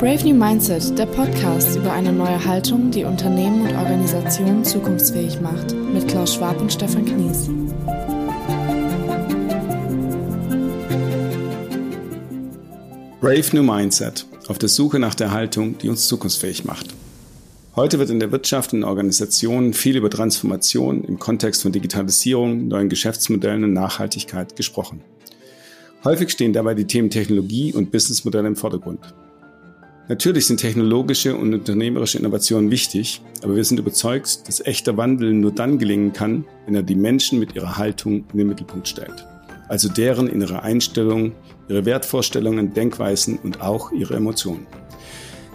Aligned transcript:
Brave 0.00 0.26
New 0.26 0.34
Mindset, 0.34 0.98
der 0.98 1.04
Podcast 1.04 1.76
über 1.76 1.92
eine 1.92 2.10
neue 2.10 2.42
Haltung, 2.42 2.90
die 2.90 3.04
Unternehmen 3.04 3.68
und 3.68 3.76
Organisationen 3.76 4.64
zukunftsfähig 4.64 5.42
macht, 5.42 5.74
mit 5.74 6.08
Klaus 6.08 6.36
Schwab 6.36 6.58
und 6.58 6.72
Stefan 6.72 7.04
Knies. 7.04 7.50
Brave 13.20 13.44
New 13.54 13.62
Mindset, 13.62 14.24
auf 14.48 14.56
der 14.56 14.70
Suche 14.70 14.98
nach 14.98 15.14
der 15.14 15.32
Haltung, 15.32 15.76
die 15.76 15.90
uns 15.90 16.08
zukunftsfähig 16.08 16.64
macht. 16.64 16.94
Heute 17.76 17.98
wird 17.98 18.08
in 18.08 18.20
der 18.20 18.32
Wirtschaft 18.32 18.72
und 18.72 18.84
Organisationen 18.84 19.74
viel 19.74 19.98
über 19.98 20.08
Transformation 20.08 21.04
im 21.04 21.18
Kontext 21.18 21.60
von 21.60 21.72
Digitalisierung, 21.72 22.68
neuen 22.68 22.88
Geschäftsmodellen 22.88 23.64
und 23.64 23.74
Nachhaltigkeit 23.74 24.56
gesprochen. 24.56 25.02
Häufig 26.04 26.30
stehen 26.30 26.54
dabei 26.54 26.72
die 26.72 26.86
Themen 26.86 27.10
Technologie 27.10 27.74
und 27.74 27.90
Businessmodelle 27.90 28.48
im 28.48 28.56
Vordergrund. 28.56 29.00
Natürlich 30.10 30.46
sind 30.46 30.56
technologische 30.56 31.36
und 31.36 31.54
unternehmerische 31.54 32.18
Innovationen 32.18 32.72
wichtig, 32.72 33.22
aber 33.44 33.54
wir 33.54 33.62
sind 33.62 33.78
überzeugt, 33.78 34.48
dass 34.48 34.58
echter 34.58 34.96
Wandel 34.96 35.32
nur 35.32 35.52
dann 35.52 35.78
gelingen 35.78 36.12
kann, 36.12 36.44
wenn 36.66 36.74
er 36.74 36.82
die 36.82 36.96
Menschen 36.96 37.38
mit 37.38 37.54
ihrer 37.54 37.76
Haltung 37.76 38.24
in 38.32 38.38
den 38.38 38.48
Mittelpunkt 38.48 38.88
stellt. 38.88 39.24
Also 39.68 39.88
deren 39.88 40.26
innere 40.26 40.64
Einstellung, 40.64 41.30
ihre 41.68 41.84
Wertvorstellungen, 41.84 42.74
Denkweisen 42.74 43.38
und 43.38 43.60
auch 43.60 43.92
ihre 43.92 44.16
Emotionen. 44.16 44.66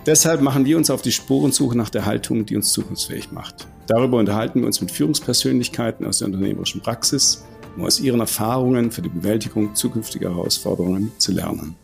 Deshalb 0.06 0.40
machen 0.40 0.64
wir 0.64 0.78
uns 0.78 0.90
auf 0.90 1.02
die 1.02 1.12
Spurensuche 1.12 1.78
nach 1.78 1.90
der 1.90 2.06
Haltung, 2.06 2.46
die 2.46 2.56
uns 2.56 2.72
zukunftsfähig 2.72 3.34
macht. 3.34 3.68
Darüber 3.88 4.20
unterhalten 4.20 4.62
wir 4.62 4.68
uns 4.68 4.80
mit 4.80 4.90
Führungspersönlichkeiten 4.90 6.06
aus 6.06 6.20
der 6.20 6.30
unternehmerischen 6.30 6.80
Praxis, 6.80 7.44
um 7.76 7.84
aus 7.84 8.00
ihren 8.00 8.22
Erfahrungen 8.22 8.90
für 8.90 9.02
die 9.02 9.10
Bewältigung 9.10 9.76
zukünftiger 9.76 10.30
Herausforderungen 10.30 11.12
zu 11.18 11.34
lernen. 11.34 11.76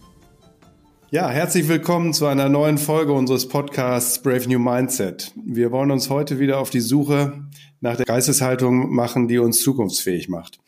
Ja, 1.14 1.30
herzlich 1.30 1.68
willkommen 1.68 2.14
zu 2.14 2.26
einer 2.26 2.48
neuen 2.48 2.78
Folge 2.78 3.12
unseres 3.12 3.46
Podcasts 3.46 4.22
Brave 4.22 4.48
New 4.48 4.60
Mindset. 4.60 5.34
Wir 5.36 5.70
wollen 5.74 5.92
uns 5.92 6.10
heute 6.10 6.40
wieder 6.40 6.58
auf 6.58 6.70
die 6.70 6.80
Suche 6.80 7.50
nach 7.82 7.98
der 7.98 8.06
Geisteshaltung 8.06 8.96
machen, 8.96 9.28
die 9.28 9.38
uns 9.38 9.62
zukunftsfähig 9.62 10.30
macht. 10.30 10.62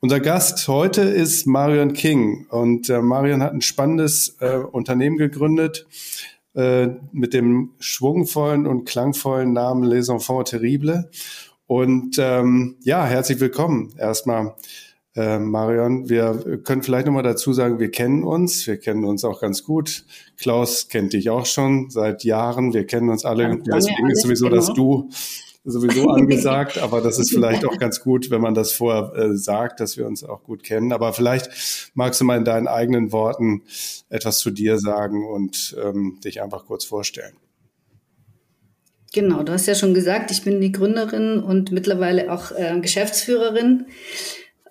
Unser 0.00 0.20
Gast 0.20 0.68
heute 0.68 1.02
ist 1.02 1.46
Marion 1.46 1.92
King 1.92 2.46
und 2.48 2.88
äh, 2.88 3.02
Marion 3.02 3.42
hat 3.42 3.52
ein 3.52 3.60
spannendes 3.60 4.38
äh, 4.40 4.56
Unternehmen 4.56 5.18
gegründet 5.18 5.86
äh, 6.54 6.86
mit 7.12 7.34
dem 7.34 7.72
schwungvollen 7.78 8.66
und 8.66 8.86
klangvollen 8.86 9.52
Namen 9.52 9.84
Les 9.84 10.08
Enfants 10.08 10.50
Terribles. 10.50 11.04
Und 11.66 12.16
ähm, 12.18 12.76
ja, 12.84 13.04
herzlich 13.04 13.38
willkommen 13.38 13.92
erstmal 13.98 14.54
äh, 15.16 15.38
Marion, 15.38 16.08
wir 16.08 16.60
können 16.64 16.82
vielleicht 16.82 17.06
nochmal 17.06 17.22
dazu 17.22 17.52
sagen, 17.52 17.78
wir 17.78 17.90
kennen 17.90 18.24
uns, 18.24 18.66
wir 18.66 18.78
kennen 18.78 19.04
uns 19.04 19.24
auch 19.24 19.40
ganz 19.40 19.62
gut. 19.62 20.04
Klaus 20.36 20.88
kennt 20.88 21.12
dich 21.12 21.30
auch 21.30 21.46
schon 21.46 21.90
seit 21.90 22.24
Jahren, 22.24 22.74
wir 22.74 22.86
kennen 22.86 23.08
uns 23.10 23.24
alle. 23.24 23.58
Deswegen 23.58 24.10
ist 24.10 24.22
sowieso 24.22 24.46
genau. 24.46 24.56
das 24.56 24.72
Du 24.74 25.10
sowieso 25.64 26.08
angesagt, 26.10 26.78
aber 26.78 27.00
das 27.00 27.18
ist 27.18 27.30
vielleicht 27.30 27.64
auch 27.64 27.78
ganz 27.78 28.00
gut, 28.00 28.30
wenn 28.30 28.40
man 28.40 28.54
das 28.54 28.72
vorher 28.72 29.14
äh, 29.14 29.36
sagt, 29.36 29.80
dass 29.80 29.96
wir 29.96 30.06
uns 30.06 30.22
auch 30.24 30.42
gut 30.42 30.62
kennen. 30.62 30.92
Aber 30.92 31.12
vielleicht 31.12 31.92
magst 31.94 32.20
du 32.20 32.24
mal 32.24 32.36
in 32.36 32.44
deinen 32.44 32.68
eigenen 32.68 33.12
Worten 33.12 33.62
etwas 34.10 34.38
zu 34.38 34.50
dir 34.50 34.78
sagen 34.78 35.26
und 35.26 35.76
ähm, 35.82 36.18
dich 36.22 36.42
einfach 36.42 36.66
kurz 36.66 36.84
vorstellen. 36.84 37.34
Genau, 39.12 39.44
du 39.44 39.52
hast 39.52 39.66
ja 39.66 39.76
schon 39.76 39.94
gesagt, 39.94 40.32
ich 40.32 40.42
bin 40.42 40.60
die 40.60 40.72
Gründerin 40.72 41.38
und 41.38 41.70
mittlerweile 41.70 42.32
auch 42.32 42.50
äh, 42.50 42.80
Geschäftsführerin 42.80 43.86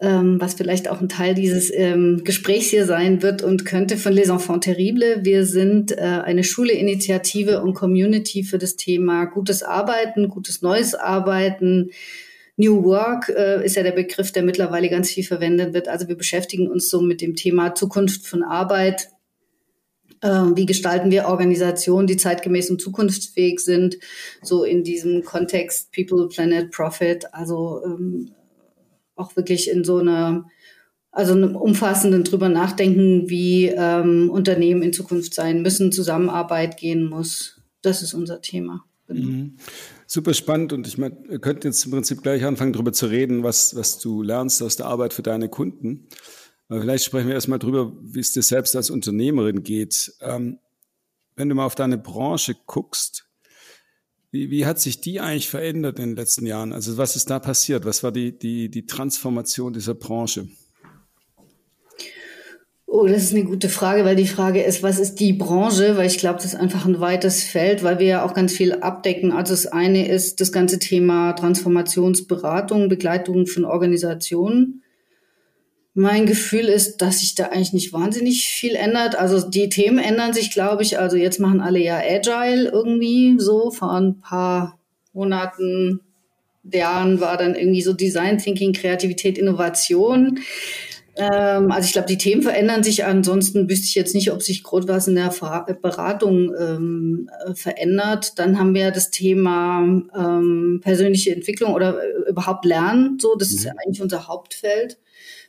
ähm, 0.04 0.42
was 0.42 0.54
vielleicht 0.54 0.90
auch 0.90 1.00
ein 1.00 1.08
Teil 1.08 1.34
dieses 1.34 1.72
ähm, 1.74 2.22
Gesprächs 2.26 2.68
hier 2.68 2.86
sein 2.86 3.22
wird 3.22 3.42
und 3.42 3.66
könnte 3.66 3.96
von 3.96 4.12
Les 4.12 4.28
Enfants 4.28 4.66
Terribles. 4.66 5.20
Wir 5.24 5.46
sind 5.46 5.94
äh, 5.94 6.02
eine 6.02 6.44
Schule-Initiative 6.44 7.62
und 7.62 7.74
Community 7.74 8.44
für 8.44 8.58
das 8.58 8.76
Thema 8.76 9.26
gutes 9.26 9.64
Arbeiten, 9.64 10.28
gutes 10.28 10.62
neues 10.62 10.94
Arbeiten. 10.94 11.92
New 12.58 12.84
Work 12.84 13.30
äh, 13.30 13.66
ist 13.66 13.78
ja 13.78 13.84
der 13.84 13.94
Begriff, 13.94 14.34
der 14.34 14.44
mittlerweile 14.44 14.90
ganz 14.90 15.10
viel 15.10 15.24
verwendet 15.24 15.74
wird. 15.74 15.88
Also 15.88 16.10
wir 16.10 16.18
beschäftigen 16.18 16.68
uns 16.68 16.90
so 16.90 17.02
mit 17.02 17.22
dem 17.22 17.36
Thema 17.36 17.74
Zukunft 17.74 18.28
von 18.28 18.44
Arbeit. 18.44 19.08
Äh, 20.20 20.28
wie 20.28 20.66
gestalten 20.66 21.12
wir 21.12 21.28
Organisationen, 21.28 22.08
die 22.08 22.18
zeitgemäß 22.18 22.70
und 22.70 22.82
zukunftsfähig 22.82 23.62
sind? 23.62 23.98
So 24.42 24.66
in 24.66 24.84
diesem 24.84 25.24
Kontext 25.24 25.94
People, 25.94 26.28
Planet, 26.28 26.72
Profit. 26.72 27.34
Also 27.34 27.82
ähm, 27.86 28.32
auch 29.24 29.36
wirklich 29.36 29.70
in 29.70 29.84
so 29.84 29.98
einer, 29.98 30.50
also 31.12 31.34
einem 31.34 31.56
umfassenden 31.56 32.24
drüber 32.24 32.50
nachdenken, 32.50 33.30
wie 33.30 33.68
ähm, 33.68 34.30
Unternehmen 34.30 34.82
in 34.82 34.94
Zukunft 34.94 35.34
sein 35.34 35.62
müssen, 35.62 35.92
Zusammenarbeit 35.92 36.78
gehen 36.78 37.06
muss. 37.06 37.62
Das 37.82 38.02
ist 38.02 38.14
unser 38.14 38.42
Thema. 38.42 38.86
Genau. 39.08 39.28
Mhm. 39.28 39.58
Super 40.08 40.34
spannend 40.34 40.74
und 40.74 40.88
ich 40.88 40.98
meine, 40.98 41.18
wir 41.28 41.40
jetzt 41.64 41.86
im 41.86 41.92
Prinzip 41.92 42.22
gleich 42.22 42.46
anfangen, 42.46 42.74
darüber 42.74 42.94
zu 42.94 43.08
reden, 43.08 43.44
was, 43.44 43.76
was 43.76 44.00
du 44.00 44.22
lernst 44.22 44.62
aus 44.62 44.76
der 44.76 44.86
Arbeit 44.86 45.14
für 45.14 45.24
deine 45.24 45.50
Kunden. 45.50 46.08
Aber 46.70 46.82
vielleicht 46.82 47.06
sprechen 47.06 47.28
wir 47.28 47.36
erstmal 47.36 47.60
drüber, 47.60 47.94
wie 48.02 48.20
es 48.20 48.32
dir 48.32 48.42
selbst 48.42 48.76
als 48.76 48.90
Unternehmerin 48.90 49.64
geht. 49.64 50.14
Ähm, 50.22 50.60
wenn 51.36 51.50
du 51.50 51.56
mal 51.56 51.66
auf 51.66 51.76
deine 51.76 51.98
Branche 51.98 52.56
guckst, 52.66 53.23
wie, 54.34 54.50
wie 54.50 54.66
hat 54.66 54.80
sich 54.80 55.00
die 55.00 55.20
eigentlich 55.20 55.48
verändert 55.48 56.00
in 56.00 56.10
den 56.10 56.16
letzten 56.16 56.48
Jahren? 56.48 56.74
Also 56.74 56.98
was 56.98 57.16
ist 57.16 57.30
da 57.30 57.38
passiert? 57.38 57.86
Was 57.86 58.02
war 58.02 58.12
die, 58.12 58.38
die, 58.38 58.68
die 58.68 58.88
Transformation 58.88 59.74
dieser 59.74 59.94
Branche? 59.94 60.48
Oh, 62.88 63.06
das 63.06 63.24
ist 63.24 63.34
eine 63.34 63.44
gute 63.44 63.70
Frage, 63.70 64.06
weil 64.06 64.16
die 64.16 64.28
Frage 64.28 64.64
ist, 64.64 64.82
was 64.82 64.98
ist 64.98 65.20
die 65.20 65.34
Branche? 65.34 65.98
Weil 65.98 66.08
ich 66.08 66.18
glaube, 66.18 66.38
das 66.38 66.46
ist 66.46 66.56
einfach 66.56 66.86
ein 66.86 67.00
weites 67.00 67.44
Feld, 67.44 67.84
weil 67.84 68.00
wir 68.00 68.08
ja 68.08 68.26
auch 68.26 68.34
ganz 68.34 68.54
viel 68.54 68.74
abdecken. 68.74 69.32
Also 69.32 69.54
das 69.54 69.68
eine 69.68 70.08
ist 70.08 70.42
das 70.42 70.52
ganze 70.52 70.80
Thema 70.80 71.34
Transformationsberatung, 71.34 72.90
Begleitung 72.90 73.46
von 73.46 73.66
Organisationen. 73.66 74.83
Mein 75.96 76.26
Gefühl 76.26 76.70
ist, 76.70 76.98
dass 76.98 77.20
sich 77.20 77.36
da 77.36 77.46
eigentlich 77.46 77.74
nicht 77.74 77.94
wahnsinnig 77.94 78.48
viel 78.48 78.76
ändert. 78.76 79.16
Also 79.16 79.48
die 79.48 79.70
Themen 79.70 80.00
ändern 80.00 80.34
sich, 80.34 80.52
glaube 80.52 80.82
ich. 80.82 80.98
Also 80.98 81.18
jetzt 81.18 81.40
machen 81.40 81.62
alle 81.62 81.80
ja 81.80 82.00
Agile 82.00 82.70
irgendwie 82.70 83.36
so. 83.38 83.70
Vor 83.70 83.92
ein 83.94 84.20
paar 84.20 84.80
Monaten, 85.14 86.00
Jahren 86.64 87.20
war 87.20 87.38
dann 87.38 87.56
irgendwie 87.56 87.82
so 87.82 87.94
Design 87.94 88.38
Thinking, 88.38 88.74
Kreativität, 88.74 89.38
Innovation. 89.38 90.40
Ähm, 91.16 91.72
also 91.72 91.86
ich 91.86 91.94
glaube, 91.94 92.08
die 92.08 92.18
Themen 92.18 92.42
verändern 92.42 92.84
sich. 92.84 93.06
Ansonsten 93.06 93.70
wüsste 93.70 93.86
ich 93.86 93.96
jetzt 93.96 94.16
nicht, 94.16 94.32
ob 94.32 94.42
sich 94.42 94.64
groß 94.64 94.88
was 94.88 95.08
in 95.08 95.16
der 95.16 95.34
Beratung 95.82 96.54
ähm, 96.58 97.30
verändert. 97.54 98.40
Dann 98.40 98.58
haben 98.58 98.74
wir 98.74 98.92
das 98.92 99.12
Thema 99.12 99.82
ähm, 100.18 100.80
persönliche 100.82 101.36
Entwicklung 101.36 101.74
oder 101.74 102.00
äh, 102.02 102.30
überhaupt 102.30 102.66
Lernen. 102.66 103.20
So, 103.20 103.36
das 103.36 103.52
mhm. 103.52 103.58
ist 103.58 103.64
ja 103.66 103.74
eigentlich 103.86 104.02
unser 104.02 104.28
Hauptfeld. 104.28 104.98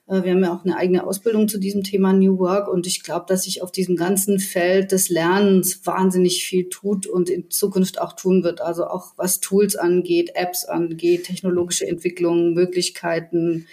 Äh, 0.06 0.22
wir 0.22 0.32
haben 0.32 0.42
ja 0.42 0.54
auch 0.54 0.65
eine 0.65 0.76
eigene 0.76 1.06
Ausbildung 1.06 1.48
zu 1.48 1.59
diesem 1.59 1.82
Thema 1.82 2.12
New 2.12 2.38
Work 2.38 2.69
und 2.69 2.87
ich 2.87 3.03
glaube, 3.03 3.26
dass 3.28 3.44
sich 3.44 3.62
auf 3.62 3.72
diesem 3.72 3.97
ganzen 3.97 4.38
Feld 4.38 4.92
des 4.92 5.09
Lernens 5.09 5.87
wahnsinnig 5.87 6.44
viel 6.44 6.69
tut 6.69 7.06
und 7.06 7.31
in 7.31 7.50
Zukunft 7.50 8.00
auch 8.00 8.15
tun 8.15 8.44
wird. 8.44 8.60
Also 8.60 8.87
auch 8.87 9.15
was 9.16 9.41
Tools 9.41 9.76
angeht, 9.76 10.32
Apps 10.34 10.65
angeht, 10.65 11.25
technologische 11.25 11.87
Entwicklungen, 11.87 12.54
Möglichkeiten. 12.54 13.66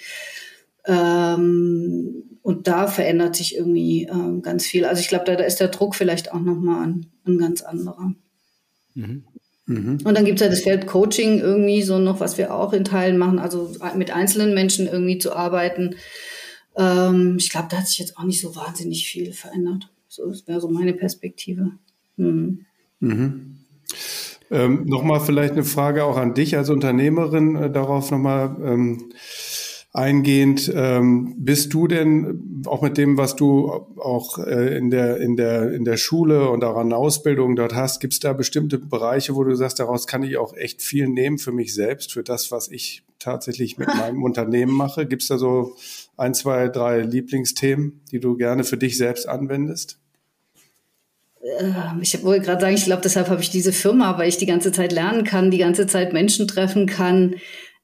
Ähm, 0.85 2.39
und 2.41 2.67
da 2.67 2.87
verändert 2.87 3.35
sich 3.35 3.55
irgendwie 3.55 4.03
ähm, 4.03 4.41
ganz 4.41 4.65
viel. 4.65 4.85
Also 4.85 5.01
ich 5.01 5.09
glaube, 5.09 5.25
da, 5.25 5.33
ist 5.43 5.59
der 5.59 5.67
Druck 5.67 5.95
vielleicht 5.95 6.31
auch 6.31 6.39
nochmal 6.39 6.87
ein, 6.87 7.05
ein 7.25 7.37
ganz 7.37 7.61
anderer. 7.61 8.13
Mhm. 8.95 9.23
Mhm. 9.71 9.99
Und 10.03 10.17
dann 10.17 10.25
gibt 10.25 10.39
es 10.39 10.45
ja 10.45 10.49
das 10.49 10.61
Feld 10.61 10.85
Coaching 10.87 11.39
irgendwie 11.39 11.81
so 11.81 11.97
noch, 11.97 12.19
was 12.19 12.37
wir 12.37 12.53
auch 12.53 12.73
in 12.73 12.83
Teilen 12.83 13.17
machen, 13.17 13.39
also 13.39 13.73
mit 13.95 14.11
einzelnen 14.11 14.53
Menschen 14.53 14.87
irgendwie 14.87 15.17
zu 15.17 15.33
arbeiten. 15.33 15.95
Ähm, 16.75 17.37
ich 17.39 17.49
glaube, 17.49 17.67
da 17.71 17.77
hat 17.77 17.87
sich 17.87 17.99
jetzt 17.99 18.17
auch 18.17 18.23
nicht 18.23 18.41
so 18.41 18.55
wahnsinnig 18.55 19.07
viel 19.07 19.33
verändert. 19.33 19.89
So, 20.07 20.27
das 20.29 20.47
wäre 20.47 20.59
so 20.59 20.69
meine 20.69 20.93
Perspektive. 20.93 21.71
Mhm. 22.17 22.65
Mhm. 22.99 23.57
Ähm, 24.49 24.83
nochmal 24.85 25.21
vielleicht 25.21 25.53
eine 25.53 25.63
Frage 25.63 26.03
auch 26.03 26.17
an 26.17 26.33
dich 26.33 26.57
als 26.57 26.69
Unternehmerin, 26.69 27.55
äh, 27.55 27.71
darauf 27.71 28.11
nochmal. 28.11 28.55
Ähm, 28.61 29.13
eingehend. 29.93 30.71
Ähm, 30.73 31.35
bist 31.37 31.73
du 31.73 31.87
denn 31.87 32.63
auch 32.65 32.81
mit 32.81 32.97
dem, 32.97 33.17
was 33.17 33.35
du 33.35 33.69
auch 33.97 34.39
äh, 34.39 34.77
in 34.77 34.89
der 34.89 35.17
in 35.17 35.35
der 35.35 35.73
in 35.73 35.83
der 35.83 35.97
Schule 35.97 36.49
und 36.49 36.63
auch 36.63 36.77
an 36.77 36.93
Ausbildung 36.93 37.55
dort 37.55 37.75
hast, 37.75 37.99
gibt 37.99 38.13
es 38.13 38.19
da 38.19 38.33
bestimmte 38.33 38.77
Bereiche, 38.77 39.35
wo 39.35 39.43
du 39.43 39.55
sagst, 39.55 39.79
daraus 39.79 40.07
kann 40.07 40.23
ich 40.23 40.37
auch 40.37 40.55
echt 40.55 40.81
viel 40.81 41.07
nehmen 41.07 41.37
für 41.37 41.51
mich 41.51 41.73
selbst, 41.73 42.13
für 42.13 42.23
das, 42.23 42.51
was 42.51 42.69
ich 42.69 43.03
tatsächlich 43.19 43.77
mit 43.77 43.89
meinem 43.89 44.23
Unternehmen 44.23 44.73
mache? 44.73 45.05
Gibt 45.05 45.23
es 45.23 45.27
da 45.27 45.37
so 45.37 45.75
ein, 46.15 46.33
zwei, 46.33 46.69
drei 46.69 47.01
Lieblingsthemen, 47.01 48.01
die 48.11 48.19
du 48.19 48.37
gerne 48.37 48.63
für 48.63 48.77
dich 48.77 48.97
selbst 48.97 49.27
anwendest? 49.27 49.99
Ähm, 51.59 51.99
ich 52.01 52.23
wollte 52.23 52.45
gerade 52.45 52.61
sagen, 52.61 52.75
ich 52.75 52.85
glaube, 52.85 53.01
deshalb 53.01 53.29
habe 53.29 53.41
ich 53.41 53.49
diese 53.49 53.73
Firma, 53.73 54.17
weil 54.17 54.29
ich 54.29 54.37
die 54.37 54.45
ganze 54.45 54.71
Zeit 54.71 54.93
lernen 54.93 55.25
kann, 55.25 55.51
die 55.51 55.57
ganze 55.57 55.87
Zeit 55.87 56.13
Menschen 56.13 56.47
treffen 56.47 56.85
kann, 56.85 57.35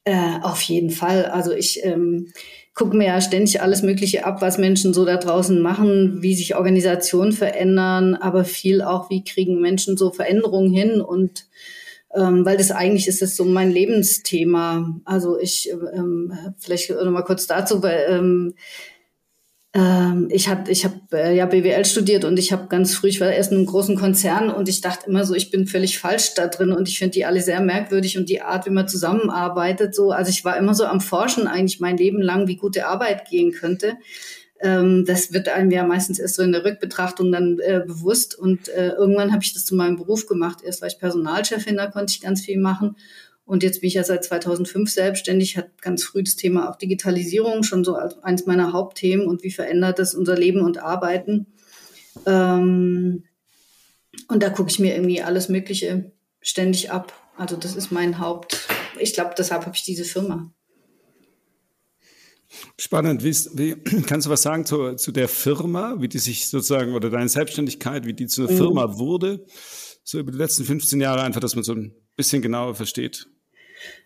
äh, 0.08 0.40
auf 0.40 0.62
jeden 0.62 0.88
Fall. 0.88 1.26
Also 1.26 1.52
ich 1.52 1.84
ähm, 1.84 2.32
gucke 2.74 2.96
mir 2.96 3.08
ja 3.08 3.20
ständig 3.20 3.60
alles 3.60 3.82
Mögliche 3.82 4.24
ab, 4.24 4.40
was 4.40 4.56
Menschen 4.56 4.94
so 4.94 5.04
da 5.04 5.18
draußen 5.18 5.60
machen, 5.60 6.22
wie 6.22 6.34
sich 6.34 6.56
Organisationen 6.56 7.32
verändern, 7.32 8.14
aber 8.14 8.46
viel 8.46 8.80
auch, 8.80 9.10
wie 9.10 9.22
kriegen 9.22 9.60
Menschen 9.60 9.98
so 9.98 10.10
Veränderungen 10.10 10.72
hin 10.72 11.02
und 11.02 11.44
ähm, 12.14 12.46
weil 12.46 12.56
das 12.56 12.70
eigentlich 12.70 13.06
ist 13.06 13.20
das 13.20 13.36
so 13.36 13.44
mein 13.44 13.70
Lebensthema. 13.70 14.98
Also 15.04 15.38
ich 15.38 15.70
ähm, 15.70 16.32
vielleicht 16.56 16.88
noch 16.88 17.10
mal 17.10 17.20
kurz 17.20 17.46
dazu, 17.46 17.82
weil 17.82 18.06
ähm, 18.08 18.54
ähm, 19.74 20.28
ich 20.30 20.48
habe 20.48 20.70
ich 20.70 20.84
hab, 20.86 21.12
äh, 21.12 21.36
ja 21.36 21.44
BWL 21.44 21.84
studiert 21.84 22.24
und 22.24 22.38
ich 22.38 22.52
habe 22.52 22.68
ganz 22.68 22.94
früh, 22.94 23.08
ich 23.08 23.20
war 23.20 23.30
erst 23.30 23.52
in 23.52 23.58
einem 23.58 23.66
großen 23.66 23.96
Konzern 23.96 24.50
und 24.50 24.68
ich 24.68 24.80
dachte 24.80 25.10
immer 25.10 25.26
so, 25.26 25.34
ich 25.34 25.50
bin 25.50 25.66
völlig 25.66 25.98
falsch 25.98 26.32
da 26.34 26.46
drin 26.46 26.72
und 26.72 26.88
ich 26.88 26.98
finde 26.98 27.12
die 27.12 27.26
alle 27.26 27.42
sehr 27.42 27.60
merkwürdig 27.60 28.16
und 28.16 28.30
die 28.30 28.40
Art, 28.40 28.64
wie 28.64 28.70
man 28.70 28.88
zusammenarbeitet, 28.88 29.94
so, 29.94 30.10
also 30.10 30.30
ich 30.30 30.44
war 30.44 30.56
immer 30.56 30.74
so 30.74 30.86
am 30.86 31.02
Forschen 31.02 31.46
eigentlich 31.46 31.80
mein 31.80 31.98
Leben 31.98 32.22
lang, 32.22 32.48
wie 32.48 32.56
gute 32.56 32.86
Arbeit 32.86 33.28
gehen 33.28 33.52
könnte. 33.52 33.98
Ähm, 34.60 35.04
das 35.06 35.34
wird 35.34 35.48
einem 35.48 35.70
ja 35.70 35.84
meistens 35.84 36.18
erst 36.18 36.36
so 36.36 36.42
in 36.42 36.52
der 36.52 36.64
Rückbetrachtung 36.64 37.30
dann 37.30 37.58
äh, 37.60 37.82
bewusst 37.86 38.38
und 38.38 38.68
äh, 38.70 38.88
irgendwann 38.88 39.32
habe 39.32 39.44
ich 39.44 39.52
das 39.52 39.66
zu 39.66 39.74
meinem 39.74 39.96
Beruf 39.96 40.26
gemacht. 40.26 40.60
Erst 40.64 40.80
war 40.80 40.88
ich 40.88 40.98
Personalchefin, 40.98 41.76
da 41.76 41.88
konnte 41.88 42.12
ich 42.12 42.22
ganz 42.22 42.40
viel 42.40 42.58
machen 42.58 42.96
und 43.48 43.62
jetzt 43.62 43.80
bin 43.80 43.88
ich 43.88 43.94
ja 43.94 44.04
seit 44.04 44.24
2005 44.24 44.90
selbstständig, 44.90 45.56
hat 45.56 45.80
ganz 45.80 46.04
früh 46.04 46.22
das 46.22 46.36
Thema 46.36 46.68
auch 46.68 46.76
Digitalisierung 46.76 47.62
schon 47.62 47.82
so 47.82 47.94
als 47.94 48.22
eines 48.22 48.44
meiner 48.44 48.74
Hauptthemen 48.74 49.26
und 49.26 49.42
wie 49.42 49.50
verändert 49.50 49.98
das 49.98 50.14
unser 50.14 50.36
Leben 50.36 50.60
und 50.60 50.76
Arbeiten. 50.76 51.46
Ähm, 52.26 53.24
und 54.28 54.42
da 54.42 54.50
gucke 54.50 54.70
ich 54.70 54.78
mir 54.78 54.94
irgendwie 54.94 55.22
alles 55.22 55.48
Mögliche 55.48 56.12
ständig 56.42 56.90
ab. 56.90 57.14
Also 57.38 57.56
das 57.56 57.74
ist 57.74 57.90
mein 57.90 58.18
Haupt. 58.18 58.68
Ich 59.00 59.14
glaube, 59.14 59.34
deshalb 59.38 59.64
habe 59.64 59.74
ich 59.74 59.82
diese 59.82 60.04
Firma. 60.04 60.52
Spannend. 62.78 63.24
Wie, 63.24 63.34
wie, 63.54 63.76
kannst 64.06 64.26
du 64.26 64.30
was 64.30 64.42
sagen 64.42 64.66
zu, 64.66 64.94
zu 64.96 65.10
der 65.10 65.28
Firma, 65.28 65.96
wie 66.00 66.08
die 66.08 66.18
sich 66.18 66.48
sozusagen 66.48 66.92
oder 66.92 67.08
deine 67.08 67.30
Selbstständigkeit, 67.30 68.04
wie 68.04 68.12
die 68.12 68.26
zu 68.26 68.42
einer 68.42 68.52
mhm. 68.52 68.56
Firma 68.58 68.98
wurde? 68.98 69.46
So 70.04 70.18
über 70.18 70.32
die 70.32 70.38
letzten 70.38 70.66
15 70.66 71.00
Jahre 71.00 71.22
einfach, 71.22 71.40
dass 71.40 71.54
man 71.54 71.64
so 71.64 71.72
ein 71.72 71.94
bisschen 72.14 72.42
genauer 72.42 72.74
versteht. 72.74 73.26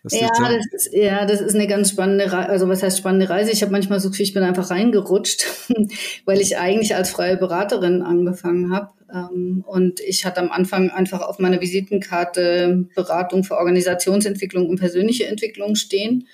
Ja 0.09 0.29
das, 0.37 0.85
ist, 0.85 0.93
ja, 0.93 1.25
das 1.25 1.39
ist 1.39 1.55
eine 1.55 1.67
ganz 1.67 1.89
spannende 1.89 2.31
Reise. 2.31 2.49
Also 2.49 2.67
was 2.67 2.83
heißt 2.83 2.97
spannende 2.97 3.29
Reise? 3.29 3.51
Ich 3.51 3.61
habe 3.61 3.71
manchmal 3.71 4.01
so 4.01 4.11
viel, 4.11 4.25
ich 4.25 4.33
bin 4.33 4.43
einfach 4.43 4.69
reingerutscht, 4.69 5.45
weil 6.25 6.41
ich 6.41 6.57
eigentlich 6.57 6.95
als 6.95 7.11
freie 7.11 7.37
Beraterin 7.37 8.01
angefangen 8.01 8.73
habe. 8.73 8.89
Ähm, 9.13 9.63
und 9.65 10.01
ich 10.01 10.25
hatte 10.25 10.41
am 10.41 10.51
Anfang 10.51 10.89
einfach 10.89 11.21
auf 11.21 11.39
meiner 11.39 11.61
Visitenkarte 11.61 12.85
Beratung 12.95 13.45
für 13.45 13.55
Organisationsentwicklung 13.55 14.67
und 14.67 14.79
persönliche 14.79 15.27
Entwicklung 15.27 15.75
stehen. 15.75 16.27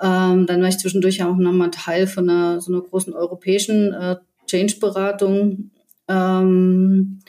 Ähm, 0.00 0.46
dann 0.46 0.62
war 0.62 0.68
ich 0.68 0.78
zwischendurch 0.78 1.22
auch 1.22 1.36
nochmal 1.36 1.70
Teil 1.70 2.06
von 2.06 2.28
einer, 2.28 2.60
so 2.62 2.72
einer 2.72 2.82
großen 2.82 3.12
europäischen 3.12 3.92
äh, 3.92 4.16
Change-Beratung. 4.46 5.72
Ähm, 6.08 7.20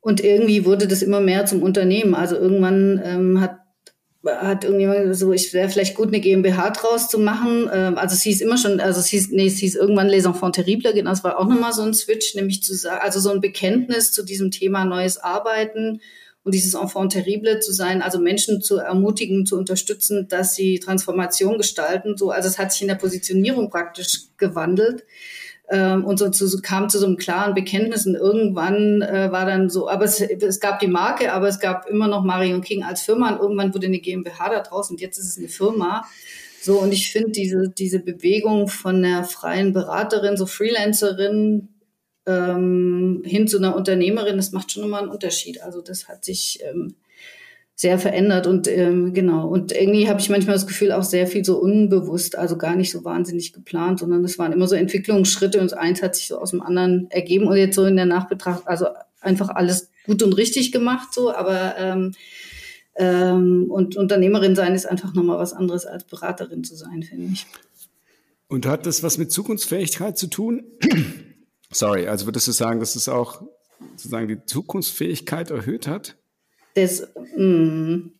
und 0.00 0.22
irgendwie 0.22 0.64
wurde 0.64 0.88
das 0.88 1.02
immer 1.02 1.20
mehr 1.20 1.46
zum 1.46 1.62
Unternehmen. 1.62 2.14
Also 2.14 2.36
irgendwann 2.36 3.40
hat 3.40 3.58
hat 4.26 4.64
irgendjemand 4.64 5.16
so, 5.16 5.32
ich 5.32 5.52
wäre 5.52 5.68
vielleicht 5.68 5.94
gut, 5.94 6.08
eine 6.08 6.20
GmbH 6.20 6.70
draus 6.70 7.08
zu 7.08 7.18
machen. 7.18 7.68
Ähm, 7.72 7.98
also 7.98 8.14
es 8.14 8.22
hieß 8.22 8.40
immer 8.40 8.56
schon, 8.56 8.80
also 8.80 9.00
es 9.00 9.06
hieß, 9.06 9.30
nee, 9.30 9.46
es 9.46 9.58
hieß 9.58 9.76
irgendwann 9.76 10.08
Les 10.08 10.24
Enfants 10.24 10.56
Terribles, 10.56 10.94
genau, 10.94 11.10
das 11.10 11.24
war 11.24 11.38
auch 11.38 11.46
nochmal 11.46 11.72
so 11.72 11.82
ein 11.82 11.94
Switch, 11.94 12.34
nämlich 12.34 12.62
zu 12.62 12.74
sagen, 12.74 13.00
also 13.02 13.20
so 13.20 13.30
ein 13.30 13.40
Bekenntnis 13.40 14.12
zu 14.12 14.24
diesem 14.24 14.50
Thema 14.50 14.84
neues 14.84 15.18
Arbeiten 15.18 16.00
und 16.46 16.54
dieses 16.54 16.74
Enfant 16.74 17.10
Terrible 17.10 17.58
zu 17.58 17.72
sein, 17.72 18.02
also 18.02 18.20
Menschen 18.20 18.62
zu 18.62 18.76
ermutigen, 18.76 19.46
zu 19.46 19.58
unterstützen, 19.58 20.28
dass 20.28 20.54
sie 20.54 20.78
Transformation 20.78 21.58
gestalten. 21.58 22.16
So, 22.16 22.30
also 22.30 22.48
es 22.48 22.56
hat 22.56 22.70
sich 22.70 22.82
in 22.82 22.88
der 22.88 22.94
Positionierung 22.94 23.68
praktisch 23.68 24.28
gewandelt 24.36 25.02
ähm, 25.68 26.04
und 26.04 26.20
so 26.20 26.30
zu, 26.30 26.62
kam 26.62 26.88
zu 26.88 27.00
so 27.00 27.06
einem 27.06 27.16
klaren 27.16 27.54
Bekenntnis 27.54 28.06
und 28.06 28.14
irgendwann 28.14 29.02
äh, 29.02 29.32
war 29.32 29.44
dann 29.44 29.68
so, 29.68 29.90
aber 29.90 30.04
es, 30.04 30.20
es 30.20 30.60
gab 30.60 30.78
die 30.78 30.86
Marke, 30.86 31.32
aber 31.32 31.48
es 31.48 31.58
gab 31.58 31.90
immer 31.90 32.06
noch 32.06 32.22
Marion 32.22 32.60
King 32.60 32.84
als 32.84 33.02
Firma 33.02 33.32
und 33.32 33.40
irgendwann 33.40 33.74
wurde 33.74 33.88
eine 33.88 33.98
GmbH 33.98 34.48
da 34.48 34.60
draus 34.60 34.88
und 34.88 35.00
jetzt 35.00 35.18
ist 35.18 35.26
es 35.26 35.38
eine 35.38 35.48
Firma. 35.48 36.04
So, 36.62 36.78
und 36.80 36.92
ich 36.92 37.10
finde 37.10 37.32
diese, 37.32 37.70
diese 37.76 37.98
Bewegung 37.98 38.68
von 38.68 39.02
der 39.02 39.24
freien 39.24 39.72
Beraterin, 39.72 40.36
so 40.36 40.46
Freelancerin, 40.46 41.70
ähm, 42.26 43.22
hin 43.24 43.48
zu 43.48 43.58
einer 43.58 43.76
Unternehmerin, 43.76 44.36
das 44.36 44.52
macht 44.52 44.72
schon 44.72 44.84
immer 44.84 44.98
einen 44.98 45.08
Unterschied. 45.08 45.62
Also 45.62 45.80
das 45.80 46.08
hat 46.08 46.24
sich 46.24 46.60
ähm, 46.62 46.94
sehr 47.74 47.98
verändert 47.98 48.46
und 48.46 48.68
ähm, 48.68 49.12
genau. 49.12 49.46
Und 49.48 49.72
irgendwie 49.72 50.08
habe 50.08 50.18
ich 50.18 50.30
manchmal 50.30 50.56
das 50.56 50.66
Gefühl, 50.66 50.92
auch 50.92 51.02
sehr 51.02 51.26
viel 51.26 51.44
so 51.44 51.58
unbewusst, 51.58 52.36
also 52.36 52.56
gar 52.56 52.74
nicht 52.74 52.90
so 52.90 53.04
wahnsinnig 53.04 53.52
geplant, 53.52 54.00
sondern 54.00 54.24
es 54.24 54.38
waren 54.38 54.52
immer 54.52 54.66
so 54.66 54.74
Entwicklungsschritte 54.74 55.60
und 55.60 55.74
eins 55.74 56.02
hat 56.02 56.16
sich 56.16 56.28
so 56.28 56.38
aus 56.38 56.52
dem 56.52 56.62
anderen 56.62 57.10
ergeben 57.10 57.46
und 57.46 57.56
jetzt 57.56 57.76
so 57.76 57.84
in 57.84 57.96
der 57.96 58.06
Nachbetracht, 58.06 58.66
also 58.66 58.86
einfach 59.20 59.50
alles 59.50 59.90
gut 60.06 60.22
und 60.22 60.32
richtig 60.32 60.72
gemacht, 60.72 61.12
so, 61.12 61.34
aber 61.34 61.74
ähm, 61.78 62.12
ähm, 62.96 63.66
und 63.68 63.96
Unternehmerin 63.96 64.56
sein 64.56 64.74
ist 64.74 64.86
einfach 64.86 65.12
nochmal 65.12 65.38
was 65.38 65.52
anderes 65.52 65.84
als 65.84 66.04
Beraterin 66.04 66.64
zu 66.64 66.76
sein, 66.76 67.02
finde 67.02 67.32
ich. 67.34 67.46
Und 68.48 68.64
hat 68.64 68.86
das 68.86 69.02
was 69.02 69.18
mit 69.18 69.30
Zukunftsfähigkeit 69.30 70.16
zu 70.16 70.28
tun? 70.28 70.64
Sorry, 71.70 72.06
also 72.06 72.26
würdest 72.26 72.48
du 72.48 72.52
sagen, 72.52 72.80
dass 72.80 72.96
es 72.96 73.08
auch 73.08 73.42
sozusagen 73.96 74.28
die 74.28 74.44
Zukunftsfähigkeit 74.44 75.50
erhöht 75.50 75.86
hat? 75.86 76.16
Das. 76.74 77.08
Mm. 77.36 78.10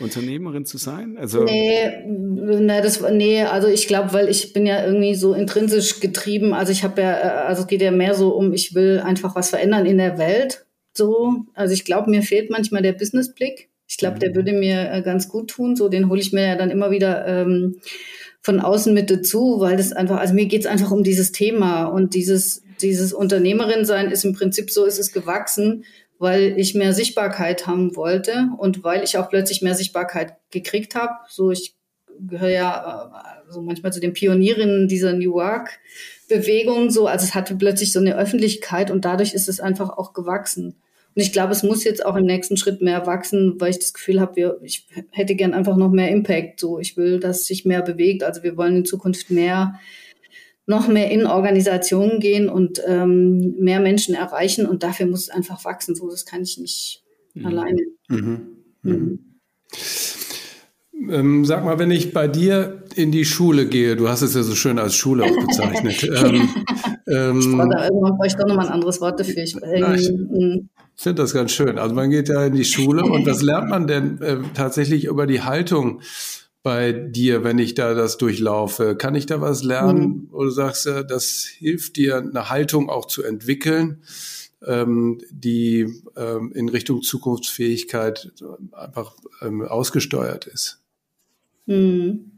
Unternehmerin 0.00 0.66
zu 0.66 0.76
sein? 0.76 1.16
Also 1.18 1.44
nee, 1.44 1.88
na, 2.06 2.80
das, 2.80 3.00
nee, 3.12 3.42
also 3.42 3.68
ich 3.68 3.86
glaube, 3.86 4.12
weil 4.12 4.28
ich 4.28 4.52
bin 4.52 4.66
ja 4.66 4.84
irgendwie 4.84 5.14
so 5.14 5.34
intrinsisch 5.34 6.00
getrieben. 6.00 6.52
Also 6.52 6.72
ich 6.72 6.82
habe 6.82 7.00
ja, 7.00 7.12
äh, 7.12 7.46
also 7.46 7.62
es 7.62 7.68
geht 7.68 7.80
ja 7.80 7.92
mehr 7.92 8.14
so 8.14 8.34
um, 8.34 8.52
ich 8.52 8.74
will 8.74 9.00
einfach 9.04 9.36
was 9.36 9.50
verändern 9.50 9.86
in 9.86 9.98
der 9.98 10.18
Welt. 10.18 10.66
So, 10.96 11.44
also 11.54 11.74
ich 11.74 11.84
glaube, 11.84 12.10
mir 12.10 12.22
fehlt 12.22 12.50
manchmal 12.50 12.82
der 12.82 12.92
Businessblick. 12.92 13.68
Ich 13.86 13.96
glaube, 13.96 14.16
mhm. 14.16 14.20
der 14.20 14.34
würde 14.34 14.52
mir 14.52 14.90
äh, 14.90 15.02
ganz 15.02 15.28
gut 15.28 15.50
tun. 15.50 15.76
So, 15.76 15.88
den 15.88 16.08
hole 16.08 16.20
ich 16.20 16.32
mir 16.32 16.46
ja 16.46 16.56
dann 16.56 16.70
immer 16.70 16.90
wieder 16.90 17.26
ähm, 17.26 17.76
von 18.40 18.60
außen 18.60 18.92
mit 18.92 19.10
dazu, 19.10 19.60
weil 19.60 19.76
das 19.76 19.92
einfach, 19.92 20.18
also 20.18 20.34
mir 20.34 20.46
geht's 20.46 20.66
einfach 20.66 20.90
um 20.90 21.04
dieses 21.04 21.30
Thema 21.30 21.84
und 21.84 22.14
dieses, 22.14 22.63
dieses 22.80 23.12
Unternehmerin 23.12 23.84
sein 23.84 24.10
ist 24.10 24.24
im 24.24 24.34
Prinzip 24.34 24.70
so, 24.70 24.84
ist 24.84 24.98
es 24.98 25.12
gewachsen 25.12 25.84
weil 26.18 26.58
ich 26.58 26.74
mehr 26.74 26.92
Sichtbarkeit 26.92 27.66
haben 27.66 27.96
wollte 27.96 28.48
und 28.58 28.84
weil 28.84 29.02
ich 29.02 29.18
auch 29.18 29.28
plötzlich 29.28 29.62
mehr 29.62 29.74
Sichtbarkeit 29.74 30.34
gekriegt 30.50 30.94
habe. 30.94 31.12
So, 31.28 31.50
ich 31.50 31.74
gehöre 32.18 32.50
ja 32.50 33.12
äh, 33.48 33.52
so 33.52 33.60
manchmal 33.60 33.92
zu 33.92 34.00
den 34.00 34.12
Pionierinnen 34.12 34.88
dieser 34.88 35.12
New 35.12 35.34
Work 35.34 35.78
Bewegung. 36.28 36.90
So, 36.90 37.06
also 37.06 37.24
es 37.24 37.34
hatte 37.34 37.56
plötzlich 37.56 37.92
so 37.92 38.00
eine 38.00 38.16
Öffentlichkeit 38.16 38.90
und 38.90 39.04
dadurch 39.04 39.34
ist 39.34 39.48
es 39.48 39.60
einfach 39.60 39.90
auch 39.90 40.12
gewachsen. 40.12 40.76
Und 41.16 41.22
ich 41.22 41.32
glaube, 41.32 41.52
es 41.52 41.62
muss 41.62 41.84
jetzt 41.84 42.04
auch 42.04 42.16
im 42.16 42.24
nächsten 42.24 42.56
Schritt 42.56 42.80
mehr 42.80 43.06
wachsen, 43.06 43.60
weil 43.60 43.70
ich 43.70 43.78
das 43.78 43.92
Gefühl 43.92 44.20
habe, 44.20 44.58
ich 44.62 44.86
hätte 45.10 45.36
gern 45.36 45.54
einfach 45.54 45.76
noch 45.76 45.90
mehr 45.90 46.10
Impact. 46.10 46.58
So, 46.58 46.78
ich 46.78 46.96
will, 46.96 47.20
dass 47.20 47.44
sich 47.44 47.64
mehr 47.64 47.82
bewegt. 47.82 48.24
Also 48.24 48.42
wir 48.42 48.56
wollen 48.56 48.76
in 48.76 48.84
Zukunft 48.84 49.30
mehr 49.30 49.78
noch 50.66 50.88
mehr 50.88 51.10
in 51.10 51.26
Organisationen 51.26 52.20
gehen 52.20 52.48
und 52.48 52.80
ähm, 52.86 53.54
mehr 53.58 53.80
Menschen 53.80 54.14
erreichen 54.14 54.66
und 54.66 54.82
dafür 54.82 55.06
muss 55.06 55.22
es 55.22 55.30
einfach 55.30 55.64
wachsen. 55.64 55.94
So, 55.94 56.08
das 56.08 56.24
kann 56.24 56.42
ich 56.42 56.58
nicht 56.58 57.02
mhm. 57.34 57.46
alleine. 57.46 57.82
Mhm. 58.08 58.40
Mhm. 58.82 59.18
Ähm, 61.10 61.44
sag 61.44 61.64
mal, 61.64 61.78
wenn 61.78 61.90
ich 61.90 62.14
bei 62.14 62.28
dir 62.28 62.84
in 62.94 63.12
die 63.12 63.24
Schule 63.24 63.66
gehe, 63.66 63.96
du 63.96 64.08
hast 64.08 64.22
es 64.22 64.34
ja 64.34 64.42
so 64.42 64.54
schön 64.54 64.78
als 64.78 64.94
Schule 64.94 65.24
auch 65.24 65.46
bezeichnet. 65.46 66.02
ähm, 66.04 66.48
ähm, 67.06 67.38
ich 67.40 67.50
brauche 67.50 67.68
da 67.68 67.84
irgendwann 67.84 68.16
brauche 68.16 68.26
ich 68.26 68.34
doch 68.34 68.46
nochmal 68.46 68.66
ein 68.66 68.72
anderes 68.72 69.00
Wort 69.00 69.20
dafür. 69.20 69.42
Ich, 69.42 69.54
ähm, 69.62 70.68
ich 70.96 71.02
finde 71.02 71.22
das 71.22 71.34
ganz 71.34 71.52
schön. 71.52 71.78
Also 71.78 71.94
man 71.94 72.10
geht 72.10 72.28
ja 72.28 72.46
in 72.46 72.54
die 72.54 72.64
Schule 72.64 73.02
und 73.02 73.26
was 73.26 73.42
lernt 73.42 73.68
man 73.68 73.86
denn 73.86 74.20
äh, 74.22 74.38
tatsächlich 74.54 75.04
über 75.06 75.26
die 75.26 75.42
Haltung 75.42 76.00
bei 76.64 76.92
dir, 76.92 77.44
wenn 77.44 77.58
ich 77.58 77.74
da 77.74 77.92
das 77.92 78.16
durchlaufe? 78.16 78.96
Kann 78.96 79.14
ich 79.14 79.26
da 79.26 79.40
was 79.40 79.62
lernen? 79.62 80.00
Mhm. 80.00 80.28
Oder 80.32 80.50
sagst 80.50 80.86
du, 80.86 81.04
das 81.04 81.44
hilft 81.44 81.96
dir, 81.96 82.16
eine 82.16 82.48
Haltung 82.48 82.88
auch 82.88 83.04
zu 83.04 83.22
entwickeln, 83.22 84.02
ähm, 84.66 85.20
die 85.30 86.02
ähm, 86.16 86.52
in 86.52 86.70
Richtung 86.70 87.02
Zukunftsfähigkeit 87.02 88.32
einfach 88.72 89.14
ähm, 89.42 89.60
ausgesteuert 89.60 90.46
ist? 90.46 90.80
Mhm. 91.66 92.33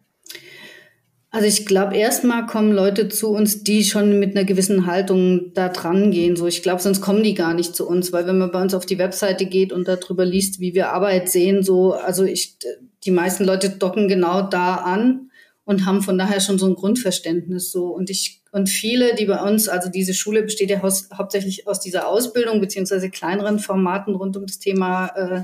Also 1.37 1.49
ich 1.49 1.66
glaube, 1.66 1.95
erstmal 1.95 2.47
kommen 2.47 2.73
Leute 2.73 3.11
zu 3.11 3.28
uns, 3.28 3.62
die 3.62 3.85
schon 3.85 4.19
mit 4.19 4.35
einer 4.35 4.47
gewissen 4.47 4.87
Haltung 4.87 5.52
da 5.52 5.69
dran 5.69 6.11
gehen. 6.11 6.35
So, 6.35 6.47
ich 6.47 6.62
glaube, 6.62 6.81
sonst 6.81 7.02
kommen 7.02 7.23
die 7.23 7.35
gar 7.35 7.52
nicht 7.52 7.76
zu 7.76 7.87
uns, 7.87 8.11
weil 8.11 8.26
wenn 8.26 8.38
man 8.38 8.50
bei 8.50 8.62
uns 8.62 8.73
auf 8.73 8.87
die 8.87 8.97
Webseite 8.97 9.45
geht 9.45 9.71
und 9.71 9.87
darüber 9.87 10.25
liest, 10.25 10.61
wie 10.61 10.73
wir 10.73 10.95
Arbeit 10.95 11.28
sehen, 11.28 11.62
so, 11.62 11.93
also 11.93 12.25
ich, 12.25 12.57
die 13.05 13.11
meisten 13.11 13.45
Leute 13.45 13.69
docken 13.69 14.09
genau 14.09 14.49
da 14.49 14.76
an 14.76 15.31
und 15.66 15.85
haben 15.85 16.00
von 16.00 16.16
daher 16.16 16.40
schon 16.40 16.59
so 16.59 16.69
ein 16.69 16.75
Grundverständnis 16.75 17.71
so. 17.71 17.88
Und 17.88 18.09
ich, 18.09 18.40
und 18.50 18.71
viele, 18.71 19.14
die 19.14 19.26
bei 19.26 19.43
uns, 19.43 19.69
also 19.69 19.90
diese 19.90 20.14
Schule 20.14 20.43
besteht 20.43 20.71
ja 20.71 20.81
hauptsächlich 20.81 21.69
aus 21.69 21.81
dieser 21.81 22.09
Ausbildung 22.09 22.62
beziehungsweise 22.62 23.11
kleineren 23.11 23.59
Formaten 23.59 24.14
rund 24.14 24.38
um 24.38 24.47
das 24.47 24.59
Thema 24.59 25.09
äh, 25.09 25.43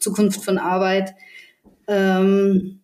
Zukunft 0.00 0.42
von 0.42 0.56
Arbeit. 0.56 1.14
Ähm, 1.88 2.80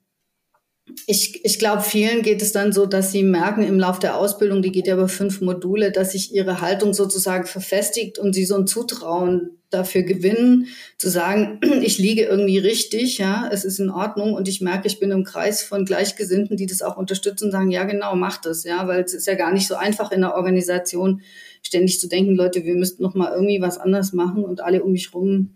ich, 1.06 1.44
ich 1.44 1.58
glaube, 1.58 1.82
vielen 1.82 2.22
geht 2.22 2.42
es 2.42 2.52
dann 2.52 2.72
so, 2.72 2.86
dass 2.86 3.12
sie 3.12 3.22
merken 3.22 3.62
im 3.62 3.78
Lauf 3.78 3.98
der 3.98 4.16
Ausbildung, 4.16 4.62
die 4.62 4.72
geht 4.72 4.86
ja 4.86 4.94
über 4.94 5.08
fünf 5.08 5.40
Module, 5.40 5.92
dass 5.92 6.12
sich 6.12 6.34
ihre 6.34 6.60
Haltung 6.60 6.94
sozusagen 6.94 7.46
verfestigt 7.46 8.18
und 8.18 8.32
sie 8.32 8.44
so 8.44 8.56
ein 8.56 8.66
Zutrauen 8.66 9.58
dafür 9.70 10.02
gewinnen, 10.02 10.68
zu 10.98 11.08
sagen, 11.08 11.60
ich 11.82 11.98
liege 11.98 12.24
irgendwie 12.24 12.58
richtig, 12.58 13.18
ja, 13.18 13.48
es 13.50 13.64
ist 13.64 13.78
in 13.78 13.90
Ordnung 13.90 14.34
und 14.34 14.48
ich 14.48 14.60
merke, 14.60 14.86
ich 14.86 15.00
bin 15.00 15.10
im 15.10 15.24
Kreis 15.24 15.62
von 15.62 15.84
Gleichgesinnten, 15.84 16.56
die 16.56 16.66
das 16.66 16.82
auch 16.82 16.96
unterstützen 16.96 17.46
und 17.46 17.52
sagen, 17.52 17.70
ja, 17.70 17.84
genau, 17.84 18.14
mach 18.14 18.40
das, 18.40 18.64
ja, 18.64 18.86
weil 18.86 19.02
es 19.02 19.14
ist 19.14 19.26
ja 19.26 19.34
gar 19.34 19.52
nicht 19.52 19.68
so 19.68 19.74
einfach 19.74 20.12
in 20.12 20.20
der 20.20 20.34
Organisation 20.34 21.22
ständig 21.62 22.00
zu 22.00 22.08
denken, 22.08 22.34
Leute, 22.34 22.64
wir 22.64 22.74
müssten 22.74 23.02
noch 23.02 23.14
mal 23.14 23.32
irgendwie 23.32 23.60
was 23.60 23.78
anders 23.78 24.12
machen 24.12 24.44
und 24.44 24.60
alle 24.60 24.82
um 24.82 24.92
mich 24.92 25.14
rum 25.14 25.50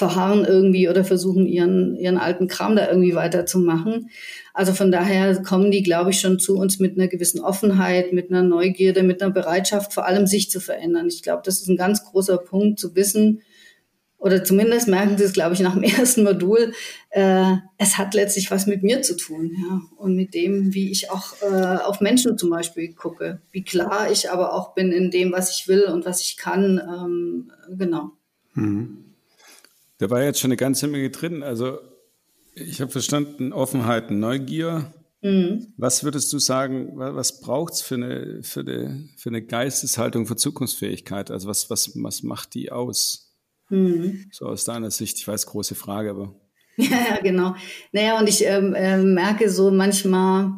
verharren 0.00 0.46
irgendwie 0.46 0.88
oder 0.88 1.04
versuchen 1.04 1.46
ihren, 1.46 1.94
ihren 1.94 2.16
alten 2.16 2.48
Kram 2.48 2.74
da 2.74 2.88
irgendwie 2.88 3.14
weiterzumachen. 3.14 4.08
Also 4.54 4.72
von 4.72 4.90
daher 4.90 5.42
kommen 5.42 5.70
die, 5.70 5.82
glaube 5.82 6.10
ich, 6.10 6.20
schon 6.20 6.38
zu 6.38 6.56
uns 6.56 6.78
mit 6.78 6.96
einer 6.96 7.06
gewissen 7.06 7.40
Offenheit, 7.40 8.14
mit 8.14 8.30
einer 8.30 8.42
Neugierde, 8.42 9.02
mit 9.02 9.22
einer 9.22 9.30
Bereitschaft, 9.30 9.92
vor 9.92 10.06
allem 10.06 10.26
sich 10.26 10.50
zu 10.50 10.58
verändern. 10.58 11.08
Ich 11.08 11.22
glaube, 11.22 11.42
das 11.44 11.60
ist 11.60 11.68
ein 11.68 11.76
ganz 11.76 12.02
großer 12.02 12.38
Punkt 12.38 12.80
zu 12.80 12.96
wissen, 12.96 13.42
oder 14.16 14.44
zumindest 14.44 14.86
merken 14.86 15.16
sie 15.16 15.24
es, 15.24 15.32
glaube 15.32 15.54
ich, 15.54 15.60
nach 15.60 15.74
dem 15.74 15.82
ersten 15.98 16.24
Modul, 16.24 16.72
äh, 17.10 17.56
es 17.76 17.98
hat 17.98 18.14
letztlich 18.14 18.50
was 18.50 18.66
mit 18.66 18.82
mir 18.82 19.02
zu 19.02 19.16
tun, 19.16 19.50
ja, 19.54 19.80
und 19.96 20.14
mit 20.16 20.32
dem, 20.32 20.72
wie 20.72 20.90
ich 20.90 21.10
auch 21.10 21.34
äh, 21.42 21.76
auf 21.84 22.00
Menschen 22.00 22.38
zum 22.38 22.48
Beispiel 22.48 22.94
gucke, 22.94 23.42
wie 23.52 23.64
klar 23.64 24.10
ich 24.10 24.30
aber 24.30 24.54
auch 24.54 24.74
bin 24.74 24.92
in 24.92 25.10
dem, 25.10 25.32
was 25.32 25.54
ich 25.54 25.68
will 25.68 25.84
und 25.84 26.06
was 26.06 26.20
ich 26.22 26.38
kann, 26.38 26.78
ähm, 26.78 27.52
genau. 27.76 28.12
Mhm. 28.54 29.09
Da 30.00 30.08
war 30.08 30.22
jetzt 30.22 30.40
schon 30.40 30.48
eine 30.48 30.56
ganze 30.56 30.88
Menge 30.88 31.10
drin. 31.10 31.42
Also 31.42 31.78
ich 32.54 32.80
habe 32.80 32.90
verstanden, 32.90 33.52
Offenheit, 33.52 34.10
Neugier. 34.10 34.92
Mhm. 35.20 35.74
Was 35.76 36.02
würdest 36.04 36.32
du 36.32 36.38
sagen, 36.38 36.92
was 36.96 37.40
braucht 37.40 37.74
es 37.74 37.82
für 37.82 37.96
eine, 37.96 38.42
für, 38.42 38.60
eine, 38.60 39.10
für 39.18 39.28
eine 39.28 39.42
Geisteshaltung 39.42 40.26
für 40.26 40.36
Zukunftsfähigkeit? 40.36 41.30
Also 41.30 41.48
was, 41.48 41.68
was, 41.68 41.92
was 42.02 42.22
macht 42.22 42.54
die 42.54 42.72
aus? 42.72 43.36
Mhm. 43.68 44.24
So 44.32 44.46
aus 44.46 44.64
deiner 44.64 44.90
Sicht, 44.90 45.18
ich 45.18 45.28
weiß, 45.28 45.44
große 45.46 45.74
Frage, 45.74 46.10
aber. 46.10 46.34
Ja, 46.78 47.18
genau. 47.22 47.54
Naja, 47.92 48.18
und 48.18 48.26
ich 48.26 48.42
ähm, 48.46 48.74
äh, 48.74 48.96
merke 48.96 49.50
so 49.50 49.70
manchmal, 49.70 50.52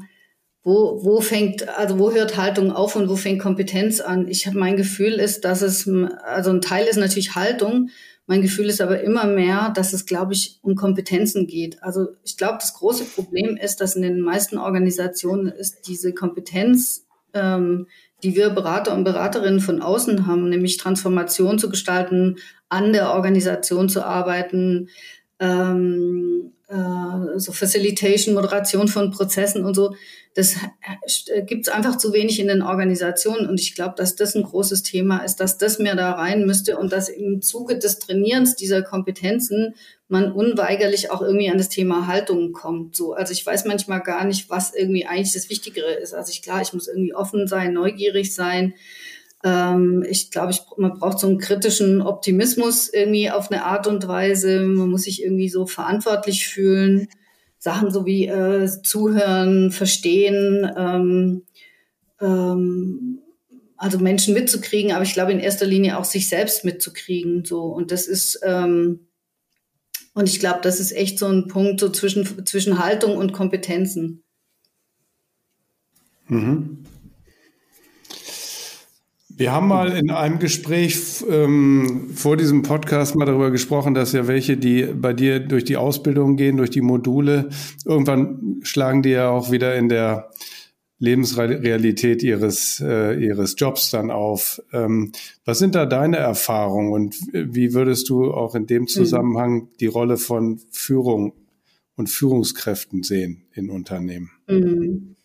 wo, 0.62 1.02
wo 1.02 1.20
fängt, 1.20 1.68
also 1.68 1.98
wo 1.98 2.12
hört 2.12 2.36
Haltung 2.36 2.70
auf 2.70 2.94
und 2.94 3.08
wo 3.08 3.16
fängt 3.16 3.42
Kompetenz 3.42 4.00
an? 4.00 4.28
Ich 4.28 4.46
habe 4.46 4.56
mein 4.56 4.76
Gefühl 4.76 5.14
ist, 5.14 5.44
dass 5.44 5.62
es, 5.62 5.90
also 6.22 6.50
ein 6.50 6.60
Teil 6.60 6.86
ist 6.86 6.96
natürlich 6.96 7.34
Haltung, 7.34 7.90
mein 8.26 8.42
Gefühl 8.42 8.66
ist 8.66 8.80
aber 8.80 9.00
immer 9.00 9.26
mehr, 9.26 9.72
dass 9.74 9.92
es, 9.92 10.06
glaube 10.06 10.32
ich, 10.32 10.58
um 10.62 10.74
Kompetenzen 10.76 11.46
geht. 11.46 11.82
Also 11.82 12.08
ich 12.22 12.36
glaube, 12.36 12.58
das 12.60 12.74
große 12.74 13.04
Problem 13.04 13.56
ist, 13.56 13.80
dass 13.80 13.96
in 13.96 14.02
den 14.02 14.20
meisten 14.20 14.58
Organisationen 14.58 15.48
ist 15.48 15.88
diese 15.88 16.14
Kompetenz, 16.14 17.06
ähm, 17.34 17.88
die 18.22 18.36
wir 18.36 18.50
Berater 18.50 18.94
und 18.94 19.04
Beraterinnen 19.04 19.60
von 19.60 19.82
außen 19.82 20.26
haben, 20.26 20.48
nämlich 20.48 20.76
Transformation 20.76 21.58
zu 21.58 21.68
gestalten, 21.68 22.36
an 22.68 22.92
der 22.92 23.12
Organisation 23.12 23.88
zu 23.88 24.04
arbeiten, 24.04 24.88
ähm, 25.40 25.40
äh, 25.40 26.11
so 27.36 27.52
Facilitation, 27.52 28.34
Moderation 28.34 28.88
von 28.88 29.10
Prozessen 29.10 29.64
und 29.64 29.74
so, 29.74 29.94
das 30.34 30.56
äh, 31.28 31.42
gibt 31.42 31.66
es 31.66 31.72
einfach 31.72 31.98
zu 31.98 32.12
wenig 32.12 32.40
in 32.40 32.48
den 32.48 32.62
Organisationen. 32.62 33.48
Und 33.48 33.60
ich 33.60 33.74
glaube, 33.74 33.94
dass 33.96 34.16
das 34.16 34.34
ein 34.34 34.42
großes 34.42 34.82
Thema 34.82 35.18
ist, 35.18 35.36
dass 35.36 35.58
das 35.58 35.78
mehr 35.78 35.94
da 35.94 36.12
rein 36.12 36.46
müsste 36.46 36.78
und 36.78 36.92
dass 36.92 37.08
im 37.08 37.42
Zuge 37.42 37.78
des 37.78 37.98
Trainierens 37.98 38.56
dieser 38.56 38.82
Kompetenzen 38.82 39.74
man 40.08 40.32
unweigerlich 40.32 41.10
auch 41.10 41.22
irgendwie 41.22 41.50
an 41.50 41.58
das 41.58 41.68
Thema 41.68 42.06
Haltung 42.06 42.52
kommt. 42.52 42.96
So, 42.96 43.14
also 43.14 43.32
ich 43.32 43.44
weiß 43.44 43.64
manchmal 43.64 44.00
gar 44.00 44.24
nicht, 44.24 44.48
was 44.50 44.74
irgendwie 44.74 45.06
eigentlich 45.06 45.32
das 45.32 45.50
Wichtigere 45.50 45.92
ist. 45.92 46.14
Also 46.14 46.30
ich 46.30 46.42
klar, 46.42 46.62
ich 46.62 46.72
muss 46.72 46.88
irgendwie 46.88 47.14
offen 47.14 47.46
sein, 47.46 47.72
neugierig 47.74 48.34
sein. 48.34 48.74
Ähm, 49.44 50.04
ich 50.08 50.30
glaube, 50.30 50.52
ich, 50.52 50.62
man 50.76 50.98
braucht 50.98 51.18
so 51.18 51.26
einen 51.26 51.38
kritischen 51.38 52.00
Optimismus 52.00 52.88
irgendwie 52.88 53.30
auf 53.30 53.50
eine 53.50 53.64
Art 53.64 53.86
und 53.86 54.06
Weise. 54.08 54.60
Man 54.60 54.90
muss 54.90 55.02
sich 55.02 55.22
irgendwie 55.22 55.48
so 55.48 55.66
verantwortlich 55.66 56.46
fühlen. 56.46 57.08
Sachen 57.62 57.92
so 57.92 58.04
wie 58.06 58.26
äh, 58.26 58.68
Zuhören, 58.82 59.70
Verstehen, 59.70 60.68
ähm, 60.76 61.42
ähm, 62.20 63.20
also 63.76 64.00
Menschen 64.00 64.34
mitzukriegen, 64.34 64.90
aber 64.90 65.04
ich 65.04 65.12
glaube 65.12 65.30
in 65.30 65.38
erster 65.38 65.64
Linie 65.64 65.96
auch 65.96 66.04
sich 66.04 66.28
selbst 66.28 66.64
mitzukriegen. 66.64 67.44
So 67.44 67.66
und 67.66 67.92
das 67.92 68.08
ist 68.08 68.40
ähm, 68.42 69.06
und 70.12 70.28
ich 70.28 70.40
glaube, 70.40 70.58
das 70.60 70.80
ist 70.80 70.90
echt 70.90 71.20
so 71.20 71.26
ein 71.28 71.46
Punkt 71.46 71.78
so 71.78 71.88
zwischen 71.90 72.44
zwischen 72.46 72.80
Haltung 72.80 73.16
und 73.16 73.32
Kompetenzen. 73.32 74.24
Mhm. 76.26 76.81
Wir 79.36 79.52
haben 79.52 79.68
mal 79.68 79.96
in 79.96 80.10
einem 80.10 80.38
Gespräch 80.38 81.24
ähm, 81.28 82.10
vor 82.14 82.36
diesem 82.36 82.62
Podcast 82.62 83.16
mal 83.16 83.24
darüber 83.24 83.50
gesprochen, 83.50 83.94
dass 83.94 84.12
ja 84.12 84.28
welche, 84.28 84.56
die 84.56 84.84
bei 84.84 85.12
dir 85.12 85.40
durch 85.40 85.64
die 85.64 85.76
Ausbildung 85.76 86.36
gehen, 86.36 86.56
durch 86.56 86.70
die 86.70 86.80
Module, 86.80 87.48
irgendwann 87.84 88.60
schlagen 88.62 89.02
die 89.02 89.10
ja 89.10 89.30
auch 89.30 89.50
wieder 89.50 89.74
in 89.74 89.88
der 89.88 90.30
Lebensrealität 90.98 92.22
ihres, 92.22 92.80
äh, 92.80 93.14
ihres 93.14 93.56
Jobs 93.58 93.90
dann 93.90 94.10
auf. 94.10 94.62
Ähm, 94.72 95.10
was 95.44 95.58
sind 95.58 95.74
da 95.74 95.86
deine 95.86 96.18
Erfahrungen 96.18 96.92
und 96.92 97.16
wie 97.32 97.74
würdest 97.74 98.08
du 98.08 98.32
auch 98.32 98.54
in 98.54 98.66
dem 98.66 98.82
mhm. 98.82 98.88
Zusammenhang 98.88 99.68
die 99.80 99.86
Rolle 99.86 100.16
von 100.16 100.60
Führung 100.70 101.32
und 101.96 102.08
Führungskräften 102.08 103.02
sehen 103.02 103.42
in 103.52 103.70
Unternehmen? 103.70 104.30
Mhm. 104.46 105.16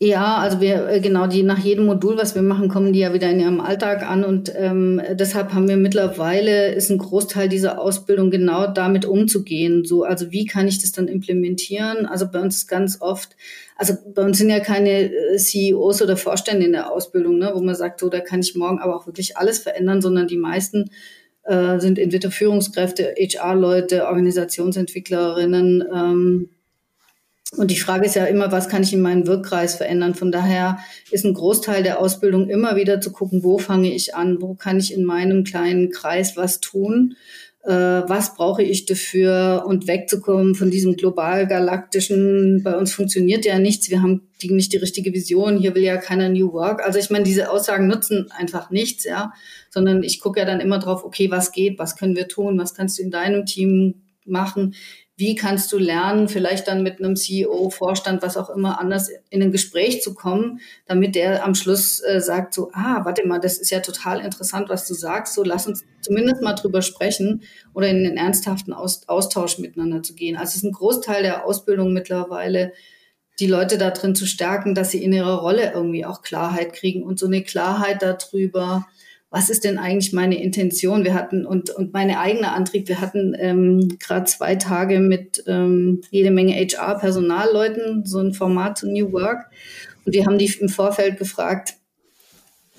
Ja, 0.00 0.36
also 0.36 0.60
wir 0.60 0.88
äh, 0.88 1.00
genau 1.00 1.26
die 1.26 1.42
nach 1.42 1.58
jedem 1.58 1.86
Modul, 1.86 2.16
was 2.16 2.36
wir 2.36 2.42
machen, 2.42 2.68
kommen 2.68 2.92
die 2.92 3.00
ja 3.00 3.12
wieder 3.12 3.28
in 3.30 3.40
ihrem 3.40 3.60
Alltag 3.60 4.08
an 4.08 4.22
und 4.24 4.52
ähm, 4.54 5.02
deshalb 5.14 5.52
haben 5.52 5.66
wir 5.66 5.76
mittlerweile 5.76 6.72
ist 6.72 6.88
ein 6.90 6.98
Großteil 6.98 7.48
dieser 7.48 7.80
Ausbildung 7.80 8.30
genau 8.30 8.68
damit 8.68 9.06
umzugehen. 9.06 9.84
So, 9.84 10.04
also 10.04 10.30
wie 10.30 10.46
kann 10.46 10.68
ich 10.68 10.78
das 10.78 10.92
dann 10.92 11.08
implementieren? 11.08 12.06
Also 12.06 12.30
bei 12.30 12.40
uns 12.40 12.68
ganz 12.68 13.00
oft, 13.00 13.34
also 13.74 13.94
bei 14.14 14.22
uns 14.22 14.38
sind 14.38 14.50
ja 14.50 14.60
keine 14.60 15.12
äh, 15.12 15.36
CEOs 15.36 16.00
oder 16.00 16.16
Vorstände 16.16 16.64
in 16.66 16.72
der 16.72 16.92
Ausbildung, 16.92 17.38
ne, 17.38 17.50
wo 17.52 17.60
man 17.60 17.74
sagt, 17.74 17.98
so 17.98 18.08
da 18.08 18.20
kann 18.20 18.38
ich 18.38 18.54
morgen 18.54 18.78
aber 18.78 18.94
auch 18.94 19.06
wirklich 19.08 19.36
alles 19.36 19.58
verändern, 19.58 20.00
sondern 20.00 20.28
die 20.28 20.36
meisten 20.36 20.92
äh, 21.42 21.80
sind 21.80 21.98
entweder 21.98 22.30
Führungskräfte, 22.30 23.16
HR-Leute, 23.18 24.06
Organisationsentwicklerinnen. 24.06 25.82
Ähm, 25.92 26.50
und 27.56 27.70
die 27.70 27.78
Frage 27.78 28.06
ist 28.06 28.14
ja 28.14 28.26
immer, 28.26 28.52
was 28.52 28.68
kann 28.68 28.82
ich 28.82 28.92
in 28.92 29.00
meinem 29.00 29.26
Wirkkreis 29.26 29.76
verändern? 29.76 30.14
Von 30.14 30.30
daher 30.30 30.78
ist 31.10 31.24
ein 31.24 31.34
Großteil 31.34 31.82
der 31.82 31.98
Ausbildung 31.98 32.50
immer 32.50 32.76
wieder 32.76 33.00
zu 33.00 33.10
gucken, 33.10 33.42
wo 33.42 33.58
fange 33.58 33.92
ich 33.94 34.14
an? 34.14 34.40
Wo 34.40 34.54
kann 34.54 34.78
ich 34.78 34.92
in 34.92 35.04
meinem 35.04 35.44
kleinen 35.44 35.90
Kreis 35.90 36.36
was 36.36 36.60
tun? 36.60 37.16
Äh, 37.64 37.72
was 37.72 38.34
brauche 38.34 38.62
ich 38.62 38.84
dafür? 38.84 39.64
Und 39.66 39.88
wegzukommen 39.88 40.56
von 40.56 40.70
diesem 40.70 40.96
global 40.96 41.46
galaktischen, 41.46 42.62
bei 42.62 42.76
uns 42.76 42.92
funktioniert 42.92 43.46
ja 43.46 43.58
nichts, 43.58 43.88
wir 43.88 44.02
haben 44.02 44.28
die, 44.42 44.52
nicht 44.52 44.74
die 44.74 44.78
richtige 44.78 45.12
Vision, 45.14 45.58
hier 45.58 45.74
will 45.74 45.82
ja 45.82 45.96
keiner 45.96 46.28
New 46.28 46.52
Work. 46.52 46.84
Also 46.84 46.98
ich 46.98 47.08
meine, 47.08 47.24
diese 47.24 47.50
Aussagen 47.50 47.86
nutzen 47.86 48.30
einfach 48.30 48.70
nichts, 48.70 49.04
ja, 49.04 49.32
sondern 49.70 50.02
ich 50.02 50.20
gucke 50.20 50.40
ja 50.40 50.46
dann 50.46 50.60
immer 50.60 50.78
drauf, 50.78 51.02
okay, 51.02 51.30
was 51.30 51.50
geht, 51.52 51.78
was 51.78 51.96
können 51.96 52.14
wir 52.14 52.28
tun, 52.28 52.58
was 52.58 52.74
kannst 52.74 52.98
du 52.98 53.02
in 53.02 53.10
deinem 53.10 53.46
Team 53.46 54.02
machen? 54.26 54.74
Wie 55.18 55.34
kannst 55.34 55.72
du 55.72 55.78
lernen, 55.78 56.28
vielleicht 56.28 56.68
dann 56.68 56.84
mit 56.84 57.00
einem 57.00 57.16
CEO, 57.16 57.70
Vorstand, 57.70 58.22
was 58.22 58.36
auch 58.36 58.50
immer, 58.50 58.78
anders 58.78 59.10
in 59.30 59.42
ein 59.42 59.50
Gespräch 59.50 60.00
zu 60.00 60.14
kommen, 60.14 60.60
damit 60.86 61.16
der 61.16 61.44
am 61.44 61.56
Schluss 61.56 62.00
äh, 62.00 62.20
sagt 62.20 62.54
so, 62.54 62.70
ah, 62.72 63.04
warte 63.04 63.26
mal, 63.26 63.40
das 63.40 63.58
ist 63.58 63.70
ja 63.70 63.80
total 63.80 64.20
interessant, 64.20 64.68
was 64.68 64.86
du 64.86 64.94
sagst, 64.94 65.34
so 65.34 65.42
lass 65.42 65.66
uns 65.66 65.84
zumindest 66.02 66.40
mal 66.40 66.54
drüber 66.54 66.82
sprechen 66.82 67.42
oder 67.74 67.88
in 67.88 68.04
den 68.04 68.16
ernsthaften 68.16 68.72
Aus 68.72 69.08
Austausch 69.08 69.58
miteinander 69.58 70.04
zu 70.04 70.14
gehen. 70.14 70.36
Also 70.36 70.50
es 70.50 70.56
ist 70.56 70.62
ein 70.62 70.72
Großteil 70.72 71.24
der 71.24 71.44
Ausbildung 71.44 71.92
mittlerweile, 71.92 72.72
die 73.40 73.48
Leute 73.48 73.76
da 73.76 73.90
drin 73.90 74.14
zu 74.14 74.24
stärken, 74.24 74.76
dass 74.76 74.92
sie 74.92 75.02
in 75.02 75.12
ihrer 75.12 75.40
Rolle 75.40 75.72
irgendwie 75.72 76.04
auch 76.04 76.22
Klarheit 76.22 76.74
kriegen 76.74 77.02
und 77.02 77.18
so 77.18 77.26
eine 77.26 77.42
Klarheit 77.42 78.02
darüber, 78.02 78.86
was 79.30 79.50
ist 79.50 79.64
denn 79.64 79.78
eigentlich 79.78 80.12
meine 80.12 80.42
Intention? 80.42 81.04
Wir 81.04 81.12
hatten 81.12 81.44
und, 81.44 81.70
und 81.70 81.92
meine 81.92 82.18
eigene 82.18 82.52
Antrieb, 82.52 82.88
wir 82.88 83.00
hatten 83.00 83.36
ähm, 83.38 83.98
gerade 83.98 84.24
zwei 84.24 84.56
Tage 84.56 85.00
mit 85.00 85.44
ähm, 85.46 86.00
jede 86.10 86.30
Menge 86.30 86.54
HR-Personalleuten, 86.54 88.06
so 88.06 88.20
ein 88.20 88.32
Format 88.32 88.78
zu 88.78 88.90
New 88.90 89.12
Work. 89.12 89.50
Und 90.06 90.14
die 90.14 90.24
haben 90.24 90.38
die 90.38 90.50
im 90.60 90.70
Vorfeld 90.70 91.18
gefragt, 91.18 91.74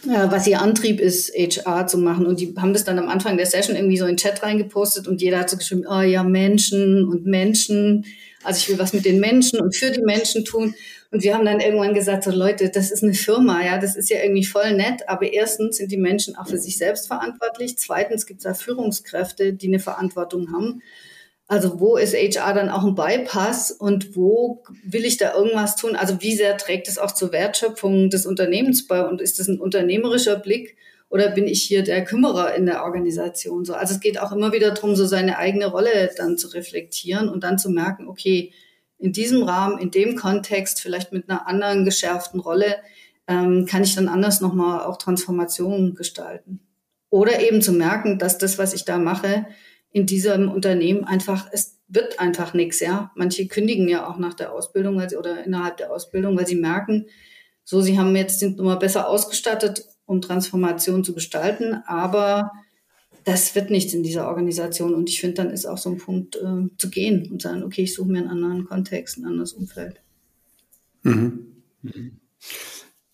äh, 0.06 0.32
was 0.32 0.48
ihr 0.48 0.60
Antrieb 0.60 1.00
ist, 1.00 1.32
HR 1.36 1.86
zu 1.86 2.00
machen. 2.00 2.26
Und 2.26 2.40
die 2.40 2.56
haben 2.58 2.74
das 2.74 2.84
dann 2.84 2.98
am 2.98 3.10
Anfang 3.10 3.38
der 3.38 3.46
Session 3.46 3.76
irgendwie 3.76 3.98
so 3.98 4.06
in 4.06 4.14
den 4.14 4.18
Chat 4.18 4.42
reingepostet 4.42 5.08
und 5.08 5.22
jeder 5.22 5.40
hat 5.40 5.52
so 5.52 5.58
geschrieben, 5.58 5.86
oh 5.88 6.02
ja, 6.02 6.24
Menschen 6.24 7.08
und 7.08 7.28
Menschen. 7.28 8.06
Also 8.44 8.60
ich 8.60 8.70
will 8.70 8.80
was 8.80 8.94
mit 8.94 9.06
den 9.06 9.20
Menschen 9.20 9.60
und 9.60 9.76
für 9.76 9.92
die 9.92 10.02
Menschen 10.02 10.46
tun. 10.46 10.74
Und 11.12 11.24
wir 11.24 11.34
haben 11.34 11.46
dann 11.46 11.60
irgendwann 11.60 11.96
gesagt, 11.96 12.24
so 12.24 12.32
Leute, 12.32 12.70
das 12.70 12.92
ist 12.92 13.04
eine 13.04 13.16
Firma, 13.16 13.66
ja, 13.66 13.80
das 13.80 13.96
ist 13.96 14.12
ja 14.12 14.22
irgendwie 14.22 14.46
voll 14.46 14.74
nett, 14.74 15.08
aber 15.08 15.34
erstens 15.34 15.78
sind 15.78 15.92
die 15.92 15.98
Menschen 15.98 16.36
auch 16.36 16.48
für 16.48 16.60
sich 16.60 16.78
selbst 16.78 17.08
verantwortlich. 17.08 17.78
Zweitens 17.78 18.28
gibt 18.28 18.42
es 18.42 18.44
da 18.44 18.54
Führungskräfte, 18.54 19.54
die 19.54 19.68
eine 19.68 19.80
Verantwortung 19.80 20.52
haben. 20.54 20.84
Also 21.48 21.80
wo 21.80 21.98
ist 21.98 22.14
HR 22.14 22.54
dann 22.54 22.70
auch 22.70 22.86
ein 22.86 22.94
Bypass 22.94 23.72
und 23.72 24.16
wo 24.16 24.62
will 24.84 25.04
ich 25.04 25.18
da 25.18 25.34
irgendwas 25.34 25.76
tun? 25.76 25.96
Also 25.96 26.22
wie 26.22 26.36
sehr 26.36 26.58
trägt 26.58 26.88
es 26.88 27.00
auch 27.00 27.12
zur 27.12 27.32
Wertschöpfung 27.32 28.12
des 28.12 28.28
Unternehmens 28.28 28.86
bei 28.86 29.04
und 29.04 29.20
ist 29.20 29.40
das 29.40 29.48
ein 29.48 29.60
unternehmerischer 29.60 30.36
Blick 30.36 30.78
oder 31.10 31.32
bin 31.32 31.48
ich 31.48 31.64
hier 31.64 31.82
der 31.82 32.06
Kümmerer 32.06 32.54
in 32.54 32.68
der 32.68 32.84
Organisation? 32.84 33.66
So, 33.66 33.74
also 33.74 33.96
es 33.96 34.00
geht 34.00 34.20
auch 34.20 34.32
immer 34.32 34.54
wieder 34.54 34.70
darum, 34.72 34.96
so 34.96 35.08
seine 35.08 35.40
eigene 35.40 35.66
Rolle 35.66 36.12
dann 36.16 36.38
zu 36.38 36.50
reflektieren 36.50 37.30
und 37.30 37.44
dann 37.44 37.58
zu 37.58 37.72
merken, 37.72 38.08
okay, 38.08 38.54
in 39.00 39.14
diesem 39.14 39.44
Rahmen, 39.44 39.80
in 39.80 39.92
dem 39.92 40.16
Kontext, 40.16 40.82
vielleicht 40.82 41.12
mit 41.12 41.30
einer 41.30 41.48
anderen 41.48 41.86
geschärften 41.86 42.40
Rolle, 42.40 42.76
ähm, 43.28 43.66
kann 43.66 43.84
ich 43.84 43.96
dann 43.96 44.10
anders 44.10 44.42
nochmal 44.42 44.82
auch 44.86 44.98
Transformationen 44.98 45.96
gestalten. 45.96 46.60
Oder 47.10 47.40
eben 47.40 47.62
zu 47.62 47.72
merken, 47.72 48.20
dass 48.20 48.38
das, 48.38 48.58
was 48.58 48.74
ich 48.74 48.86
da 48.86 48.98
mache, 48.98 49.48
in 49.92 50.06
diesem 50.06 50.52
Unternehmen 50.52 51.06
einfach, 51.06 51.48
es 51.52 51.80
wird 51.88 52.20
einfach 52.20 52.54
nichts, 52.54 52.80
ja. 52.80 53.12
Manche 53.16 53.48
kündigen 53.48 53.88
ja 53.88 54.08
auch 54.08 54.18
nach 54.18 54.36
der 54.36 54.54
Ausbildung 54.54 54.98
weil 54.98 55.10
sie, 55.10 55.18
oder 55.18 55.44
innerhalb 55.44 55.78
der 55.78 55.92
Ausbildung, 55.92 56.38
weil 56.38 56.46
sie 56.46 56.56
merken, 56.56 57.08
so, 57.64 57.82
sie 57.82 57.98
haben 57.98 58.16
jetzt 58.16 58.40
sind 58.40 58.58
nochmal 58.58 58.80
besser 58.80 59.08
ausgestattet, 59.08 59.86
um 60.06 60.22
Transformation 60.22 61.04
zu 61.04 61.14
gestalten, 61.14 61.84
aber 61.86 62.52
das 63.26 63.56
wird 63.56 63.70
nichts 63.70 63.94
in 63.94 64.04
dieser 64.04 64.28
Organisation. 64.28 64.94
Und 64.94 65.10
ich 65.10 65.20
finde, 65.20 65.36
dann 65.36 65.52
ist 65.52 65.66
auch 65.66 65.78
so 65.78 65.90
ein 65.90 65.98
Punkt 65.98 66.36
äh, 66.36 66.68
zu 66.78 66.90
gehen 66.90 67.30
und 67.32 67.42
sagen, 67.42 67.64
okay, 67.64 67.84
ich 67.84 67.94
suche 67.94 68.10
mir 68.10 68.20
einen 68.20 68.30
anderen 68.30 68.66
Kontext, 68.66 69.18
ein 69.18 69.26
anderes 69.26 69.54
Umfeld. 69.54 70.02
Mhm. 71.04 71.48
Mhm. 71.82 72.20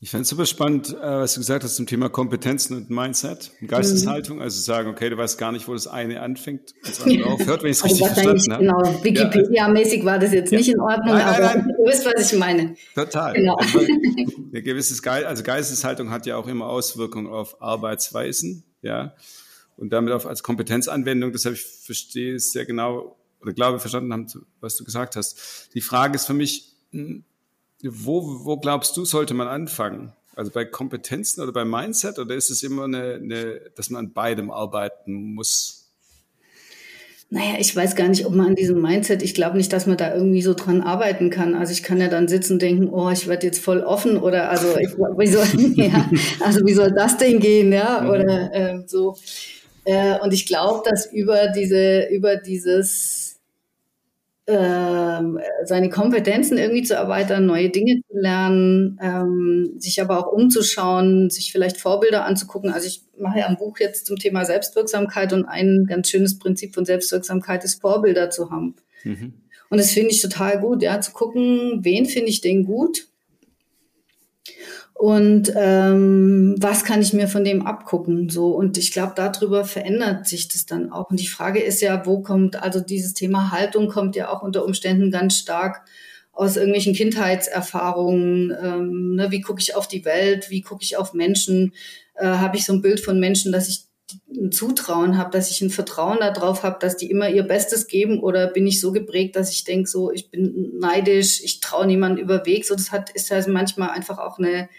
Ich 0.02 0.12
fand 0.12 0.24
es 0.24 0.30
super 0.30 0.46
spannend, 0.46 0.90
äh, 0.90 1.02
was 1.02 1.34
du 1.34 1.40
gesagt 1.40 1.64
hast 1.64 1.78
zum 1.78 1.88
Thema 1.88 2.10
Kompetenzen 2.10 2.78
und 2.78 2.90
Mindset 2.92 3.52
und 3.60 3.68
Geisteshaltung. 3.70 4.40
Also 4.40 4.62
sagen, 4.62 4.90
okay, 4.90 5.10
du 5.10 5.18
weißt 5.18 5.40
gar 5.40 5.52
nicht, 5.52 5.68
wo 5.68 5.74
das 5.74 5.88
eine 5.88 6.22
anfängt 6.22 6.74
und 6.84 6.90
das 6.90 7.02
andere 7.02 7.26
aufhört, 7.32 7.64
wenn 7.64 7.72
ich 7.72 7.78
es 7.78 7.84
also 7.84 8.06
richtig 8.06 8.24
verstanden 8.24 8.52
habe. 8.52 8.84
Genau, 8.84 9.04
Wikipedia-mäßig 9.04 10.06
war 10.06 10.20
das 10.20 10.32
jetzt 10.32 10.52
ja. 10.52 10.60
nicht 10.60 10.70
in 10.70 10.80
Ordnung, 10.80 11.16
nein, 11.16 11.26
nein, 11.26 11.44
aber 11.44 11.56
nein. 11.56 11.74
du 11.78 11.86
wisst, 11.86 12.06
was 12.06 12.32
ich 12.32 12.38
meine. 12.38 12.76
Total. 12.94 13.34
Genau. 13.34 13.58
Ein 14.54 14.64
gewisses 14.64 15.02
Ge 15.02 15.24
also 15.24 15.42
Geisteshaltung 15.42 16.12
hat 16.12 16.28
ja 16.28 16.38
auch 16.38 16.48
immer 16.48 16.68
Auswirkungen 16.68 17.26
auf 17.26 17.62
Arbeitsweisen, 17.62 18.64
ja, 18.84 19.16
und 19.78 19.92
damit 19.92 20.14
auch 20.14 20.26
als 20.26 20.44
Kompetenzanwendung. 20.44 21.32
Deshalb 21.32 21.56
ich 21.56 21.62
verstehe 21.62 22.36
es 22.36 22.52
sehr 22.52 22.66
genau 22.66 23.18
oder 23.42 23.54
glaube 23.54 23.80
verstanden 23.80 24.12
haben, 24.12 24.28
was 24.60 24.76
du 24.76 24.84
gesagt 24.84 25.16
hast. 25.16 25.70
Die 25.74 25.82
Frage 25.82 26.16
ist 26.16 26.26
für 26.26 26.34
mich, 26.34 26.74
hm, 26.92 27.24
wo, 27.84 28.46
wo 28.46 28.58
glaubst 28.58 28.98
du, 28.98 29.06
sollte 29.06 29.34
man 29.34 29.48
anfangen? 29.48 30.14
Also 30.36 30.52
bei 30.52 30.66
Kompetenzen 30.66 31.42
oder 31.42 31.54
bei 31.54 31.64
Mindset 31.64 32.20
oder 32.20 32.36
ist 32.36 32.50
es 32.50 32.64
immer 32.64 32.86
eine, 32.86 33.16
eine, 33.16 33.62
dass 33.76 33.90
man 33.90 34.06
an 34.06 34.14
beidem 34.14 34.52
arbeiten 34.52 35.34
muss? 35.34 35.86
Naja, 37.30 37.56
ich 37.60 37.76
weiß 37.76 37.96
gar 37.96 38.08
nicht, 38.08 38.26
ob 38.26 38.34
man 38.34 38.48
an 38.48 38.56
diesem 38.56 38.82
Mindset, 38.82 39.24
ich 39.24 39.34
glaube 39.34 39.58
nicht, 39.58 39.74
dass 39.74 39.88
man 39.88 39.98
da 39.98 40.14
irgendwie 40.14 40.42
so 40.42 40.54
dran 40.54 40.82
arbeiten 40.82 41.30
kann. 41.30 41.56
Also 41.56 41.72
ich 41.74 41.84
kann 41.84 42.00
ja 42.00 42.08
dann 42.08 42.28
sitzen 42.28 42.54
und 42.54 42.62
denken, 42.62 42.90
oh, 42.90 43.10
ich 43.10 43.28
werde 43.28 43.48
jetzt 43.48 43.60
voll 43.60 43.82
offen 43.82 44.18
oder 44.18 44.50
also 44.50 44.78
ich, 44.78 44.90
wie 44.92 45.28
soll, 45.28 45.46
ja, 45.76 46.10
also 46.44 46.66
wie 46.66 46.74
soll 46.74 46.92
das 46.92 47.18
denn 47.18 47.40
gehen, 47.40 47.74
ja, 47.74 48.02
mhm. 48.02 48.10
oder 48.10 48.54
äh, 48.54 48.84
so. 48.86 49.16
Äh, 49.86 50.20
und 50.20 50.34
ich 50.34 50.46
glaube, 50.46 50.88
dass 50.90 51.12
über 51.12 51.48
diese, 51.48 52.08
über 52.10 52.36
dieses 52.36 53.40
ähm, 54.48 55.40
seine 55.64 55.90
Kompetenzen 55.90 56.58
irgendwie 56.58 56.84
zu 56.84 56.94
erweitern, 56.94 57.48
neue 57.48 57.70
Dinge 57.70 58.02
zu 58.08 58.18
lernen, 58.18 59.00
ähm, 59.02 59.74
sich 59.80 60.02
aber 60.02 60.20
auch 60.20 60.32
umzuschauen, 60.32 61.30
sich 61.32 61.52
vielleicht 61.52 61.78
Vorbilder 61.78 62.26
anzugucken. 62.26 62.72
Also 62.72 62.88
ich 62.88 63.02
mache 63.18 63.40
ja 63.40 63.48
ein 63.48 63.58
Buch 63.58 63.80
jetzt 63.80 64.06
zum 64.06 64.18
Thema 64.18 64.46
Selbstwirksamkeit 64.46 65.34
und 65.34 65.46
ein 65.46 65.86
ganz 65.88 66.10
schönes 66.10 66.38
Prinzip 66.38 66.76
von 66.76 66.86
Selbstwirksamkeit 66.86 67.64
ist, 67.64 67.82
Vorbilder 67.82 68.30
zu 68.30 68.52
haben. 68.52 68.76
Mhm. 69.04 69.34
Und 69.70 69.80
das 69.80 69.92
finde 69.92 70.12
ich 70.12 70.22
total 70.22 70.60
gut, 70.60 70.84
ja, 70.84 71.02
zu 71.02 71.12
gucken, 71.12 71.80
wen 71.84 72.06
finde 72.06 72.30
ich 72.30 72.42
denn 72.42 72.66
gut 72.66 73.08
und 74.98 75.52
ähm, 75.58 76.56
was 76.58 76.86
kann 76.86 77.02
ich 77.02 77.12
mir 77.12 77.28
von 77.28 77.44
dem 77.44 77.68
abgucken? 77.68 78.30
So 78.30 78.52
und 78.56 78.78
ich 78.78 78.92
glaube 78.92 79.12
darüber 79.14 79.66
verändert 79.66 80.26
sich 80.26 80.48
das 80.48 80.66
dann 80.66 80.90
auch. 80.90 81.10
Und 81.10 81.20
die 81.20 81.28
Frage 81.28 81.60
ist 81.60 81.82
ja 81.82 82.06
wo 82.06 82.22
kommt 82.22 82.56
also 82.64 82.80
dieses 82.80 83.14
Thema 83.14 83.52
Haltung 83.52 83.90
kommt 83.90 84.16
ja 84.16 84.30
auch 84.30 84.42
unter 84.42 84.64
Umständen 84.64 85.12
ganz 85.12 85.38
stark 85.38 85.82
aus 86.32 86.56
irgendwelchen 86.56 86.94
Kindheitserfahrungen. 86.96 88.56
Ähm, 88.62 89.16
ne, 89.16 89.32
wie 89.32 89.42
gucke 89.42 89.60
ich 89.60 89.76
auf 89.76 89.90
die 89.90 90.06
Welt? 90.06 90.50
Wie 90.50 90.62
gucke 90.62 90.84
ich 90.84 90.96
auf 90.96 91.14
Menschen? 91.14 91.74
Äh, 92.16 92.28
habe 92.28 92.56
ich 92.56 92.66
so 92.66 92.72
ein 92.72 92.82
Bild 92.82 93.02
von 93.02 93.20
Menschen 93.20 93.52
dass 93.52 93.68
ich 93.68 93.85
ein 94.30 94.52
Zutrauen 94.52 95.18
habe, 95.18 95.32
dass 95.32 95.50
ich 95.50 95.62
ein 95.62 95.70
Vertrauen 95.70 96.20
darauf 96.20 96.64
habe, 96.64 96.78
dass 96.80 96.98
die 96.98 97.10
immer 97.10 97.30
ihr 97.30 97.44
Bestes 97.44 97.88
geben 97.88 98.20
oder 98.20 98.48
bin 98.48 98.68
ich 98.68 98.80
so 98.80 98.92
geprägt, 98.92 99.36
dass 99.36 99.52
ich 99.52 99.64
denke, 99.64 99.90
so 99.90 100.12
ich 100.12 100.30
bin 100.30 100.78
neidisch, 100.80 101.42
ich 101.44 101.60
traue 101.60 101.88
niemanden 101.88 102.20
über 102.20 102.46
Weg. 102.46 102.66
So 102.66 102.76
das 102.76 102.92
hat 102.92 103.10
ist 103.12 103.32
also 103.32 103.50
manchmal 103.50 103.90
einfach 103.90 104.20
auch 104.20 104.38
eine 104.38 104.70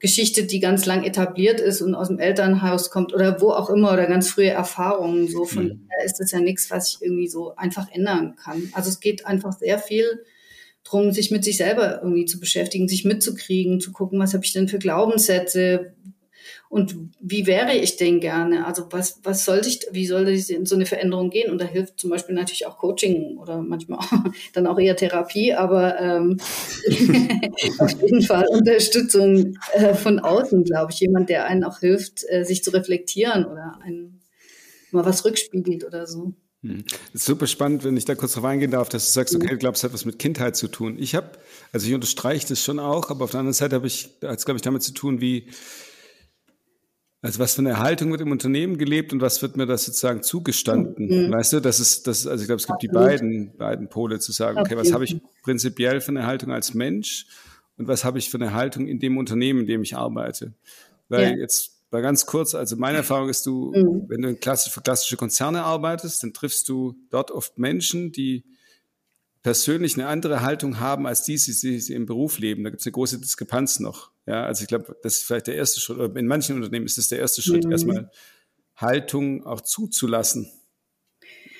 Geschichte, 0.00 0.44
die 0.44 0.60
ganz 0.60 0.86
lang 0.86 1.02
etabliert 1.02 1.60
ist 1.60 1.80
und 1.82 1.94
aus 1.94 2.08
dem 2.08 2.20
Elternhaus 2.20 2.90
kommt 2.90 3.12
oder 3.12 3.40
wo 3.40 3.50
auch 3.50 3.68
immer 3.68 3.92
oder 3.92 4.06
ganz 4.06 4.30
frühe 4.30 4.50
Erfahrungen. 4.50 5.28
So 5.28 5.44
von 5.44 5.64
mhm. 5.64 5.88
daher 5.88 6.04
ist 6.04 6.20
das 6.20 6.30
ja 6.30 6.40
nichts, 6.40 6.70
was 6.70 6.94
ich 6.94 7.02
irgendwie 7.02 7.28
so 7.28 7.56
einfach 7.56 7.90
ändern 7.90 8.36
kann. 8.36 8.70
Also 8.74 8.90
es 8.90 9.00
geht 9.00 9.26
einfach 9.26 9.52
sehr 9.52 9.78
viel 9.78 10.24
drum, 10.84 11.12
sich 11.12 11.30
mit 11.30 11.44
sich 11.44 11.56
selber 11.56 12.00
irgendwie 12.02 12.26
zu 12.26 12.38
beschäftigen, 12.38 12.88
sich 12.88 13.04
mitzukriegen, 13.04 13.80
zu 13.80 13.92
gucken, 13.92 14.18
was 14.20 14.34
habe 14.34 14.44
ich 14.44 14.52
denn 14.52 14.68
für 14.68 14.78
Glaubenssätze, 14.78 15.94
und 16.68 16.94
wie 17.18 17.46
wäre 17.46 17.74
ich 17.74 17.96
denn 17.96 18.20
gerne? 18.20 18.66
Also 18.66 18.86
was, 18.90 19.20
was 19.22 19.46
sollte 19.46 19.68
ich, 19.68 19.86
wie 19.90 20.06
soll 20.06 20.28
ich 20.28 20.50
in 20.50 20.66
so 20.66 20.74
eine 20.74 20.84
Veränderung 20.84 21.30
gehen? 21.30 21.50
Und 21.50 21.60
da 21.60 21.64
hilft 21.64 21.98
zum 21.98 22.10
Beispiel 22.10 22.34
natürlich 22.34 22.66
auch 22.66 22.76
Coaching 22.76 23.38
oder 23.38 23.62
manchmal 23.62 24.00
auch, 24.00 24.12
dann 24.52 24.66
auch 24.66 24.78
eher 24.78 24.96
Therapie, 24.96 25.54
aber 25.54 25.98
ähm, 25.98 26.38
auf 27.78 28.02
jeden 28.02 28.22
Fall 28.22 28.46
Unterstützung 28.48 29.56
äh, 29.72 29.94
von 29.94 30.18
außen, 30.18 30.64
glaube 30.64 30.92
ich. 30.92 31.00
Jemand, 31.00 31.30
der 31.30 31.46
einen 31.46 31.64
auch 31.64 31.78
hilft, 31.78 32.24
äh, 32.28 32.44
sich 32.44 32.62
zu 32.62 32.70
reflektieren 32.70 33.46
oder 33.46 33.78
einen 33.82 34.20
mal 34.90 35.06
was 35.06 35.24
rückspiegelt 35.24 35.84
oder 35.84 36.06
so. 36.06 36.34
Hm. 36.62 36.84
Super 37.14 37.46
spannend, 37.46 37.84
wenn 37.84 37.96
ich 37.96 38.04
da 38.04 38.14
kurz 38.14 38.32
drauf 38.32 38.44
eingehen 38.44 38.72
darf, 38.72 38.88
dass 38.88 39.06
du 39.06 39.12
sagst, 39.12 39.34
okay, 39.34 39.46
du 39.46 39.56
glaubst, 39.56 39.80
es 39.80 39.84
hat 39.84 39.94
was 39.94 40.04
mit 40.04 40.18
Kindheit 40.18 40.56
zu 40.56 40.68
tun. 40.68 40.98
Ich 40.98 41.14
habe, 41.14 41.30
also 41.72 41.86
ich 41.86 41.94
unterstreiche 41.94 42.48
das 42.48 42.62
schon 42.62 42.78
auch, 42.78 43.10
aber 43.10 43.24
auf 43.24 43.30
der 43.30 43.40
anderen 43.40 43.54
Seite 43.54 43.76
habe 43.76 43.86
ich, 43.86 44.10
hat 44.22 44.38
es, 44.38 44.44
glaube 44.44 44.56
ich, 44.56 44.62
damit 44.62 44.82
zu 44.82 44.92
tun, 44.92 45.20
wie, 45.20 45.46
also 47.20 47.40
was 47.40 47.54
für 47.54 47.62
eine 47.62 47.78
Haltung 47.78 48.10
wird 48.12 48.20
im 48.20 48.30
Unternehmen 48.30 48.78
gelebt 48.78 49.12
und 49.12 49.20
was 49.20 49.42
wird 49.42 49.56
mir 49.56 49.66
das 49.66 49.84
sozusagen 49.84 50.22
zugestanden? 50.22 51.06
Mhm. 51.06 51.32
Weißt 51.32 51.52
du, 51.52 51.60
das 51.60 51.80
ist, 51.80 52.06
das, 52.06 52.26
also 52.26 52.42
ich 52.42 52.46
glaube, 52.46 52.60
es 52.60 52.66
gibt 52.66 52.82
die 52.82 52.88
beiden, 52.88 53.56
beiden 53.56 53.88
Pole 53.88 54.20
zu 54.20 54.30
sagen, 54.30 54.58
okay, 54.58 54.76
was 54.76 54.92
habe 54.92 55.04
ich 55.04 55.20
prinzipiell 55.42 56.00
für 56.00 56.10
eine 56.10 56.26
Haltung 56.26 56.52
als 56.52 56.74
Mensch 56.74 57.26
und 57.76 57.88
was 57.88 58.04
habe 58.04 58.18
ich 58.18 58.30
für 58.30 58.38
eine 58.38 58.54
Haltung 58.54 58.86
in 58.86 59.00
dem 59.00 59.18
Unternehmen, 59.18 59.60
in 59.60 59.66
dem 59.66 59.82
ich 59.82 59.96
arbeite? 59.96 60.52
Weil 61.08 61.32
ja. 61.32 61.36
jetzt 61.36 61.78
mal 61.90 62.02
ganz 62.02 62.24
kurz, 62.26 62.54
also 62.54 62.76
meine 62.76 62.98
Erfahrung 62.98 63.28
ist, 63.28 63.44
du, 63.46 63.72
mhm. 63.74 64.04
wenn 64.08 64.22
du 64.22 64.28
in 64.28 64.38
klassisch, 64.38 64.72
für 64.72 64.80
klassische 64.80 65.16
Konzerne 65.16 65.64
arbeitest, 65.64 66.22
dann 66.22 66.32
triffst 66.32 66.68
du 66.68 66.94
dort 67.10 67.32
oft 67.32 67.58
Menschen, 67.58 68.12
die 68.12 68.44
persönlich 69.42 69.94
eine 69.94 70.06
andere 70.06 70.42
Haltung 70.42 70.78
haben 70.78 71.06
als 71.06 71.24
die, 71.24 71.34
die 71.34 71.80
sie 71.80 71.94
im 71.94 72.06
Beruf 72.06 72.38
leben. 72.38 72.64
Da 72.64 72.70
gibt 72.70 72.80
es 72.80 72.86
eine 72.86 72.92
große 72.92 73.18
Diskrepanz 73.18 73.80
noch. 73.80 74.10
Ja, 74.28 74.44
also 74.44 74.62
ich 74.62 74.68
glaube, 74.68 74.94
das 75.02 75.14
ist 75.14 75.24
vielleicht 75.24 75.46
der 75.46 75.54
erste 75.54 75.80
Schritt. 75.80 76.14
In 76.16 76.26
manchen 76.26 76.56
Unternehmen 76.56 76.84
ist 76.84 76.98
das 76.98 77.08
der 77.08 77.18
erste 77.18 77.40
Schritt, 77.40 77.64
mhm. 77.64 77.72
erstmal 77.72 78.10
Haltung 78.76 79.46
auch 79.46 79.62
zuzulassen. 79.62 80.50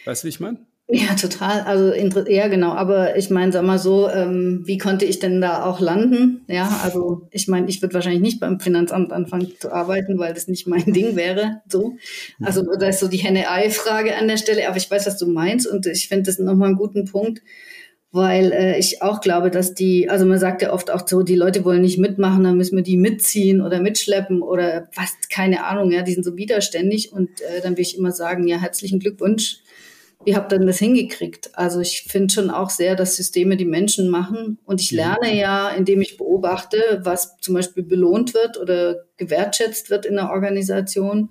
Weißt 0.04 0.22
du, 0.22 0.26
wie 0.26 0.28
ich 0.28 0.40
meine? 0.40 0.66
Ja, 0.90 1.14
total. 1.14 1.62
Also 1.62 1.94
ja, 2.28 2.48
genau. 2.48 2.72
Aber 2.72 3.16
ich 3.16 3.30
meine, 3.30 3.52
sag 3.52 3.62
mal 3.62 3.78
so, 3.78 4.10
ähm, 4.10 4.62
wie 4.64 4.76
konnte 4.76 5.06
ich 5.06 5.18
denn 5.18 5.40
da 5.40 5.64
auch 5.64 5.80
landen? 5.80 6.44
Ja, 6.46 6.80
also 6.82 7.28
ich 7.30 7.48
meine, 7.48 7.68
ich 7.68 7.80
würde 7.80 7.94
wahrscheinlich 7.94 8.22
nicht 8.22 8.40
beim 8.40 8.60
Finanzamt 8.60 9.12
anfangen 9.12 9.52
zu 9.58 9.72
arbeiten, 9.72 10.18
weil 10.18 10.34
das 10.34 10.46
nicht 10.46 10.66
mein 10.66 10.84
Ding 10.92 11.16
wäre. 11.16 11.62
So, 11.68 11.96
also 12.42 12.62
da 12.78 12.88
ist 12.88 13.00
so 13.00 13.08
die 13.08 13.18
Henne-Ei-Frage 13.18 14.14
an 14.14 14.28
der 14.28 14.36
Stelle. 14.36 14.68
Aber 14.68 14.76
ich 14.76 14.90
weiß, 14.90 15.06
was 15.06 15.16
du 15.16 15.26
meinst 15.26 15.66
und 15.66 15.86
ich 15.86 16.08
finde 16.08 16.24
das 16.24 16.38
nochmal 16.38 16.68
einen 16.68 16.78
guten 16.78 17.06
Punkt 17.06 17.40
weil 18.10 18.52
äh, 18.52 18.78
ich 18.78 19.02
auch 19.02 19.20
glaube, 19.20 19.50
dass 19.50 19.74
die, 19.74 20.08
also 20.08 20.24
man 20.24 20.38
sagt 20.38 20.62
ja 20.62 20.72
oft 20.72 20.90
auch 20.90 21.06
so, 21.06 21.22
die 21.22 21.34
Leute 21.34 21.64
wollen 21.64 21.82
nicht 21.82 21.98
mitmachen, 21.98 22.44
dann 22.44 22.56
müssen 22.56 22.76
wir 22.76 22.82
die 22.82 22.96
mitziehen 22.96 23.60
oder 23.60 23.80
mitschleppen 23.80 24.42
oder 24.42 24.88
was, 24.94 25.12
keine 25.30 25.64
Ahnung, 25.64 25.90
ja, 25.90 26.02
die 26.02 26.14
sind 26.14 26.24
so 26.24 26.36
widerständig 26.36 27.12
und 27.12 27.40
äh, 27.42 27.60
dann 27.62 27.76
will 27.76 27.82
ich 27.82 27.98
immer 27.98 28.12
sagen, 28.12 28.46
ja, 28.48 28.58
herzlichen 28.58 28.98
Glückwunsch, 28.98 29.58
ihr 30.24 30.36
habt 30.36 30.52
dann 30.52 30.66
das 30.66 30.78
hingekriegt. 30.78 31.50
Also 31.52 31.80
ich 31.80 32.04
finde 32.08 32.32
schon 32.32 32.50
auch 32.50 32.70
sehr, 32.70 32.96
dass 32.96 33.16
Systeme 33.16 33.56
die 33.56 33.66
Menschen 33.66 34.08
machen 34.08 34.58
und 34.64 34.80
ich 34.80 34.90
lerne 34.90 35.36
ja, 35.36 35.68
indem 35.68 36.00
ich 36.00 36.16
beobachte, 36.16 37.00
was 37.02 37.36
zum 37.40 37.54
Beispiel 37.54 37.82
belohnt 37.82 38.32
wird 38.32 38.58
oder 38.58 39.04
gewertschätzt 39.18 39.90
wird 39.90 40.06
in 40.06 40.16
der 40.16 40.30
Organisation 40.30 41.30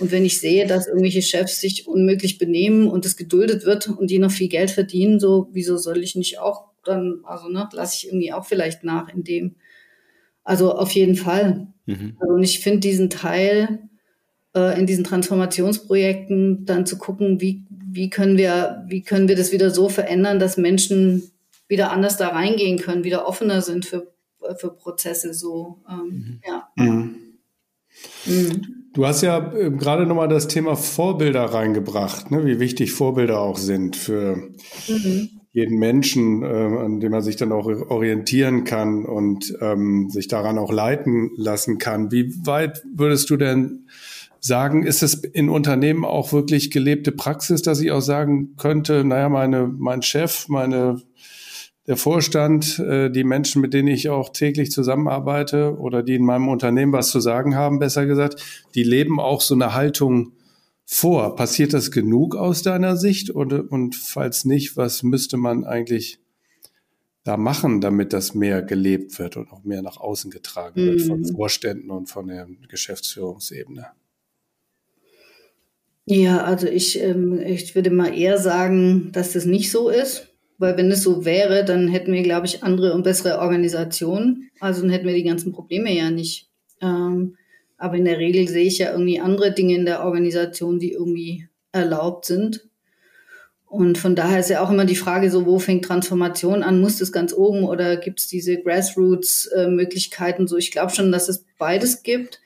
und 0.00 0.10
wenn 0.10 0.24
ich 0.24 0.40
sehe, 0.40 0.66
dass 0.66 0.86
irgendwelche 0.86 1.22
Chefs 1.22 1.60
sich 1.60 1.86
unmöglich 1.86 2.38
benehmen 2.38 2.88
und 2.88 3.04
es 3.04 3.16
geduldet 3.16 3.66
wird 3.66 3.88
und 3.88 4.10
die 4.10 4.18
noch 4.18 4.30
viel 4.30 4.48
Geld 4.48 4.70
verdienen, 4.70 5.20
so, 5.20 5.48
wieso 5.52 5.76
soll 5.76 6.02
ich 6.02 6.16
nicht 6.16 6.38
auch 6.38 6.70
dann, 6.84 7.20
also 7.24 7.48
ne, 7.48 7.68
lasse 7.72 7.96
ich 7.96 8.06
irgendwie 8.06 8.32
auch 8.32 8.46
vielleicht 8.46 8.82
nach 8.82 9.12
in 9.12 9.24
dem. 9.24 9.56
Also 10.42 10.74
auf 10.74 10.90
jeden 10.92 11.16
Fall. 11.16 11.66
Mhm. 11.84 12.16
Also, 12.18 12.34
und 12.34 12.42
ich 12.42 12.60
finde 12.60 12.80
diesen 12.80 13.10
Teil, 13.10 13.80
äh, 14.54 14.78
in 14.78 14.86
diesen 14.86 15.04
Transformationsprojekten 15.04 16.64
dann 16.64 16.86
zu 16.86 16.96
gucken, 16.96 17.42
wie, 17.42 17.66
wie 17.68 18.08
können 18.08 18.38
wir, 18.38 18.86
wie 18.88 19.02
können 19.02 19.28
wir 19.28 19.36
das 19.36 19.52
wieder 19.52 19.70
so 19.70 19.90
verändern, 19.90 20.38
dass 20.38 20.56
Menschen 20.56 21.30
wieder 21.68 21.92
anders 21.92 22.16
da 22.16 22.28
reingehen 22.28 22.78
können, 22.78 23.04
wieder 23.04 23.28
offener 23.28 23.60
sind 23.60 23.84
für, 23.84 24.10
für 24.56 24.70
Prozesse 24.70 25.34
so. 25.34 25.82
Ähm, 25.88 26.06
mhm. 26.06 26.40
ja. 26.46 26.68
Mhm. 26.76 27.16
Du 28.92 29.06
hast 29.06 29.22
ja 29.22 29.52
äh, 29.54 29.70
gerade 29.70 30.06
nochmal 30.06 30.28
das 30.28 30.48
Thema 30.48 30.76
Vorbilder 30.76 31.44
reingebracht, 31.44 32.30
ne? 32.30 32.44
wie 32.44 32.58
wichtig 32.58 32.92
Vorbilder 32.92 33.40
auch 33.40 33.56
sind 33.56 33.96
für 33.96 34.36
mhm. 34.88 35.28
jeden 35.52 35.78
Menschen, 35.78 36.42
äh, 36.42 36.46
an 36.46 37.00
dem 37.00 37.12
man 37.12 37.22
sich 37.22 37.36
dann 37.36 37.52
auch 37.52 37.66
orientieren 37.66 38.64
kann 38.64 39.04
und 39.04 39.54
ähm, 39.60 40.10
sich 40.10 40.26
daran 40.26 40.58
auch 40.58 40.72
leiten 40.72 41.30
lassen 41.36 41.78
kann. 41.78 42.10
Wie 42.10 42.34
weit 42.44 42.82
würdest 42.92 43.30
du 43.30 43.36
denn 43.36 43.86
sagen, 44.40 44.84
ist 44.84 45.02
es 45.02 45.14
in 45.14 45.50
Unternehmen 45.50 46.04
auch 46.04 46.32
wirklich 46.32 46.70
gelebte 46.70 47.12
Praxis, 47.12 47.62
dass 47.62 47.80
ich 47.80 47.92
auch 47.92 48.00
sagen 48.00 48.56
könnte, 48.56 49.04
naja, 49.04 49.28
meine, 49.28 49.72
mein 49.78 50.02
Chef, 50.02 50.48
meine 50.48 51.00
der 51.90 51.96
Vorstand, 51.96 52.78
äh, 52.78 53.10
die 53.10 53.24
Menschen, 53.24 53.60
mit 53.60 53.74
denen 53.74 53.88
ich 53.88 54.10
auch 54.10 54.28
täglich 54.28 54.70
zusammenarbeite 54.70 55.76
oder 55.76 56.04
die 56.04 56.14
in 56.14 56.24
meinem 56.24 56.46
Unternehmen 56.46 56.92
was 56.92 57.10
zu 57.10 57.18
sagen 57.18 57.56
haben, 57.56 57.80
besser 57.80 58.06
gesagt, 58.06 58.40
die 58.76 58.84
leben 58.84 59.18
auch 59.18 59.40
so 59.40 59.54
eine 59.54 59.74
Haltung 59.74 60.34
vor. 60.84 61.34
Passiert 61.34 61.72
das 61.72 61.90
genug 61.90 62.36
aus 62.36 62.62
deiner 62.62 62.96
Sicht? 62.96 63.28
Und, 63.28 63.52
und 63.52 63.96
falls 63.96 64.44
nicht, 64.44 64.76
was 64.76 65.02
müsste 65.02 65.36
man 65.36 65.64
eigentlich 65.64 66.20
da 67.24 67.36
machen, 67.36 67.80
damit 67.80 68.12
das 68.12 68.36
mehr 68.36 68.62
gelebt 68.62 69.18
wird 69.18 69.36
und 69.36 69.50
auch 69.50 69.64
mehr 69.64 69.82
nach 69.82 69.96
außen 69.96 70.30
getragen 70.30 70.76
wird 70.76 71.02
von 71.02 71.22
mhm. 71.22 71.34
Vorständen 71.34 71.90
und 71.90 72.06
von 72.06 72.28
der 72.28 72.46
Geschäftsführungsebene? 72.68 73.86
Ja, 76.04 76.44
also 76.44 76.68
ich, 76.68 77.00
ähm, 77.00 77.40
ich 77.40 77.74
würde 77.74 77.90
mal 77.90 78.16
eher 78.16 78.38
sagen, 78.38 79.10
dass 79.10 79.32
das 79.32 79.44
nicht 79.44 79.72
so 79.72 79.88
ist. 79.88 80.29
Weil 80.60 80.76
wenn 80.76 80.90
es 80.90 81.02
so 81.02 81.24
wäre, 81.24 81.64
dann 81.64 81.88
hätten 81.88 82.12
wir, 82.12 82.22
glaube 82.22 82.44
ich, 82.44 82.62
andere 82.62 82.92
und 82.92 83.02
bessere 83.02 83.38
Organisationen. 83.38 84.50
Also 84.60 84.82
dann 84.82 84.90
hätten 84.90 85.06
wir 85.06 85.14
die 85.14 85.24
ganzen 85.24 85.52
Probleme 85.52 85.90
ja 85.90 86.10
nicht. 86.10 86.50
Ähm, 86.82 87.38
aber 87.78 87.96
in 87.96 88.04
der 88.04 88.18
Regel 88.18 88.46
sehe 88.46 88.66
ich 88.66 88.76
ja 88.76 88.92
irgendwie 88.92 89.20
andere 89.20 89.52
Dinge 89.52 89.74
in 89.74 89.86
der 89.86 90.04
Organisation, 90.04 90.78
die 90.78 90.92
irgendwie 90.92 91.48
erlaubt 91.72 92.26
sind. 92.26 92.68
Und 93.64 93.96
von 93.96 94.14
daher 94.14 94.40
ist 94.40 94.50
ja 94.50 94.62
auch 94.62 94.70
immer 94.70 94.84
die 94.84 94.96
Frage 94.96 95.30
so, 95.30 95.46
wo 95.46 95.58
fängt 95.58 95.86
Transformation 95.86 96.62
an? 96.62 96.82
Muss 96.82 96.98
das 96.98 97.10
ganz 97.10 97.32
oben 97.32 97.64
oder 97.64 97.96
gibt 97.96 98.20
es 98.20 98.28
diese 98.28 98.60
Grassroots-Möglichkeiten? 98.60 100.46
so, 100.46 100.58
ich 100.58 100.72
glaube 100.72 100.92
schon, 100.92 101.10
dass 101.10 101.30
es 101.30 101.46
beides 101.56 102.02
gibt. 102.02 102.42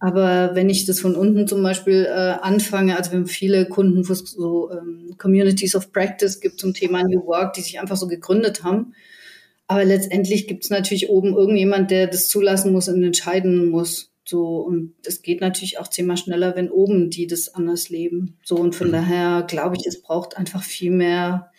Aber 0.00 0.54
wenn 0.54 0.70
ich 0.70 0.86
das 0.86 1.00
von 1.00 1.16
unten 1.16 1.48
zum 1.48 1.62
Beispiel 1.62 2.06
äh, 2.06 2.36
anfange, 2.40 2.96
also 2.96 3.10
wir 3.10 3.18
haben 3.18 3.26
viele 3.26 3.66
Kunden, 3.68 4.08
wo 4.08 4.12
es 4.12 4.20
so 4.20 4.70
ähm, 4.70 5.14
Communities 5.18 5.74
of 5.74 5.92
Practice 5.92 6.40
gibt 6.40 6.60
zum 6.60 6.72
Thema 6.72 7.02
New 7.02 7.26
Work, 7.26 7.54
die 7.54 7.62
sich 7.62 7.80
einfach 7.80 7.96
so 7.96 8.06
gegründet 8.06 8.62
haben. 8.62 8.94
Aber 9.66 9.84
letztendlich 9.84 10.46
gibt 10.46 10.64
es 10.64 10.70
natürlich 10.70 11.10
oben 11.10 11.34
irgendjemand, 11.34 11.90
der 11.90 12.06
das 12.06 12.28
zulassen 12.28 12.72
muss 12.72 12.88
und 12.88 13.02
entscheiden 13.02 13.68
muss. 13.68 14.10
So, 14.24 14.58
und 14.58 14.94
das 15.02 15.22
geht 15.22 15.40
natürlich 15.40 15.78
auch 15.78 15.88
zehnmal 15.88 16.16
schneller, 16.16 16.54
wenn 16.54 16.70
oben 16.70 17.10
die 17.10 17.26
das 17.26 17.54
anders 17.54 17.88
leben. 17.88 18.36
So, 18.44 18.56
und 18.56 18.74
von 18.74 18.88
mhm. 18.88 18.92
daher 18.92 19.44
glaube 19.48 19.76
ich, 19.76 19.86
es 19.86 20.00
braucht 20.00 20.36
einfach 20.36 20.62
viel 20.62 20.90
mehr 20.90 21.50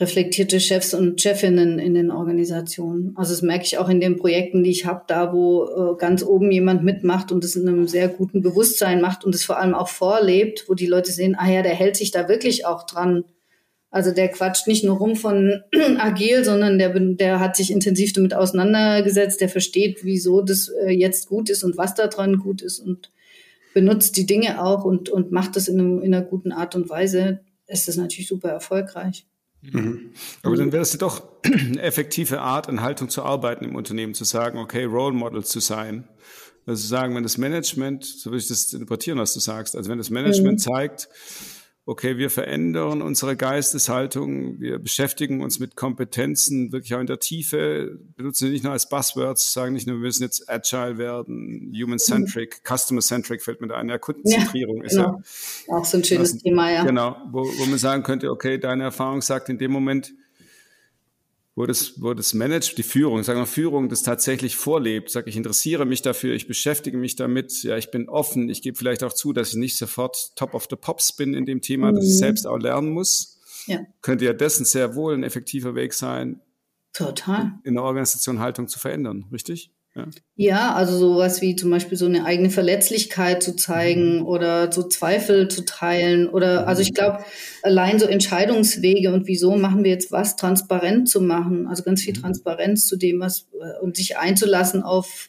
reflektierte 0.00 0.60
Chefs 0.60 0.94
und 0.94 1.20
Chefinnen 1.20 1.78
in 1.78 1.92
den 1.92 2.10
Organisationen. 2.10 3.12
Also 3.16 3.34
das 3.34 3.42
merke 3.42 3.64
ich 3.64 3.76
auch 3.76 3.90
in 3.90 4.00
den 4.00 4.16
Projekten, 4.16 4.64
die 4.64 4.70
ich 4.70 4.86
habe, 4.86 5.04
da 5.06 5.32
wo 5.32 5.64
äh, 5.64 5.96
ganz 5.98 6.22
oben 6.22 6.50
jemand 6.50 6.82
mitmacht 6.82 7.30
und 7.30 7.44
es 7.44 7.54
in 7.54 7.68
einem 7.68 7.86
sehr 7.86 8.08
guten 8.08 8.40
Bewusstsein 8.40 9.02
macht 9.02 9.24
und 9.24 9.34
es 9.34 9.44
vor 9.44 9.58
allem 9.58 9.74
auch 9.74 9.88
vorlebt, 9.88 10.64
wo 10.68 10.74
die 10.74 10.86
Leute 10.86 11.12
sehen, 11.12 11.36
ah 11.38 11.50
ja, 11.50 11.62
der 11.62 11.74
hält 11.74 11.96
sich 11.96 12.10
da 12.10 12.28
wirklich 12.28 12.64
auch 12.64 12.86
dran. 12.86 13.24
Also 13.90 14.12
der 14.12 14.28
quatscht 14.28 14.66
nicht 14.66 14.84
nur 14.84 14.96
rum 14.96 15.16
von 15.16 15.60
agil, 15.98 16.44
sondern 16.44 16.78
der, 16.78 16.98
der 16.98 17.38
hat 17.38 17.56
sich 17.56 17.70
intensiv 17.70 18.14
damit 18.14 18.32
auseinandergesetzt, 18.32 19.42
der 19.42 19.50
versteht, 19.50 19.98
wieso 20.02 20.40
das 20.40 20.68
äh, 20.68 20.92
jetzt 20.92 21.28
gut 21.28 21.50
ist 21.50 21.62
und 21.62 21.76
was 21.76 21.94
da 21.94 22.06
dran 22.06 22.38
gut 22.38 22.62
ist 22.62 22.78
und 22.78 23.10
benutzt 23.74 24.16
die 24.16 24.26
Dinge 24.26 24.64
auch 24.64 24.84
und, 24.84 25.10
und 25.10 25.30
macht 25.30 25.56
das 25.56 25.68
in, 25.68 25.78
einem, 25.78 26.02
in 26.02 26.14
einer 26.14 26.24
guten 26.24 26.52
Art 26.52 26.74
und 26.74 26.88
Weise, 26.88 27.40
ist 27.66 27.86
das 27.86 27.96
natürlich 27.96 28.28
super 28.28 28.48
erfolgreich. 28.48 29.26
Mhm. 29.62 30.12
Aber 30.42 30.56
dann 30.56 30.72
wäre 30.72 30.82
es 30.82 30.96
doch 30.96 31.22
eine 31.44 31.82
effektive 31.82 32.40
Art, 32.40 32.68
in 32.68 32.80
Haltung 32.80 33.08
zu 33.08 33.22
arbeiten 33.22 33.64
im 33.64 33.74
Unternehmen, 33.74 34.14
zu 34.14 34.24
sagen, 34.24 34.58
okay, 34.58 34.84
Role 34.84 35.14
Model 35.14 35.44
zu 35.44 35.60
sein. 35.60 36.08
Also 36.66 36.86
sagen, 36.86 37.14
wenn 37.14 37.22
das 37.22 37.38
Management, 37.38 38.04
so 38.04 38.30
will 38.30 38.38
ich 38.38 38.48
das 38.48 38.72
interpretieren, 38.72 39.18
was 39.18 39.34
du 39.34 39.40
sagst, 39.40 39.76
also 39.76 39.90
wenn 39.90 39.98
das 39.98 40.10
Management 40.10 40.58
mhm. 40.58 40.58
zeigt, 40.58 41.08
okay, 41.86 42.18
wir 42.18 42.30
verändern 42.30 43.02
unsere 43.02 43.36
Geisteshaltung, 43.36 44.60
wir 44.60 44.78
beschäftigen 44.78 45.42
uns 45.42 45.58
mit 45.58 45.76
Kompetenzen 45.76 46.72
wirklich 46.72 46.94
auch 46.94 47.00
in 47.00 47.06
der 47.06 47.18
Tiefe, 47.18 47.98
benutzen 48.16 48.46
sie 48.46 48.52
nicht 48.52 48.64
nur 48.64 48.72
als 48.72 48.88
Buzzwords, 48.88 49.52
sagen 49.52 49.72
nicht 49.72 49.86
nur, 49.86 49.96
wir 49.96 50.02
müssen 50.02 50.22
jetzt 50.22 50.48
agile 50.48 50.98
werden, 50.98 51.72
human-centric, 51.74 52.60
mhm. 52.62 52.74
customer-centric 52.74 53.42
fällt 53.42 53.60
mir 53.60 53.68
da 53.68 53.76
ein, 53.76 53.88
ja, 53.88 53.98
Kundenzentrierung 53.98 54.82
ja, 54.84 54.88
genau. 54.88 55.20
ist 55.20 55.66
ja 55.66 55.74
auch 55.74 55.84
so 55.84 55.96
ein 55.96 56.04
schönes 56.04 56.34
was, 56.34 56.42
Thema, 56.42 56.70
ja. 56.70 56.84
Genau, 56.84 57.16
wo, 57.30 57.44
wo 57.44 57.66
man 57.66 57.78
sagen 57.78 58.02
könnte, 58.02 58.30
okay, 58.30 58.58
deine 58.58 58.84
Erfahrung 58.84 59.22
sagt 59.22 59.48
in 59.48 59.58
dem 59.58 59.72
Moment, 59.72 60.12
wo 61.60 61.66
das, 61.66 62.00
wo 62.00 62.14
das 62.14 62.32
Management, 62.32 62.78
die 62.78 62.82
Führung, 62.82 63.22
sagen 63.22 63.38
wir 63.38 63.46
Führung, 63.46 63.90
das 63.90 64.02
tatsächlich 64.02 64.56
vorlebt, 64.56 65.10
sage 65.10 65.28
ich 65.28 65.36
interessiere 65.36 65.84
mich 65.84 66.00
dafür, 66.00 66.34
ich 66.34 66.46
beschäftige 66.46 66.96
mich 66.96 67.16
damit, 67.16 67.62
ja, 67.62 67.76
ich 67.76 67.90
bin 67.90 68.08
offen, 68.08 68.48
ich 68.48 68.62
gebe 68.62 68.78
vielleicht 68.78 69.04
auch 69.04 69.12
zu, 69.12 69.34
dass 69.34 69.50
ich 69.50 69.56
nicht 69.56 69.76
sofort 69.76 70.34
top 70.36 70.54
of 70.54 70.68
the 70.70 70.76
pops 70.76 71.12
bin 71.12 71.34
in 71.34 71.44
dem 71.44 71.60
Thema, 71.60 71.92
mhm. 71.92 71.96
dass 71.96 72.04
ich 72.06 72.14
mhm. 72.14 72.18
selbst 72.18 72.46
auch 72.46 72.56
lernen 72.56 72.90
muss. 72.90 73.38
Ja. 73.66 73.80
Könnte 74.00 74.24
ja 74.24 74.32
dessen 74.32 74.64
sehr 74.64 74.94
wohl 74.94 75.12
ein 75.12 75.22
effektiver 75.22 75.74
Weg 75.74 75.92
sein, 75.92 76.40
Total. 76.94 77.52
in 77.62 77.74
der 77.74 77.82
Organisation 77.82 78.40
Haltung 78.40 78.66
zu 78.66 78.78
verändern, 78.78 79.26
richtig? 79.30 79.70
Ja. 79.96 80.06
ja, 80.36 80.74
also 80.74 80.96
sowas 80.96 81.42
wie 81.42 81.56
zum 81.56 81.68
Beispiel 81.68 81.98
so 81.98 82.06
eine 82.06 82.24
eigene 82.24 82.50
Verletzlichkeit 82.50 83.42
zu 83.42 83.56
zeigen 83.56 84.18
mhm. 84.18 84.26
oder 84.26 84.70
so 84.70 84.84
Zweifel 84.84 85.48
zu 85.48 85.64
teilen 85.64 86.28
oder 86.28 86.68
also 86.68 86.80
ich 86.80 86.94
glaube 86.94 87.24
allein 87.64 87.98
so 87.98 88.06
Entscheidungswege 88.06 89.12
und 89.12 89.26
wieso 89.26 89.56
machen 89.56 89.82
wir 89.82 89.90
jetzt 89.90 90.12
was 90.12 90.36
transparent 90.36 91.08
zu 91.08 91.20
machen, 91.20 91.66
also 91.66 91.82
ganz 91.82 92.02
viel 92.02 92.16
mhm. 92.16 92.20
Transparenz 92.20 92.86
zu 92.86 92.96
dem 92.96 93.18
was 93.18 93.48
äh, 93.60 93.80
und 93.82 93.96
sich 93.96 94.16
einzulassen 94.16 94.84
auf 94.84 95.28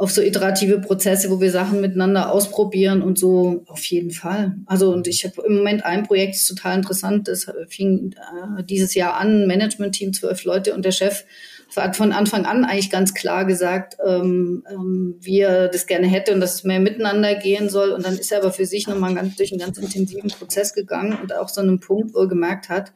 auf 0.00 0.10
so 0.10 0.22
iterative 0.22 0.80
Prozesse, 0.80 1.30
wo 1.30 1.42
wir 1.42 1.50
Sachen 1.50 1.80
miteinander 1.82 2.32
ausprobieren 2.32 3.02
und 3.02 3.18
so 3.18 3.64
auf 3.66 3.84
jeden 3.84 4.12
Fall. 4.12 4.56
Also 4.64 4.92
und 4.92 5.06
ich 5.06 5.24
habe 5.24 5.42
im 5.46 5.58
Moment 5.58 5.84
ein 5.84 6.04
Projekt, 6.04 6.34
das 6.34 6.42
ist 6.42 6.48
total 6.48 6.78
interessant, 6.78 7.28
das 7.28 7.46
fing 7.68 8.14
äh, 8.14 8.64
dieses 8.64 8.94
Jahr 8.94 9.14
an, 9.18 9.46
Management-Team, 9.46 10.14
zwölf 10.14 10.44
Leute 10.44 10.74
und 10.74 10.86
der 10.86 10.92
Chef 10.92 11.24
von 11.70 12.12
Anfang 12.12 12.46
an 12.46 12.64
eigentlich 12.64 12.90
ganz 12.90 13.14
klar 13.14 13.44
gesagt, 13.44 13.96
ähm, 14.04 14.64
ähm, 14.70 15.16
wie 15.20 15.40
er 15.40 15.68
das 15.68 15.86
gerne 15.86 16.06
hätte 16.06 16.34
und 16.34 16.40
dass 16.40 16.54
es 16.54 16.64
mehr 16.64 16.80
miteinander 16.80 17.34
gehen 17.34 17.68
soll. 17.68 17.90
Und 17.90 18.04
dann 18.04 18.18
ist 18.18 18.32
er 18.32 18.38
aber 18.38 18.52
für 18.52 18.66
sich 18.66 18.88
nochmal 18.88 19.14
ganz, 19.14 19.36
durch 19.36 19.52
einen 19.52 19.60
ganz 19.60 19.78
intensiven 19.78 20.30
Prozess 20.30 20.74
gegangen 20.74 21.18
und 21.20 21.34
auch 21.34 21.48
so 21.48 21.60
einen 21.60 21.80
Punkt, 21.80 22.14
wo 22.14 22.20
er 22.20 22.28
gemerkt 22.28 22.68
hat, 22.68 22.92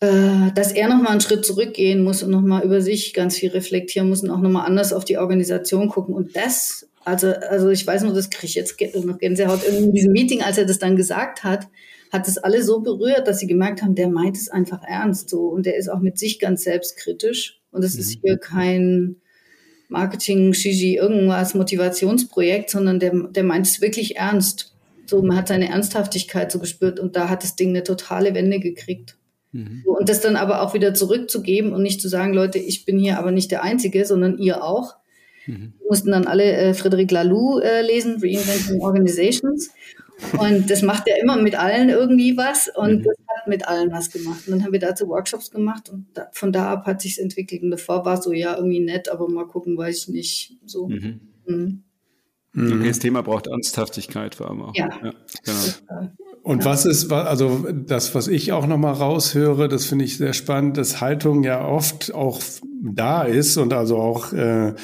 äh, 0.00 0.50
dass 0.54 0.72
er 0.72 0.88
nochmal 0.88 1.12
einen 1.12 1.20
Schritt 1.20 1.44
zurückgehen 1.44 2.02
muss 2.02 2.22
und 2.22 2.30
nochmal 2.30 2.64
über 2.64 2.80
sich 2.80 3.14
ganz 3.14 3.36
viel 3.36 3.50
reflektieren 3.50 4.08
muss 4.08 4.22
und 4.22 4.30
auch 4.30 4.40
nochmal 4.40 4.66
anders 4.66 4.92
auf 4.92 5.04
die 5.04 5.18
Organisation 5.18 5.88
gucken. 5.88 6.14
Und 6.14 6.34
das, 6.34 6.88
also, 7.04 7.28
also 7.50 7.68
ich 7.68 7.86
weiß 7.86 8.02
nur, 8.02 8.14
das 8.14 8.30
kriege 8.30 8.46
ich 8.46 8.54
jetzt 8.54 8.80
noch 9.04 9.18
Gänsehaut 9.18 9.62
in 9.62 9.92
diesem 9.92 10.12
Meeting, 10.12 10.42
als 10.42 10.58
er 10.58 10.64
das 10.64 10.78
dann 10.78 10.96
gesagt 10.96 11.44
hat, 11.44 11.68
hat 12.12 12.28
es 12.28 12.36
alle 12.36 12.62
so 12.62 12.80
berührt, 12.80 13.26
dass 13.26 13.38
sie 13.38 13.46
gemerkt 13.46 13.82
haben, 13.82 13.94
der 13.94 14.08
meint 14.08 14.36
es 14.36 14.50
einfach 14.50 14.82
ernst 14.86 15.30
so 15.30 15.48
und 15.48 15.64
der 15.64 15.76
ist 15.76 15.88
auch 15.88 16.00
mit 16.00 16.18
sich 16.18 16.38
ganz 16.38 16.62
selbstkritisch 16.62 17.60
und 17.70 17.82
es 17.82 17.94
mhm. 17.94 18.00
ist 18.00 18.18
hier 18.22 18.36
kein 18.36 19.16
Marketing, 19.88 20.54
Shiji, 20.54 20.96
irgendwas, 20.96 21.54
Motivationsprojekt, 21.54 22.70
sondern 22.70 23.00
der, 23.00 23.12
der 23.12 23.44
meint 23.44 23.66
es 23.66 23.80
wirklich 23.80 24.16
ernst. 24.16 24.74
So, 25.06 25.20
man 25.22 25.36
hat 25.36 25.48
seine 25.48 25.68
Ernsthaftigkeit 25.68 26.50
so 26.50 26.58
gespürt 26.58 27.00
und 27.00 27.16
da 27.16 27.28
hat 27.28 27.42
das 27.42 27.56
Ding 27.56 27.70
eine 27.70 27.82
totale 27.82 28.34
Wende 28.34 28.60
gekriegt. 28.60 29.16
Mhm. 29.52 29.82
So, 29.84 29.96
und 29.98 30.08
das 30.08 30.20
dann 30.20 30.36
aber 30.36 30.62
auch 30.62 30.74
wieder 30.74 30.94
zurückzugeben 30.94 31.72
und 31.72 31.82
nicht 31.82 32.00
zu 32.00 32.08
sagen, 32.08 32.32
Leute, 32.32 32.58
ich 32.58 32.84
bin 32.84 32.98
hier 32.98 33.18
aber 33.18 33.30
nicht 33.30 33.50
der 33.50 33.62
Einzige, 33.62 34.04
sondern 34.06 34.38
ihr 34.38 34.64
auch. 34.64 34.96
Mhm. 35.46 35.74
Wir 35.78 35.88
mussten 35.88 36.10
dann 36.10 36.26
alle 36.26 36.44
äh, 36.44 36.74
Frederic 36.74 37.10
Laloux 37.10 37.58
äh, 37.58 37.82
lesen, 37.82 38.18
Reinventing 38.22 38.80
Organizations. 38.80 39.70
Und 40.38 40.70
das 40.70 40.82
macht 40.82 41.08
ja 41.08 41.14
immer 41.22 41.36
mit 41.36 41.54
allen 41.54 41.88
irgendwie 41.88 42.36
was 42.36 42.68
und 42.74 43.00
mhm. 43.00 43.02
das 43.02 43.16
hat 43.28 43.48
mit 43.48 43.68
allen 43.68 43.92
was 43.92 44.10
gemacht. 44.10 44.46
Und 44.46 44.52
dann 44.52 44.64
haben 44.64 44.72
wir 44.72 44.80
dazu 44.80 45.08
Workshops 45.08 45.50
gemacht 45.50 45.90
und 45.90 46.06
da, 46.14 46.28
von 46.32 46.52
da 46.52 46.72
ab 46.72 46.86
hat 46.86 47.00
sich 47.00 47.20
entwickelt. 47.20 47.62
Und 47.62 47.70
davor 47.70 48.04
war 48.04 48.18
es 48.18 48.24
so, 48.24 48.32
ja, 48.32 48.56
irgendwie 48.56 48.80
nett, 48.80 49.08
aber 49.08 49.28
mal 49.28 49.46
gucken, 49.46 49.76
weiß 49.76 50.04
ich 50.04 50.08
nicht. 50.08 50.56
So. 50.64 50.88
Mhm. 50.88 51.20
Mhm. 51.46 51.82
Okay, 52.54 52.88
das 52.88 52.98
Thema 52.98 53.22
braucht 53.22 53.46
Ernsthaftigkeit 53.46 54.34
vor 54.34 54.48
allem 54.48 54.62
auch. 54.62 54.74
Ja. 54.74 54.90
ja 55.02 55.12
genau. 55.44 56.10
Und 56.42 56.64
was 56.64 56.86
ist, 56.86 57.12
also 57.12 57.66
das, 57.72 58.16
was 58.16 58.26
ich 58.26 58.50
auch 58.50 58.66
nochmal 58.66 58.94
raushöre, 58.94 59.68
das 59.68 59.84
finde 59.84 60.04
ich 60.04 60.16
sehr 60.16 60.32
spannend, 60.32 60.76
dass 60.76 61.00
Haltung 61.00 61.44
ja 61.44 61.64
oft 61.64 62.12
auch 62.12 62.40
da 62.82 63.22
ist 63.22 63.56
und 63.58 63.72
also 63.72 63.98
auch 63.98 64.32
äh, 64.32 64.74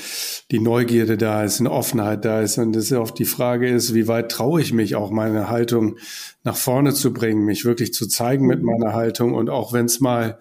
die 0.53 0.61
Neugierde 0.61 1.17
da 1.17 1.43
ist, 1.43 1.59
eine 1.59 1.73
Offenheit 1.73 2.25
da 2.25 2.43
ist. 2.43 2.59
Und 2.59 2.77
das 2.77 2.91
ja 2.91 3.01
oft 3.01 3.19
die 3.19 3.25
Frage 3.25 3.69
ist, 3.69 3.93
wie 3.93 4.07
weit 4.07 4.31
traue 4.31 4.61
ich 4.61 4.73
mich 4.73 4.95
auch 4.95 5.11
meine 5.11 5.49
Haltung 5.49 5.97
nach 6.45 6.57
vorne 6.57 6.95
zu 6.95 7.13
bringen, 7.13 7.45
mich 7.45 7.65
wirklich 7.65 7.93
zu 7.93 8.07
zeigen 8.07 8.47
mit 8.47 8.63
meiner 8.63 8.93
Haltung. 8.93 9.35
Und 9.35 9.51
auch 9.51 9.73
wenn 9.73 9.87
es 9.87 9.99
mal 9.99 10.39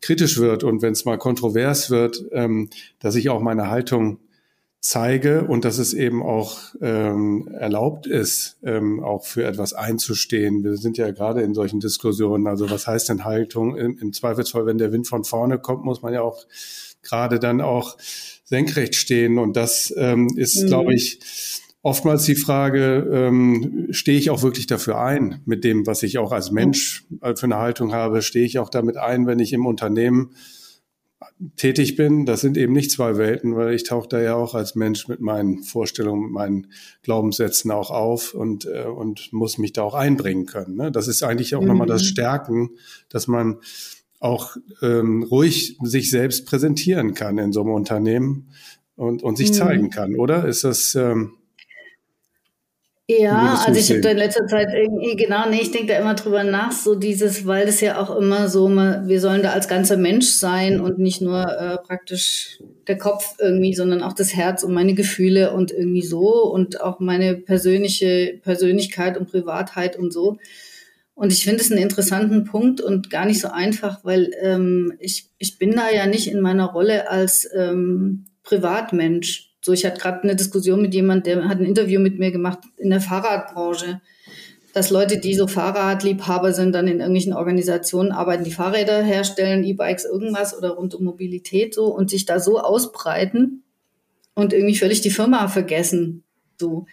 kritisch 0.00 0.38
wird 0.38 0.64
und 0.64 0.82
wenn 0.82 0.92
es 0.92 1.04
mal 1.04 1.16
kontrovers 1.16 1.90
wird, 1.90 2.24
ähm, 2.32 2.70
dass 2.98 3.14
ich 3.14 3.28
auch 3.28 3.40
meine 3.40 3.70
Haltung 3.70 4.18
zeige 4.88 5.44
und 5.44 5.64
dass 5.64 5.78
es 5.78 5.94
eben 5.94 6.22
auch 6.22 6.58
ähm, 6.80 7.48
erlaubt 7.48 8.06
ist, 8.06 8.56
ähm, 8.62 9.02
auch 9.02 9.24
für 9.24 9.44
etwas 9.44 9.72
einzustehen. 9.72 10.62
Wir 10.62 10.76
sind 10.76 10.96
ja 10.96 11.10
gerade 11.10 11.42
in 11.42 11.54
solchen 11.54 11.80
Diskussionen. 11.80 12.46
Also 12.46 12.70
was 12.70 12.86
heißt 12.86 13.08
denn 13.08 13.24
Haltung? 13.24 13.76
Im, 13.76 13.98
Im 13.98 14.12
Zweifelsfall, 14.12 14.66
wenn 14.66 14.78
der 14.78 14.92
Wind 14.92 15.08
von 15.08 15.24
vorne 15.24 15.58
kommt, 15.58 15.84
muss 15.84 16.02
man 16.02 16.14
ja 16.14 16.22
auch 16.22 16.46
gerade 17.02 17.38
dann 17.40 17.60
auch 17.60 17.96
senkrecht 18.44 18.94
stehen. 18.94 19.38
Und 19.38 19.56
das 19.56 19.92
ähm, 19.96 20.28
ist, 20.36 20.62
mhm. 20.62 20.66
glaube 20.68 20.94
ich, 20.94 21.18
oftmals 21.82 22.24
die 22.24 22.36
Frage, 22.36 23.08
ähm, 23.12 23.88
stehe 23.90 24.18
ich 24.18 24.30
auch 24.30 24.42
wirklich 24.42 24.66
dafür 24.66 25.00
ein, 25.00 25.40
mit 25.46 25.64
dem, 25.64 25.86
was 25.86 26.02
ich 26.02 26.18
auch 26.18 26.32
als 26.32 26.50
Mensch 26.50 27.04
für 27.20 27.44
eine 27.44 27.58
Haltung 27.58 27.92
habe, 27.92 28.22
stehe 28.22 28.44
ich 28.44 28.58
auch 28.58 28.70
damit 28.70 28.96
ein, 28.96 29.26
wenn 29.26 29.38
ich 29.38 29.52
im 29.52 29.66
Unternehmen 29.66 30.30
tätig 31.56 31.96
bin, 31.96 32.26
das 32.26 32.40
sind 32.40 32.56
eben 32.56 32.72
nicht 32.72 32.90
zwei 32.90 33.16
Welten, 33.16 33.56
weil 33.56 33.74
ich 33.74 33.84
tauche 33.84 34.08
da 34.08 34.20
ja 34.20 34.34
auch 34.34 34.54
als 34.54 34.74
Mensch 34.74 35.08
mit 35.08 35.20
meinen 35.20 35.62
Vorstellungen, 35.62 36.22
mit 36.22 36.30
meinen 36.32 36.66
Glaubenssätzen 37.02 37.70
auch 37.70 37.90
auf 37.90 38.34
und, 38.34 38.66
äh, 38.66 38.84
und 38.84 39.32
muss 39.32 39.58
mich 39.58 39.72
da 39.72 39.82
auch 39.82 39.94
einbringen 39.94 40.46
können. 40.46 40.76
Ne? 40.76 40.90
Das 40.90 41.08
ist 41.08 41.22
eigentlich 41.22 41.54
auch 41.54 41.60
mhm. 41.60 41.68
nochmal 41.68 41.86
das 41.86 42.04
Stärken, 42.04 42.70
dass 43.08 43.26
man 43.26 43.58
auch 44.20 44.56
ähm, 44.82 45.22
ruhig 45.22 45.78
sich 45.82 46.10
selbst 46.10 46.46
präsentieren 46.46 47.14
kann 47.14 47.38
in 47.38 47.52
so 47.52 47.60
einem 47.60 47.72
Unternehmen 47.72 48.48
und, 48.96 49.22
und 49.22 49.36
sich 49.36 49.50
mhm. 49.50 49.54
zeigen 49.54 49.90
kann, 49.90 50.16
oder? 50.16 50.46
Ist 50.46 50.64
das 50.64 50.94
ähm, 50.94 51.34
ja, 53.08 53.62
also 53.64 53.78
ich 53.78 53.88
habe 53.90 54.00
da 54.00 54.10
in 54.10 54.16
letzter 54.16 54.48
Zeit 54.48 54.68
irgendwie, 54.74 55.14
genau, 55.14 55.48
nee, 55.48 55.60
ich 55.60 55.70
denke 55.70 55.92
da 55.92 55.98
immer 55.98 56.14
drüber 56.14 56.42
nach, 56.42 56.72
so 56.72 56.96
dieses, 56.96 57.46
weil 57.46 57.64
das 57.64 57.80
ja 57.80 58.00
auch 58.00 58.16
immer 58.16 58.48
so, 58.48 58.68
wir 58.68 59.20
sollen 59.20 59.44
da 59.44 59.52
als 59.52 59.68
ganzer 59.68 59.96
Mensch 59.96 60.26
sein 60.26 60.80
und 60.80 60.98
nicht 60.98 61.20
nur 61.20 61.44
äh, 61.44 61.78
praktisch 61.78 62.58
der 62.88 62.98
Kopf 62.98 63.36
irgendwie, 63.38 63.74
sondern 63.74 64.02
auch 64.02 64.12
das 64.12 64.34
Herz 64.34 64.64
und 64.64 64.74
meine 64.74 64.94
Gefühle 64.94 65.52
und 65.52 65.70
irgendwie 65.70 66.02
so 66.02 66.50
und 66.52 66.80
auch 66.80 66.98
meine 66.98 67.36
persönliche 67.36 68.40
Persönlichkeit 68.42 69.16
und 69.16 69.30
Privatheit 69.30 69.96
und 69.96 70.12
so. 70.12 70.38
Und 71.14 71.32
ich 71.32 71.44
finde 71.44 71.62
es 71.62 71.70
einen 71.70 71.80
interessanten 71.80 72.42
Punkt 72.42 72.80
und 72.80 73.08
gar 73.08 73.24
nicht 73.24 73.40
so 73.40 73.48
einfach, 73.48 74.04
weil 74.04 74.32
ähm, 74.42 74.94
ich, 74.98 75.30
ich 75.38 75.58
bin 75.58 75.76
da 75.76 75.90
ja 75.90 76.06
nicht 76.06 76.26
in 76.26 76.40
meiner 76.40 76.66
Rolle 76.66 77.08
als 77.08 77.48
ähm, 77.54 78.26
Privatmensch 78.42 79.45
so, 79.66 79.72
ich 79.72 79.84
hatte 79.84 80.00
gerade 80.00 80.22
eine 80.22 80.36
Diskussion 80.36 80.80
mit 80.80 80.94
jemand, 80.94 81.26
der 81.26 81.48
hat 81.48 81.58
ein 81.58 81.64
Interview 81.64 81.98
mit 81.98 82.20
mir 82.20 82.30
gemacht 82.30 82.60
in 82.76 82.88
der 82.88 83.00
Fahrradbranche, 83.00 84.00
dass 84.72 84.90
Leute, 84.90 85.18
die 85.18 85.34
so 85.34 85.48
Fahrradliebhaber 85.48 86.52
sind, 86.52 86.72
dann 86.72 86.86
in 86.86 87.00
irgendwelchen 87.00 87.32
Organisationen 87.32 88.12
arbeiten, 88.12 88.44
die 88.44 88.52
Fahrräder 88.52 89.02
herstellen, 89.02 89.64
E-Bikes, 89.64 90.04
irgendwas 90.04 90.56
oder 90.56 90.70
rund 90.70 90.94
um 90.94 91.02
Mobilität 91.02 91.74
so 91.74 91.86
und 91.86 92.10
sich 92.10 92.26
da 92.26 92.38
so 92.38 92.60
ausbreiten 92.60 93.64
und 94.36 94.52
irgendwie 94.52 94.76
völlig 94.76 95.00
die 95.00 95.10
Firma 95.10 95.48
vergessen. 95.48 96.22
So. 96.60 96.86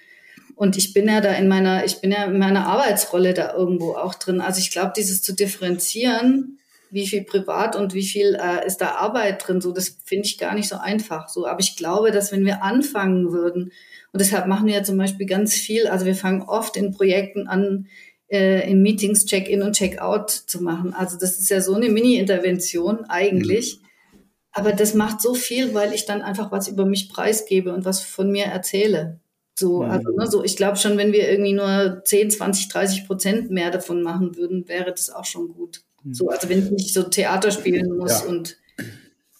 Und 0.56 0.76
ich 0.76 0.94
bin 0.94 1.08
ja 1.08 1.22
da 1.22 1.32
in 1.34 1.48
meiner, 1.48 1.86
ich 1.86 2.02
bin 2.02 2.12
ja 2.12 2.24
in 2.24 2.40
meiner 2.40 2.66
Arbeitsrolle 2.66 3.36
da 3.36 3.54
irgendwo 3.54 3.94
auch 3.94 4.16
drin. 4.16 4.42
Also 4.42 4.62
ich 4.62 4.72
glaube, 4.72 4.94
dieses 4.98 5.22
zu 5.22 5.36
differenzieren, 5.36 6.58
wie 6.94 7.08
viel 7.08 7.24
privat 7.24 7.76
und 7.76 7.94
wie 7.94 8.04
viel 8.04 8.38
äh, 8.40 8.66
ist 8.66 8.78
da 8.78 8.92
Arbeit 8.92 9.48
drin. 9.48 9.62
So, 9.62 9.72
das 9.72 9.98
finde 10.06 10.28
ich 10.28 10.38
gar 10.38 10.54
nicht 10.54 10.70
so 10.70 10.78
einfach. 10.78 11.28
So, 11.28 11.48
aber 11.48 11.60
ich 11.60 11.76
glaube, 11.76 12.12
dass 12.12 12.32
wenn 12.32 12.46
wir 12.46 12.64
anfangen 12.64 13.32
würden, 13.32 13.72
und 14.12 14.22
deshalb 14.22 14.46
machen 14.46 14.68
wir 14.68 14.76
ja 14.76 14.84
zum 14.84 14.98
Beispiel 14.98 15.26
ganz 15.26 15.56
viel, 15.56 15.88
also 15.88 16.06
wir 16.06 16.16
fangen 16.16 16.44
oft 16.44 16.78
in 16.78 16.92
Projekten 16.92 17.48
an, 17.48 17.88
äh, 18.28 18.70
in 18.70 18.84
Meetings 18.84 19.26
Check-in 19.26 19.64
und 19.64 19.76
Check-out 19.76 20.30
zu 20.30 20.62
machen. 20.62 20.94
Also 20.94 21.18
das 21.18 21.40
ist 21.40 21.50
ja 21.50 21.62
so 21.62 21.74
eine 21.74 21.90
Mini-Intervention 21.90 23.06
eigentlich. 23.06 23.80
Mhm. 23.80 24.20
Aber 24.52 24.72
das 24.72 24.94
macht 24.94 25.20
so 25.20 25.34
viel, 25.34 25.74
weil 25.74 25.94
ich 25.94 26.06
dann 26.06 26.22
einfach 26.22 26.52
was 26.52 26.68
über 26.68 26.86
mich 26.86 27.10
preisgebe 27.10 27.74
und 27.74 27.86
was 27.86 28.02
von 28.02 28.32
mir 28.32 28.46
erzähle. 28.46 29.20
So, 29.58 29.82
mhm. 29.82 29.90
also, 29.90 30.12
ne, 30.12 30.28
so, 30.28 30.44
ich 30.44 30.58
glaube 30.58 30.78
schon, 30.78 30.98
wenn 30.98 31.12
wir 31.12 31.28
irgendwie 31.28 31.54
nur 31.54 32.02
10, 32.04 32.30
20, 32.30 32.70
30 32.70 33.08
Prozent 33.08 33.50
mehr 33.50 33.72
davon 33.72 34.04
machen 34.04 34.36
würden, 34.36 34.68
wäre 34.68 34.92
das 34.92 35.10
auch 35.10 35.26
schon 35.26 35.48
gut. 35.54 35.82
Hm. 36.04 36.14
So, 36.14 36.30
also 36.30 36.50
wenn 36.50 36.64
ich 36.64 36.72
nicht 36.72 36.94
so 36.94 37.04
Theater 37.04 37.52
spielen 37.52 37.98
muss 37.98 38.22
ja. 38.22 38.30
und 38.30 38.58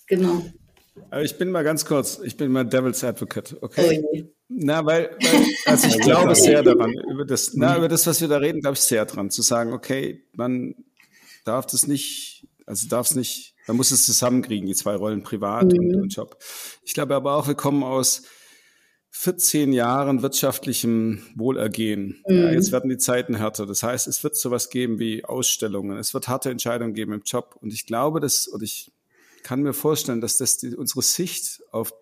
genau. 0.08 0.46
Ich 1.22 1.38
bin 1.38 1.52
mal 1.52 1.64
ganz 1.64 1.86
kurz, 1.86 2.20
ich 2.24 2.38
bin 2.38 2.52
mal 2.52 2.64
Devil's 2.64 3.04
Advocate, 3.04 3.58
okay? 3.62 4.04
Oh 4.04 4.18
na, 4.48 4.86
weil, 4.86 5.16
weil 5.22 5.46
also 5.66 5.88
ich 5.88 6.00
glaube 6.02 6.36
sehr 6.36 6.62
daran, 6.64 6.94
über 7.10 7.26
das, 7.26 7.54
na, 7.54 7.78
über 7.78 7.88
das, 7.88 8.06
was 8.06 8.22
wir 8.22 8.28
da 8.28 8.38
reden, 8.38 8.62
glaube 8.62 8.76
ich 8.76 8.82
sehr 8.82 9.06
dran, 9.06 9.32
zu 9.32 9.42
sagen, 9.42 9.74
okay, 9.74 10.24
man 10.34 10.76
darf 11.46 11.66
das 11.66 11.88
nicht, 11.88 12.48
also 12.66 12.88
darf 12.88 13.08
es 13.08 13.16
nicht, 13.16 13.56
man 13.68 13.78
muss 13.78 13.92
es 13.92 14.06
zusammenkriegen, 14.06 14.68
die 14.68 14.76
zwei 14.76 14.96
Rollen, 14.96 15.24
privat 15.24 15.74
mhm. 15.74 15.80
und, 15.80 15.96
und 15.96 16.16
Job. 16.16 16.38
Ich 16.84 16.94
glaube 16.94 17.16
aber 17.16 17.36
auch, 17.36 17.48
wir 17.48 17.56
kommen 17.56 17.84
aus 17.84 18.24
14 19.16 19.74
Jahren 19.74 20.24
wirtschaftlichem 20.24 21.22
Wohlergehen. 21.36 22.24
Mhm. 22.28 22.36
Ja, 22.36 22.52
jetzt 22.52 22.72
werden 22.72 22.90
die 22.90 22.98
Zeiten 22.98 23.36
härter. 23.36 23.68
Das 23.68 23.84
heißt, 23.84 24.08
es 24.08 24.24
wird 24.24 24.36
sowas 24.36 24.72
geben 24.72 24.98
wie 24.98 25.24
Ausstellungen. 25.24 25.98
Es 25.98 26.16
wird 26.16 26.28
harte 26.28 26.50
Entscheidungen 26.50 26.96
geben 26.96 27.14
im 27.14 27.22
Job. 27.24 27.56
Und 27.62 27.72
ich 27.72 27.86
glaube, 27.86 28.20
dass, 28.20 28.48
und 28.48 28.64
ich 28.64 28.92
kann 29.44 29.62
mir 29.62 29.74
vorstellen, 29.74 30.20
dass 30.20 30.38
das 30.38 30.58
die, 30.58 30.76
unsere 30.76 31.04
Sicht 31.04 31.62
auf 31.72 31.94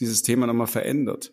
dieses 0.00 0.22
Thema 0.22 0.48
nochmal 0.48 0.66
verändert. 0.66 1.32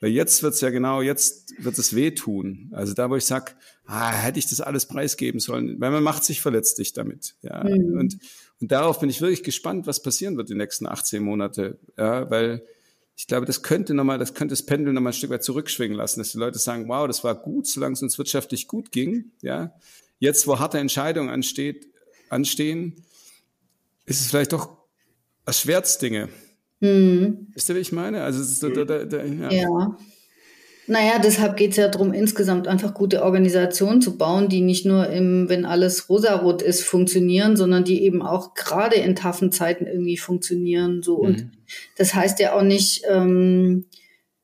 Weil 0.00 0.10
jetzt 0.10 0.44
wird's 0.44 0.60
ja 0.60 0.70
genau, 0.70 1.02
jetzt 1.02 1.54
wird 1.58 1.76
es 1.76 1.96
wehtun. 1.96 2.70
Also 2.72 2.94
da, 2.94 3.10
wo 3.10 3.16
ich 3.16 3.24
sag, 3.24 3.56
ah, 3.86 4.12
hätte 4.12 4.38
ich 4.38 4.46
das 4.46 4.60
alles 4.60 4.86
preisgeben 4.86 5.40
sollen, 5.40 5.80
weil 5.80 5.90
man 5.90 6.04
macht 6.04 6.22
sich 6.22 6.40
verletzlich 6.40 6.92
damit. 6.92 7.34
Ja. 7.42 7.64
Mhm. 7.64 7.98
Und, 7.98 8.18
und 8.60 8.70
darauf 8.70 9.00
bin 9.00 9.10
ich 9.10 9.20
wirklich 9.20 9.42
gespannt, 9.42 9.88
was 9.88 10.02
passieren 10.02 10.36
wird 10.36 10.50
die 10.50 10.54
nächsten 10.54 10.86
18 10.86 11.20
Monate. 11.20 11.80
Ja, 11.98 12.30
weil 12.30 12.62
ich 13.22 13.28
glaube, 13.28 13.46
das 13.46 13.62
könnte 13.62 13.94
nochmal, 13.94 14.18
das 14.18 14.34
könnte 14.34 14.50
das 14.50 14.66
Pendel 14.66 14.92
nochmal 14.92 15.12
ein 15.12 15.14
Stück 15.14 15.30
weit 15.30 15.44
zurückschwingen 15.44 15.96
lassen, 15.96 16.18
dass 16.18 16.32
die 16.32 16.38
Leute 16.38 16.58
sagen, 16.58 16.88
wow, 16.88 17.06
das 17.06 17.22
war 17.22 17.36
gut, 17.36 17.68
solange 17.68 17.92
es 17.92 18.02
uns 18.02 18.18
wirtschaftlich 18.18 18.66
gut 18.66 18.90
ging, 18.90 19.30
ja. 19.42 19.72
Jetzt, 20.18 20.48
wo 20.48 20.58
harte 20.58 20.80
Entscheidungen 20.80 21.30
ansteht, 21.30 21.86
anstehen, 22.30 23.04
ist 24.06 24.22
es 24.22 24.26
vielleicht 24.26 24.52
doch 24.52 24.76
erschwert 25.46 26.02
Dinge. 26.02 26.30
Hm. 26.80 27.46
Wisst 27.54 27.68
ihr, 27.68 27.76
wie 27.76 27.80
ich 27.80 27.92
meine? 27.92 28.24
Also, 28.24 28.68
da, 28.68 28.84
da, 28.84 29.04
da, 29.04 29.24
ja. 29.24 29.50
ja. 29.52 29.96
Naja, 30.88 31.20
deshalb 31.22 31.56
geht 31.56 31.72
es 31.72 31.76
ja 31.76 31.88
darum, 31.88 32.12
insgesamt 32.12 32.66
einfach 32.66 32.92
gute 32.92 33.22
Organisationen 33.22 34.02
zu 34.02 34.18
bauen, 34.18 34.48
die 34.48 34.60
nicht 34.60 34.84
nur 34.84 35.08
im, 35.08 35.48
wenn 35.48 35.64
alles 35.64 36.08
rosarot 36.08 36.60
ist, 36.60 36.82
funktionieren, 36.82 37.56
sondern 37.56 37.84
die 37.84 38.02
eben 38.02 38.20
auch 38.20 38.54
gerade 38.54 38.96
in 38.96 39.14
taffen 39.14 39.52
Zeiten 39.52 39.86
irgendwie 39.86 40.16
funktionieren. 40.16 41.02
So. 41.02 41.18
Mhm. 41.18 41.24
Und 41.24 41.50
das 41.96 42.14
heißt 42.14 42.40
ja 42.40 42.54
auch 42.54 42.62
nicht, 42.62 43.04
ähm, 43.08 43.86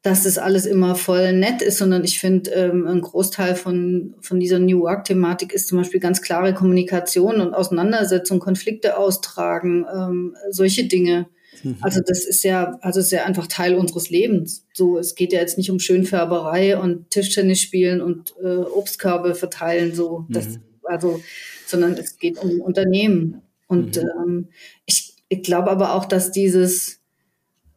dass 0.03 0.23
das 0.23 0.39
alles 0.39 0.65
immer 0.65 0.95
voll 0.95 1.33
nett 1.33 1.61
ist, 1.61 1.79
sondern 1.79 2.05
ich 2.05 2.21
finde, 2.21 2.51
ähm, 2.53 2.87
ein 2.87 3.01
Großteil 3.01 3.57
von, 3.57 4.15
von 4.21 4.39
dieser 4.39 4.61
New 4.61 4.83
Work-Thematik 4.83 5.53
ist 5.53 5.67
zum 5.67 5.79
Beispiel 5.79 5.99
ganz 5.99 6.23
klare 6.23 6.55
Kommunikation 6.55 7.41
und 7.41 7.53
Auseinandersetzung, 7.53 8.39
Konflikte 8.39 8.97
austragen, 8.97 9.85
ähm, 9.93 10.37
solche 10.51 10.85
Dinge. 10.85 11.27
Mhm. 11.63 11.77
Also 11.81 12.01
das 12.07 12.25
ist 12.25 12.45
ja, 12.45 12.79
also 12.81 13.01
ist 13.01 13.13
ja 13.13 13.25
einfach 13.25 13.47
Teil 13.47 13.75
unseres 13.75 14.11
Lebens. 14.11 14.67
So, 14.73 14.99
es 14.99 15.15
geht 15.15 15.33
ja 15.33 15.41
jetzt 15.41 15.59
nicht 15.59 15.71
um 15.71 15.79
Schönfärberei 15.79 16.79
und 16.79 17.11
Tischtennis 17.11 17.61
spielen 17.61 18.01
und 18.01 18.35
äh, 18.43 18.59
Obstkörbe 18.59 19.35
verteilen, 19.35 19.95
so, 19.95 20.27
das, 20.29 20.49
mhm. 20.49 20.63
also, 20.85 21.21
sondern 21.67 21.95
es 21.95 22.19
geht 22.19 22.39
um 22.39 22.61
Unternehmen. 22.61 23.43
Und 23.67 23.97
mhm. 23.97 24.09
ähm, 24.25 24.49
ich, 24.87 25.15
ich 25.29 25.43
glaube 25.43 25.71
aber 25.71 25.95
auch, 25.95 26.05
dass 26.05 26.31
dieses 26.31 27.01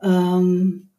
ähm, 0.02 0.91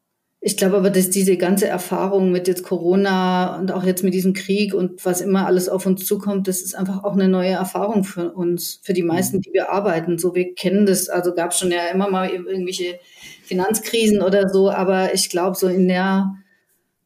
ich 0.44 0.56
glaube 0.56 0.76
aber, 0.76 0.90
dass 0.90 1.08
diese 1.08 1.36
ganze 1.36 1.68
Erfahrung 1.68 2.32
mit 2.32 2.48
jetzt 2.48 2.64
Corona 2.64 3.60
und 3.60 3.70
auch 3.70 3.84
jetzt 3.84 4.02
mit 4.02 4.12
diesem 4.12 4.32
Krieg 4.32 4.74
und 4.74 5.04
was 5.04 5.20
immer 5.20 5.46
alles 5.46 5.68
auf 5.68 5.86
uns 5.86 6.04
zukommt, 6.04 6.48
das 6.48 6.62
ist 6.62 6.74
einfach 6.74 7.04
auch 7.04 7.12
eine 7.12 7.28
neue 7.28 7.52
Erfahrung 7.52 8.02
für 8.02 8.32
uns, 8.32 8.80
für 8.82 8.92
die 8.92 9.04
meisten, 9.04 9.40
die 9.40 9.52
wir 9.52 9.70
arbeiten. 9.70 10.18
So, 10.18 10.34
wir 10.34 10.52
kennen 10.54 10.84
das, 10.84 11.08
also 11.08 11.32
gab 11.32 11.52
es 11.52 11.60
schon 11.60 11.70
ja 11.70 11.86
immer 11.92 12.10
mal 12.10 12.28
irgendwelche 12.28 12.98
Finanzkrisen 13.44 14.20
oder 14.20 14.48
so, 14.48 14.68
aber 14.68 15.14
ich 15.14 15.30
glaube, 15.30 15.56
so 15.56 15.68
in 15.68 15.86
der 15.86 16.34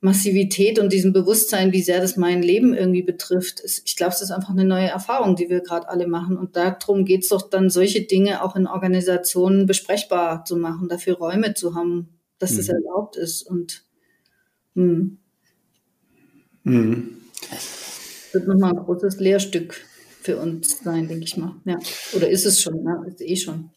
Massivität 0.00 0.78
und 0.78 0.90
diesem 0.90 1.12
Bewusstsein, 1.12 1.72
wie 1.72 1.82
sehr 1.82 2.00
das 2.00 2.16
mein 2.16 2.42
Leben 2.42 2.72
irgendwie 2.72 3.02
betrifft, 3.02 3.60
ist, 3.60 3.82
ich 3.84 3.96
glaube, 3.96 4.14
es 4.14 4.22
ist 4.22 4.30
einfach 4.30 4.50
eine 4.50 4.64
neue 4.64 4.88
Erfahrung, 4.88 5.36
die 5.36 5.50
wir 5.50 5.60
gerade 5.60 5.90
alle 5.90 6.06
machen. 6.06 6.38
Und 6.38 6.56
darum 6.56 7.04
geht 7.04 7.24
es 7.24 7.28
doch 7.28 7.50
dann, 7.50 7.68
solche 7.68 8.00
Dinge 8.00 8.42
auch 8.42 8.56
in 8.56 8.66
Organisationen 8.66 9.66
besprechbar 9.66 10.46
zu 10.46 10.56
machen, 10.56 10.88
dafür 10.88 11.16
Räume 11.16 11.52
zu 11.52 11.74
haben, 11.74 12.15
dass 12.38 12.52
mhm. 12.52 12.56
das 12.56 12.68
erlaubt 12.68 13.16
ist. 13.16 13.42
Und 13.42 13.84
hm. 14.74 15.18
Mhm. 16.64 17.16
wird 18.32 18.48
nochmal 18.48 18.72
ein 18.72 18.84
großes 18.84 19.20
Lehrstück 19.20 19.84
für 20.20 20.36
uns 20.38 20.80
sein, 20.82 21.08
denke 21.08 21.24
ich 21.24 21.36
mal. 21.36 21.54
Ja. 21.64 21.78
Oder 22.14 22.28
ist 22.28 22.44
es 22.44 22.60
schon, 22.60 22.82
ne? 22.82 23.04
Ist 23.06 23.20
eh 23.20 23.36
schon. 23.36 23.70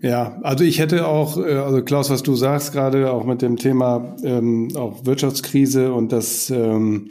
Ja, 0.00 0.40
also 0.42 0.64
ich 0.64 0.78
hätte 0.78 1.06
auch, 1.06 1.36
äh, 1.38 1.54
also 1.54 1.82
Klaus, 1.82 2.10
was 2.10 2.22
du 2.22 2.34
sagst 2.34 2.72
gerade, 2.72 3.12
auch 3.12 3.24
mit 3.24 3.42
dem 3.42 3.56
Thema 3.56 4.16
ähm, 4.24 4.68
auch 4.74 5.04
Wirtschaftskrise 5.04 5.92
und 5.92 6.12
dass 6.12 6.50
ähm, 6.50 7.10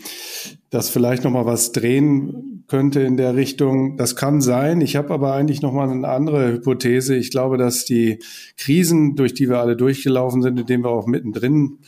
das 0.72 0.90
vielleicht 0.90 1.24
nochmal 1.24 1.46
was 1.46 1.72
drehen 1.72 2.51
könnte 2.72 3.02
in 3.02 3.18
der 3.18 3.36
Richtung. 3.36 3.98
Das 3.98 4.16
kann 4.16 4.40
sein. 4.40 4.80
Ich 4.80 4.96
habe 4.96 5.14
aber 5.14 5.34
eigentlich 5.34 5.62
nochmal 5.62 5.90
eine 5.90 6.08
andere 6.08 6.54
Hypothese. 6.54 7.18
Ich 7.18 7.30
glaube, 7.30 7.58
dass 7.58 7.84
die 7.84 8.20
Krisen, 8.56 9.18
durch 9.18 9.34
die 9.34 9.50
wir 9.50 9.60
alle 9.60 9.76
durchgelaufen 9.76 10.42
sind, 10.42 10.58
in 10.58 10.66
denen 10.66 10.86
wir 10.86 10.90
auch 10.90 11.06
mittendrin 11.06 11.80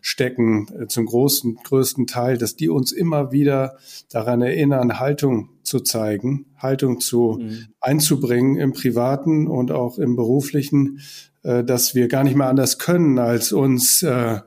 stecken, 0.00 0.66
äh, 0.76 0.88
zum 0.88 1.06
großen, 1.06 1.58
größten 1.62 2.08
Teil, 2.08 2.38
dass 2.38 2.56
die 2.56 2.68
uns 2.68 2.90
immer 2.90 3.30
wieder 3.30 3.76
daran 4.10 4.42
erinnern, 4.42 4.98
Haltung 4.98 5.50
zu 5.62 5.78
zeigen, 5.78 6.46
Haltung 6.58 6.98
zu 6.98 7.38
mhm. 7.40 7.66
einzubringen 7.80 8.56
im 8.56 8.72
privaten 8.72 9.46
und 9.46 9.70
auch 9.70 9.96
im 9.96 10.16
beruflichen, 10.16 10.98
äh, 11.44 11.62
dass 11.62 11.94
wir 11.94 12.08
gar 12.08 12.24
nicht 12.24 12.34
mehr 12.34 12.48
anders 12.48 12.80
können, 12.80 13.20
als 13.20 13.52
uns 13.52 14.02
äh, 14.02 14.40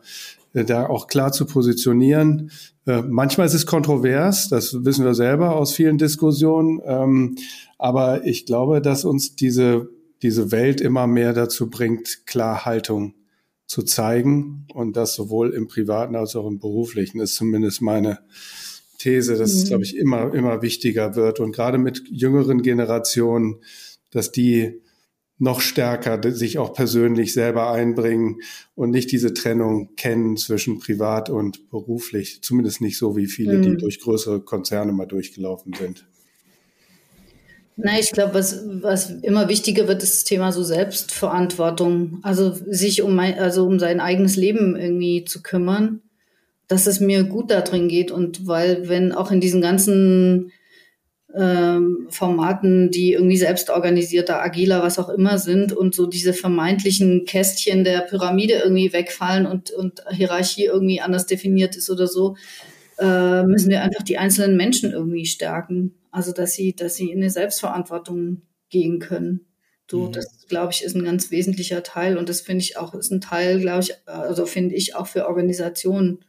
da 0.63 0.87
auch 0.87 1.07
klar 1.07 1.31
zu 1.31 1.45
positionieren. 1.45 2.51
Äh, 2.85 3.01
manchmal 3.01 3.47
ist 3.47 3.53
es 3.53 3.65
kontrovers, 3.65 4.47
das 4.47 4.85
wissen 4.85 5.03
wir 5.03 5.15
selber 5.15 5.55
aus 5.55 5.73
vielen 5.73 5.97
Diskussionen, 5.97 6.81
ähm, 6.85 7.35
aber 7.77 8.25
ich 8.25 8.45
glaube, 8.45 8.81
dass 8.81 9.05
uns 9.05 9.35
diese, 9.35 9.89
diese 10.21 10.51
Welt 10.51 10.81
immer 10.81 11.07
mehr 11.07 11.33
dazu 11.33 11.69
bringt, 11.69 12.25
klar 12.25 12.65
Haltung 12.65 13.15
zu 13.67 13.83
zeigen 13.83 14.67
und 14.73 14.95
das 14.95 15.15
sowohl 15.15 15.51
im 15.53 15.67
privaten 15.67 16.15
als 16.15 16.35
auch 16.35 16.47
im 16.47 16.59
beruflichen 16.59 17.19
ist 17.19 17.35
zumindest 17.35 17.81
meine 17.81 18.19
These, 18.99 19.37
dass 19.37 19.53
mhm. 19.53 19.59
es, 19.59 19.67
glaube 19.67 19.83
ich, 19.83 19.97
immer, 19.97 20.33
immer 20.33 20.61
wichtiger 20.61 21.15
wird 21.15 21.39
und 21.39 21.51
gerade 21.51 21.77
mit 21.77 22.03
jüngeren 22.09 22.61
Generationen, 22.61 23.57
dass 24.11 24.31
die 24.31 24.81
noch 25.37 25.59
stärker 25.59 26.19
sich 26.31 26.57
auch 26.57 26.73
persönlich 26.73 27.33
selber 27.33 27.71
einbringen 27.71 28.39
und 28.73 28.91
nicht 28.91 29.11
diese 29.11 29.33
Trennung 29.33 29.95
kennen 29.95 30.37
zwischen 30.37 30.79
privat 30.79 31.29
und 31.29 31.69
beruflich. 31.69 32.41
Zumindest 32.41 32.81
nicht 32.81 32.97
so 32.97 33.17
wie 33.17 33.27
viele, 33.27 33.57
mhm. 33.57 33.61
die 33.63 33.77
durch 33.77 33.99
größere 33.99 34.41
Konzerne 34.41 34.93
mal 34.93 35.05
durchgelaufen 35.05 35.73
sind. 35.73 36.05
Na, 37.77 37.99
ich 37.99 38.11
glaube, 38.13 38.35
was, 38.35 38.63
was 38.81 39.09
immer 39.09 39.49
wichtiger 39.49 39.89
wird, 39.89 40.01
ist 40.01 40.15
das 40.15 40.23
Thema 40.23 40.53
so 40.53 40.63
Selbstverantwortung. 40.63 42.19
Also 42.21 42.53
sich 42.67 43.01
um 43.01 43.13
mein, 43.15 43.37
also 43.37 43.65
um 43.65 43.79
sein 43.79 43.99
eigenes 43.99 44.37
Leben 44.37 44.77
irgendwie 44.77 45.25
zu 45.25 45.41
kümmern, 45.43 46.01
dass 46.69 46.87
es 46.87 47.01
mir 47.01 47.25
gut 47.25 47.51
da 47.51 47.59
drin 47.59 47.89
geht. 47.89 48.11
Und 48.11 48.47
weil, 48.47 48.87
wenn 48.87 49.11
auch 49.11 49.29
in 49.29 49.41
diesen 49.41 49.61
ganzen 49.61 50.53
ähm, 51.37 52.07
Formaten, 52.09 52.91
die 52.91 53.13
irgendwie 53.13 53.37
selbstorganisierter, 53.37 54.41
agiler, 54.41 54.81
was 54.81 54.99
auch 54.99 55.09
immer 55.09 55.37
sind 55.37 55.73
und 55.73 55.93
so 55.93 56.05
diese 56.05 56.33
vermeintlichen 56.33 57.25
Kästchen 57.25 57.83
der 57.83 58.01
Pyramide 58.01 58.55
irgendwie 58.55 58.93
wegfallen 58.93 59.45
und, 59.45 59.71
und 59.71 60.03
Hierarchie 60.11 60.65
irgendwie 60.65 61.01
anders 61.01 61.25
definiert 61.25 61.75
ist 61.75 61.89
oder 61.89 62.07
so, 62.07 62.37
äh, 62.99 63.43
müssen 63.43 63.69
wir 63.69 63.81
einfach 63.81 64.03
die 64.03 64.17
einzelnen 64.17 64.55
Menschen 64.55 64.91
irgendwie 64.91 65.25
stärken. 65.25 65.95
Also 66.11 66.31
dass 66.31 66.53
sie, 66.53 66.73
dass 66.73 66.95
sie 66.95 67.11
in 67.11 67.21
eine 67.21 67.29
Selbstverantwortung 67.29 68.43
gehen 68.69 68.99
können. 68.99 69.41
So, 69.91 70.07
mhm. 70.07 70.11
das 70.13 70.47
glaube 70.47 70.71
ich 70.71 70.83
ist 70.83 70.95
ein 70.95 71.03
ganz 71.03 71.31
wesentlicher 71.31 71.83
Teil 71.83 72.17
und 72.17 72.29
das 72.29 72.41
finde 72.41 72.63
ich 72.63 72.77
auch 72.77 72.93
ist 72.93 73.11
ein 73.11 73.21
Teil, 73.21 73.59
glaube 73.59 73.83
ich, 73.83 73.93
also 74.07 74.45
finde 74.45 74.75
ich 74.75 74.95
auch 74.95 75.07
für 75.07 75.27
Organisationen. 75.27 76.19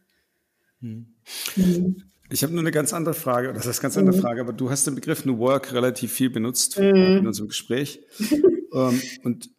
Mhm. 0.80 1.14
Mhm. 1.54 2.02
Ich 2.30 2.42
habe 2.42 2.52
nur 2.52 2.60
eine 2.60 2.72
ganz 2.72 2.92
andere 2.92 3.14
Frage, 3.14 3.52
das 3.52 3.66
ist 3.66 3.78
eine 3.78 3.82
ganz 3.82 3.96
andere 3.98 4.16
mhm. 4.16 4.20
Frage, 4.20 4.40
aber 4.40 4.52
du 4.52 4.70
hast 4.70 4.86
den 4.86 4.94
Begriff 4.94 5.24
New 5.24 5.38
Work 5.38 5.72
relativ 5.72 6.12
viel 6.12 6.30
benutzt 6.30 6.78
mhm. 6.78 6.94
in 6.94 7.26
unserem 7.26 7.48
Gespräch. 7.48 8.00
um, 8.70 8.94
ähm, 8.94 9.02
und 9.22 9.50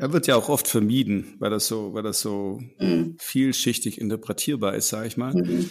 er 0.00 0.12
wird 0.12 0.26
ja 0.26 0.36
auch 0.36 0.48
oft 0.48 0.66
vermieden, 0.66 1.34
weil 1.38 1.50
das 1.50 1.66
so, 1.66 1.94
weil 1.94 2.02
das 2.02 2.20
so 2.20 2.60
mhm. 2.78 3.16
vielschichtig 3.18 4.00
interpretierbar 4.00 4.74
ist, 4.74 4.88
sage 4.88 5.06
ich 5.06 5.16
mal. 5.16 5.34
Mhm. 5.34 5.70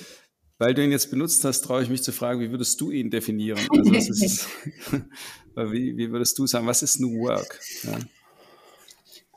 Weil 0.58 0.74
du 0.74 0.84
ihn 0.84 0.92
jetzt 0.92 1.12
benutzt 1.12 1.44
hast, 1.44 1.62
traue 1.62 1.84
ich 1.84 1.90
mich 1.90 2.02
zu 2.02 2.14
fragen, 2.14 2.40
wie 2.40 2.52
würdest 2.52 2.80
du 2.80 2.92
ihn 2.92 3.10
definieren? 3.10 3.60
Also 3.70 3.94
ist, 3.94 4.48
wie, 5.56 5.98
wie, 5.98 6.12
würdest 6.12 6.38
du 6.40 6.48
sagen, 6.48 6.66
was 6.66 6.82
ist 6.82 7.00
New 7.00 7.20
Work? 7.20 7.60
Ja. 7.84 8.00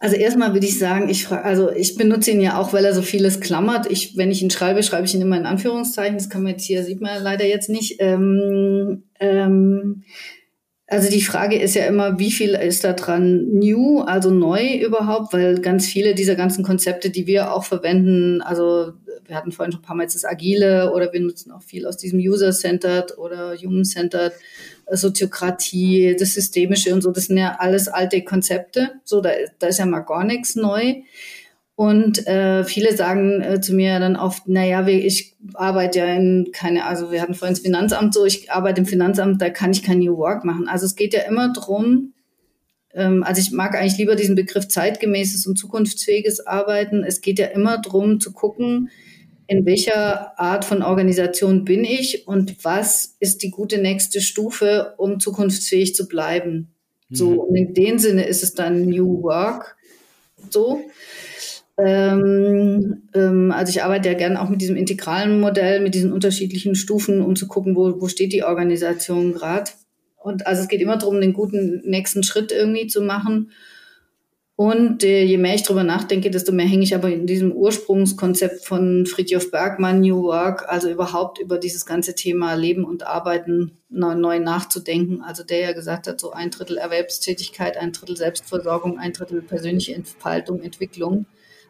Also 0.01 0.15
erstmal 0.15 0.53
würde 0.53 0.67
ich 0.67 0.79
sagen, 0.79 1.09
ich 1.09 1.29
also 1.31 1.73
ich 1.73 1.97
benutze 1.97 2.31
ihn 2.31 2.41
ja 2.41 2.59
auch, 2.59 2.73
weil 2.73 2.85
er 2.85 2.95
so 2.95 3.03
vieles 3.03 3.41
klammert. 3.41 3.91
Ich, 3.91 4.17
wenn 4.17 4.31
ich 4.31 4.43
ihn 4.43 4.51
schreibe, 4.51 4.83
schreibe 4.83 5.07
ich 5.07 5.15
ihn 5.15 5.23
immer 5.23 5.37
in 5.37 5.47
Anführungszeichen. 5.47 6.17
Das 6.17 6.31
kann 6.31 6.43
man 6.43 6.53
jetzt 6.53 6.65
hier, 6.65 6.85
sieht 6.85 7.01
man 7.01 7.23
leider 7.23 7.45
jetzt 7.45 7.69
nicht. 7.69 7.97
Ähm, 7.99 9.05
ähm, 9.19 10.05
also 10.87 11.11
die 11.11 11.21
Frage 11.21 11.59
ist 11.59 11.75
ja 11.75 11.85
immer, 11.85 12.19
wie 12.19 12.31
viel 12.31 12.55
ist 12.55 12.83
da 12.83 12.95
dran 12.95 13.47
new, 13.53 14.01
also 14.01 14.31
neu 14.31 14.77
überhaupt, 14.77 15.35
weil 15.35 15.61
ganz 15.61 15.87
viele 15.87 16.15
dieser 16.15 16.35
ganzen 16.35 16.65
Konzepte, 16.65 17.11
die 17.11 17.27
wir 17.27 17.53
auch 17.53 17.65
verwenden, 17.65 18.41
also 18.41 18.95
wir 19.27 19.37
hatten 19.37 19.53
vorhin 19.53 19.73
schon 19.73 19.83
ein 19.83 19.85
paar 19.85 19.97
Mal 19.97 20.05
jetzt 20.05 20.15
das 20.15 20.25
Agile 20.25 20.93
oder 20.95 21.13
wir 21.13 21.21
nutzen 21.21 21.53
auch 21.53 21.63
viel 21.63 21.87
aus 21.87 21.99
diesem 21.99 22.19
User-Centered 22.19 23.19
oder 23.19 23.55
Human-Centered, 23.55 24.33
Soziokratie, 24.91 26.17
das 26.19 26.35
Systemische 26.35 26.95
und 26.95 27.03
so, 27.03 27.11
das 27.11 27.27
sind 27.27 27.37
ja 27.37 27.57
alles 27.59 27.89
alte 27.89 28.23
Konzepte, 28.23 28.93
so 29.05 29.21
da, 29.21 29.31
da 29.59 29.69
ist 29.69 29.79
ja 29.79 29.87
mal 29.87 30.01
gar 30.01 30.25
nichts 30.25 30.57
neu. 30.57 31.03
Und 31.75 32.27
äh, 32.27 32.65
viele 32.65 32.97
sagen 32.97 33.41
äh, 33.41 33.61
zu 33.61 33.73
mir 33.73 34.01
dann 34.01 34.17
oft, 34.17 34.49
naja, 34.49 34.85
ich 34.89 35.37
arbeite 35.55 36.01
ja 36.01 36.07
in 36.07 36.49
keine, 36.53 36.87
also 36.87 37.13
wir 37.13 37.23
hatten 37.23 37.35
vorhin 37.35 37.55
das 37.55 37.63
Finanzamt 37.63 38.15
so, 38.15 38.25
ich 38.25 38.51
arbeite 38.51 38.81
im 38.81 38.87
Finanzamt, 38.87 39.41
da 39.41 39.49
kann 39.49 39.71
ich 39.71 39.85
kein 39.85 40.01
New 40.01 40.17
Work 40.17 40.45
machen. 40.45 40.69
Also 40.69 40.87
es 40.87 40.97
geht 40.97 41.15
ja 41.15 41.21
immer 41.21 41.53
drum, 41.53 42.15
ähm, 42.95 43.23
also 43.23 43.41
ich 43.41 43.53
mag 43.53 43.77
eigentlich 43.77 43.99
lieber 43.99 44.17
diesen 44.17 44.35
Begriff 44.35 44.69
zeitgemäßes 44.69 45.47
und 45.47 45.57
zukunftsfähiges 45.57 46.47
Arbeiten. 46.47 47.05
Es 47.05 47.21
geht 47.21 47.39
ja 47.39 47.47
immer 47.47 47.79
drum 47.79 48.21
zu 48.21 48.33
gucken, 48.33 48.91
in 49.49 49.65
welcher 49.65 50.39
Art 50.39 50.67
von 50.67 50.83
Organisation 50.83 51.65
bin 51.65 51.83
ich 51.83 52.29
und 52.29 52.65
was 52.65 53.17
ist 53.19 53.43
die 53.43 53.51
gute 53.51 53.79
nächste 53.79 54.21
Stufe, 54.21 54.93
um 54.99 55.21
zukunftsfähig 55.21 55.95
zu 55.95 56.07
bleiben. 56.07 56.75
So, 57.11 57.31
mhm. 57.31 57.39
und 57.39 57.57
in 57.57 57.75
dem 57.75 57.99
Sinne 57.99 58.27
ist 58.27 58.43
es 58.43 58.53
dann 58.53 58.83
New 58.83 59.23
Work. 59.23 59.77
So. 60.51 60.85
Ähm, 61.79 63.09
ähm, 63.15 63.51
also 63.51 63.71
ich 63.71 63.83
arbeite 63.83 64.11
ja 64.11 64.15
gerne 64.15 64.43
auch 64.43 64.51
mit 64.51 64.61
diesem 64.61 64.77
integralen 64.77 65.41
Modell, 65.41 65.81
mit 65.81 65.95
diesen 65.95 66.13
unterschiedlichen 66.13 66.75
Stufen, 66.75 67.23
um 67.23 67.35
zu 67.35 67.49
gucken, 67.49 67.75
wo, 67.75 68.01
wo 68.03 68.09
steht 68.09 68.35
die 68.35 68.43
Organisation 68.43 69.33
gerade. 69.33 69.71
Und 70.17 70.47
also 70.47 70.61
es 70.61 70.69
geht 70.69 70.83
immer 70.83 70.99
darum, 70.99 71.23
den 71.23 71.33
guten 71.33 71.81
nächsten 71.89 72.23
Schritt 72.23 72.53
irgendwie 72.53 72.87
zu 72.87 73.01
machen. 73.01 73.51
Und 74.61 75.05
äh, 75.05 75.23
je 75.23 75.39
mehr 75.39 75.55
ich 75.55 75.63
drüber 75.63 75.85
nachdenke, 75.85 76.33
desto 76.33 76.51
mehr 76.51 76.67
hänge 76.67 76.83
ich 76.83 76.93
aber 76.93 77.09
in 77.13 77.29
diesem 77.29 77.53
Ursprungskonzept 77.53 78.67
von 78.67 79.07
Friedhof 79.07 79.53
Bergmann, 79.53 80.01
New 80.01 80.25
Work, 80.25 80.65
also 80.69 80.91
überhaupt 80.91 81.39
über 81.39 81.59
dieses 81.59 81.87
ganze 81.87 82.17
Thema 82.17 82.55
Leben 82.55 82.83
und 82.85 83.07
Arbeiten 83.07 83.79
neu, 83.89 84.17
neu 84.17 84.41
nachzudenken. 84.41 85.23
Also 85.23 85.45
der 85.45 85.61
ja 85.61 85.73
gesagt 85.75 86.09
hat, 86.09 86.21
so 86.21 86.33
ein 86.33 86.51
Drittel 86.51 86.77
Erwerbstätigkeit, 86.77 87.77
ein 87.77 87.93
Drittel 87.93 88.17
Selbstversorgung, 88.17 88.99
ein 88.99 89.13
Drittel 89.13 89.43
persönliche 89.43 89.95
Entfaltung, 89.95 90.61
Entwicklung 90.61 91.27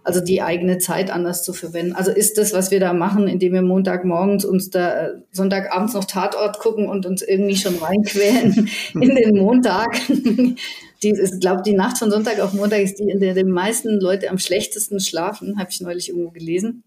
also 0.08 0.22
die 0.22 0.40
eigene 0.40 0.78
Zeit 0.78 1.10
anders 1.10 1.44
zu 1.44 1.52
verwenden. 1.52 1.92
Also 1.92 2.10
ist 2.10 2.38
das, 2.38 2.54
was 2.54 2.70
wir 2.70 2.80
da 2.80 2.94
machen, 2.94 3.28
indem 3.28 3.52
wir 3.52 3.60
Montagmorgens 3.60 4.46
uns 4.46 4.70
da 4.70 5.08
äh, 5.08 5.12
Sonntagabends 5.32 5.92
noch 5.92 6.06
Tatort 6.06 6.60
gucken 6.60 6.88
und 6.88 7.04
uns 7.04 7.20
irgendwie 7.20 7.56
schon 7.56 7.76
reinquälen 7.76 8.70
in 8.94 9.14
den 9.14 9.36
Montag. 9.36 10.00
die, 10.08 11.10
ich 11.10 11.40
glaube, 11.40 11.60
die 11.60 11.74
Nacht 11.74 11.98
von 11.98 12.10
Sonntag 12.10 12.40
auf 12.40 12.54
Montag 12.54 12.80
ist 12.80 12.98
die, 12.98 13.10
in 13.10 13.20
der 13.20 13.34
die 13.34 13.44
meisten 13.44 14.00
Leute 14.00 14.30
am 14.30 14.38
schlechtesten 14.38 14.98
schlafen, 14.98 15.58
habe 15.58 15.68
ich 15.70 15.82
neulich 15.82 16.08
irgendwo 16.08 16.30
gelesen. 16.30 16.84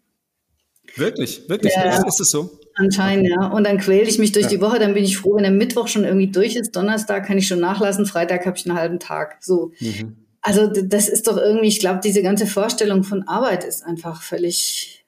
Wirklich, 0.95 1.47
wirklich, 1.47 1.73
ja, 1.75 1.99
ist, 1.99 2.07
ist 2.07 2.21
es 2.21 2.31
so? 2.31 2.49
Anscheinend, 2.73 3.29
ja. 3.29 3.49
Und 3.49 3.65
dann 3.65 3.77
quäle 3.77 4.10
ich 4.10 4.17
mich 4.17 4.31
durch 4.31 4.45
ja. 4.45 4.49
die 4.49 4.62
Woche, 4.62 4.79
dann 4.79 4.95
bin 4.95 5.03
ich 5.03 5.15
froh, 5.15 5.36
wenn 5.36 5.43
der 5.43 5.51
Mittwoch 5.51 5.88
schon 5.88 6.05
irgendwie 6.05 6.31
durch 6.31 6.55
ist. 6.55 6.75
Donnerstag 6.75 7.27
kann 7.27 7.38
ich 7.38 7.47
schon 7.47 7.60
nachlassen, 7.60 8.07
Freitag 8.07 8.47
habe 8.47 8.57
ich 8.57 8.67
einen 8.67 8.79
halben 8.79 8.99
Tag. 8.99 9.38
So. 9.41 9.73
Mhm. 9.79 10.20
Also 10.41 10.67
das 10.67 11.08
ist 11.08 11.27
doch 11.27 11.38
irgendwie, 11.38 11.67
ich 11.67 11.80
glaube, 11.80 11.99
diese 12.04 12.23
ganze 12.23 12.47
Vorstellung 12.47 13.04
von 13.04 13.27
Arbeit 13.27 13.63
ist 13.63 13.84
einfach 13.84 14.21
völlig 14.23 15.01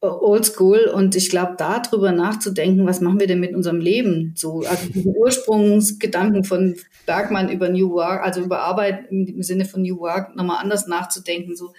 oldschool 0.00 0.90
und 0.94 1.16
ich 1.16 1.28
glaube, 1.28 1.56
darüber 1.58 2.12
nachzudenken, 2.12 2.86
was 2.86 3.00
machen 3.00 3.18
wir 3.18 3.26
denn 3.26 3.40
mit 3.40 3.54
unserem 3.54 3.80
Leben? 3.80 4.32
So, 4.36 4.60
also 4.60 4.86
diesen 4.86 5.16
Ursprungsgedanken 5.16 6.44
von 6.44 6.76
Bergmann 7.04 7.50
über 7.50 7.68
New 7.68 7.90
Work, 7.90 8.22
also 8.22 8.40
über 8.40 8.60
Arbeit 8.60 9.10
im 9.10 9.42
Sinne 9.42 9.64
von 9.64 9.82
New 9.82 9.98
Work, 9.98 10.36
nochmal 10.36 10.62
anders 10.62 10.86
nachzudenken, 10.86 11.56
so, 11.56 11.74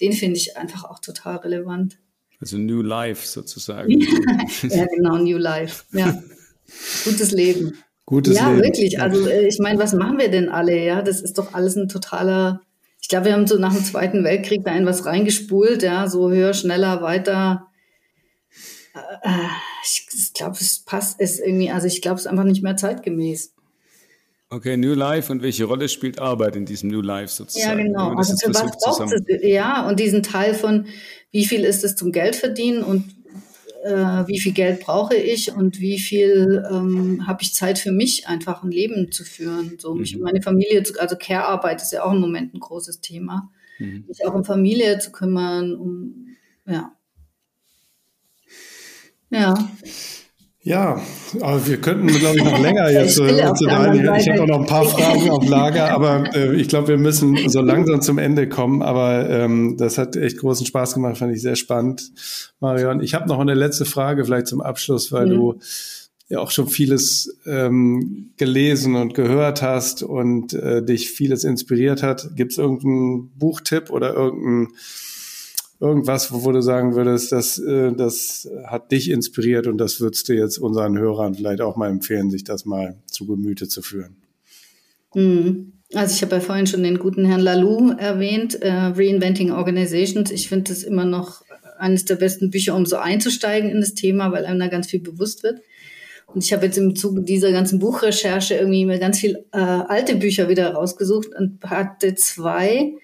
den 0.00 0.12
finde 0.12 0.36
ich 0.36 0.56
einfach 0.56 0.84
auch 0.84 1.00
total 1.00 1.36
relevant. 1.36 1.98
Also 2.40 2.58
New 2.58 2.82
Life 2.82 3.26
sozusagen. 3.26 3.90
ja, 4.62 4.86
genau, 4.86 5.18
New 5.18 5.38
Life. 5.38 5.84
Ja. 5.92 6.22
Gutes 7.04 7.32
Leben. 7.32 7.78
Gutes 8.06 8.36
ja, 8.36 8.50
Leben. 8.50 8.62
wirklich. 8.62 9.00
Also 9.00 9.26
äh, 9.26 9.46
ich 9.46 9.58
meine, 9.58 9.78
was 9.78 9.94
machen 9.94 10.18
wir 10.18 10.30
denn 10.30 10.48
alle? 10.48 10.78
Ja, 10.78 11.02
das 11.02 11.22
ist 11.22 11.38
doch 11.38 11.54
alles 11.54 11.76
ein 11.76 11.88
totaler. 11.88 12.60
Ich 13.00 13.08
glaube, 13.08 13.26
wir 13.26 13.32
haben 13.34 13.46
so 13.46 13.58
nach 13.58 13.74
dem 13.74 13.84
Zweiten 13.84 14.24
Weltkrieg 14.24 14.64
da 14.64 14.74
in 14.74 14.86
was 14.86 15.06
reingespult, 15.06 15.82
ja, 15.82 16.08
so 16.08 16.30
höher, 16.30 16.54
schneller, 16.54 17.02
weiter. 17.02 17.68
Äh, 19.22 19.28
ich 19.82 20.32
glaube, 20.34 20.56
es 20.60 20.80
passt, 20.80 21.20
ist 21.20 21.40
irgendwie, 21.40 21.70
also 21.70 21.86
ich 21.86 22.02
glaube, 22.02 22.16
es 22.16 22.22
ist 22.22 22.30
einfach 22.30 22.44
nicht 22.44 22.62
mehr 22.62 22.76
zeitgemäß. 22.76 23.52
Okay, 24.50 24.76
New 24.76 24.94
Life 24.94 25.32
und 25.32 25.42
welche 25.42 25.64
Rolle 25.64 25.88
spielt 25.88 26.18
Arbeit 26.18 26.54
in 26.54 26.64
diesem 26.64 26.90
New 26.90 27.00
Life 27.00 27.32
sozusagen? 27.32 27.78
Ja, 27.78 27.84
genau. 27.84 28.14
Also 28.14 28.36
für 28.36 28.54
was 28.54 28.70
braucht 28.78 29.12
es? 29.12 29.42
Ja, 29.42 29.88
und 29.88 29.98
diesen 29.98 30.22
Teil 30.22 30.54
von, 30.54 30.86
wie 31.32 31.44
viel 31.44 31.64
ist 31.64 31.82
es 31.82 31.96
zum 31.96 32.12
Geld 32.12 32.36
verdienen 32.36 32.84
und 32.84 33.04
äh, 33.84 34.26
wie 34.26 34.40
viel 34.40 34.52
Geld 34.52 34.80
brauche 34.80 35.14
ich 35.14 35.52
und 35.52 35.78
wie 35.78 35.98
viel 35.98 36.64
ähm, 36.70 37.26
habe 37.26 37.42
ich 37.42 37.52
Zeit 37.52 37.78
für 37.78 37.92
mich, 37.92 38.26
einfach 38.26 38.62
ein 38.62 38.70
Leben 38.70 39.12
zu 39.12 39.24
führen. 39.24 39.76
So 39.78 39.94
mich 39.94 40.14
mhm. 40.14 40.20
um 40.20 40.24
meine 40.24 40.40
Familie 40.40 40.82
zu, 40.82 40.98
also 40.98 41.16
Care-Arbeit 41.16 41.82
ist 41.82 41.92
ja 41.92 42.02
auch 42.02 42.12
im 42.12 42.20
Moment 42.20 42.54
ein 42.54 42.60
großes 42.60 43.02
Thema. 43.02 43.50
Mhm. 43.78 44.04
Mich 44.08 44.26
auch 44.26 44.34
um 44.34 44.44
Familie 44.44 44.98
zu 45.00 45.12
kümmern, 45.12 45.74
um 45.74 46.28
ja. 46.66 46.92
Ja. 49.30 49.54
Ja, 50.66 50.98
aber 51.42 51.66
wir 51.66 51.76
könnten, 51.76 52.06
glaube 52.06 52.38
ich, 52.38 52.44
noch 52.44 52.58
länger 52.58 52.90
jetzt 52.90 53.18
äh, 53.18 53.46
unterhalten. 53.46 54.14
Ich 54.16 54.28
habe 54.30 54.42
auch 54.42 54.46
noch 54.46 54.60
ein 54.60 54.66
paar 54.66 54.86
Fragen 54.86 55.28
auf 55.28 55.46
Lager, 55.46 55.90
aber 55.90 56.24
äh, 56.34 56.56
ich 56.56 56.68
glaube, 56.68 56.88
wir 56.88 56.96
müssen 56.96 57.50
so 57.50 57.60
langsam 57.60 58.00
zum 58.00 58.16
Ende 58.16 58.48
kommen. 58.48 58.80
Aber 58.80 59.28
ähm, 59.28 59.76
das 59.76 59.98
hat 59.98 60.16
echt 60.16 60.38
großen 60.38 60.64
Spaß 60.64 60.94
gemacht, 60.94 61.18
fand 61.18 61.34
ich 61.34 61.42
sehr 61.42 61.56
spannend, 61.56 62.10
Marion. 62.60 63.02
Ich 63.02 63.12
habe 63.12 63.28
noch 63.28 63.40
eine 63.40 63.52
letzte 63.52 63.84
Frage 63.84 64.24
vielleicht 64.24 64.46
zum 64.46 64.62
Abschluss, 64.62 65.12
weil 65.12 65.26
mhm. 65.26 65.30
du 65.30 65.58
ja 66.30 66.38
auch 66.38 66.50
schon 66.50 66.68
vieles 66.68 67.38
ähm, 67.44 68.30
gelesen 68.38 68.96
und 68.96 69.12
gehört 69.12 69.60
hast 69.60 70.02
und 70.02 70.54
äh, 70.54 70.82
dich 70.82 71.10
vieles 71.10 71.44
inspiriert 71.44 72.02
hat. 72.02 72.30
Gibt 72.36 72.52
es 72.52 72.58
irgendeinen 72.58 73.30
Buchtipp 73.36 73.90
oder 73.90 74.14
irgendeinen 74.14 74.68
irgendwas, 75.84 76.32
wo 76.32 76.50
du 76.50 76.62
sagen 76.62 76.94
würdest, 76.94 77.30
das, 77.30 77.58
äh, 77.58 77.92
das 77.92 78.50
hat 78.66 78.90
dich 78.90 79.10
inspiriert 79.10 79.66
und 79.66 79.78
das 79.78 80.00
würdest 80.00 80.28
du 80.28 80.32
jetzt 80.32 80.58
unseren 80.58 80.98
Hörern 80.98 81.34
vielleicht 81.34 81.60
auch 81.60 81.76
mal 81.76 81.90
empfehlen, 81.90 82.30
sich 82.30 82.42
das 82.42 82.64
mal 82.64 82.96
zu 83.06 83.26
Gemüte 83.26 83.68
zu 83.68 83.82
führen? 83.82 84.16
Mhm. 85.14 85.72
Also 85.92 86.14
ich 86.14 86.22
habe 86.22 86.36
ja 86.36 86.40
vorhin 86.40 86.66
schon 86.66 86.82
den 86.82 86.98
guten 86.98 87.24
Herrn 87.24 87.40
Lalou 87.40 87.92
erwähnt, 87.92 88.60
äh, 88.62 88.70
Reinventing 88.70 89.52
Organizations. 89.52 90.30
Ich 90.30 90.48
finde 90.48 90.72
das 90.72 90.82
immer 90.82 91.04
noch 91.04 91.42
eines 91.78 92.04
der 92.04 92.16
besten 92.16 92.50
Bücher, 92.50 92.74
um 92.74 92.86
so 92.86 92.96
einzusteigen 92.96 93.70
in 93.70 93.80
das 93.80 93.94
Thema, 93.94 94.32
weil 94.32 94.46
einem 94.46 94.58
da 94.58 94.68
ganz 94.68 94.88
viel 94.88 95.00
bewusst 95.00 95.42
wird. 95.42 95.60
Und 96.26 96.42
ich 96.42 96.52
habe 96.52 96.66
jetzt 96.66 96.78
im 96.78 96.96
Zuge 96.96 97.22
dieser 97.22 97.52
ganzen 97.52 97.78
Buchrecherche 97.78 98.54
irgendwie 98.54 98.86
mir 98.86 98.98
ganz 98.98 99.20
viel 99.20 99.44
äh, 99.52 99.58
alte 99.58 100.16
Bücher 100.16 100.48
wieder 100.48 100.72
rausgesucht 100.72 101.28
und 101.38 101.62
hatte 101.62 102.14
zwei, 102.14 102.94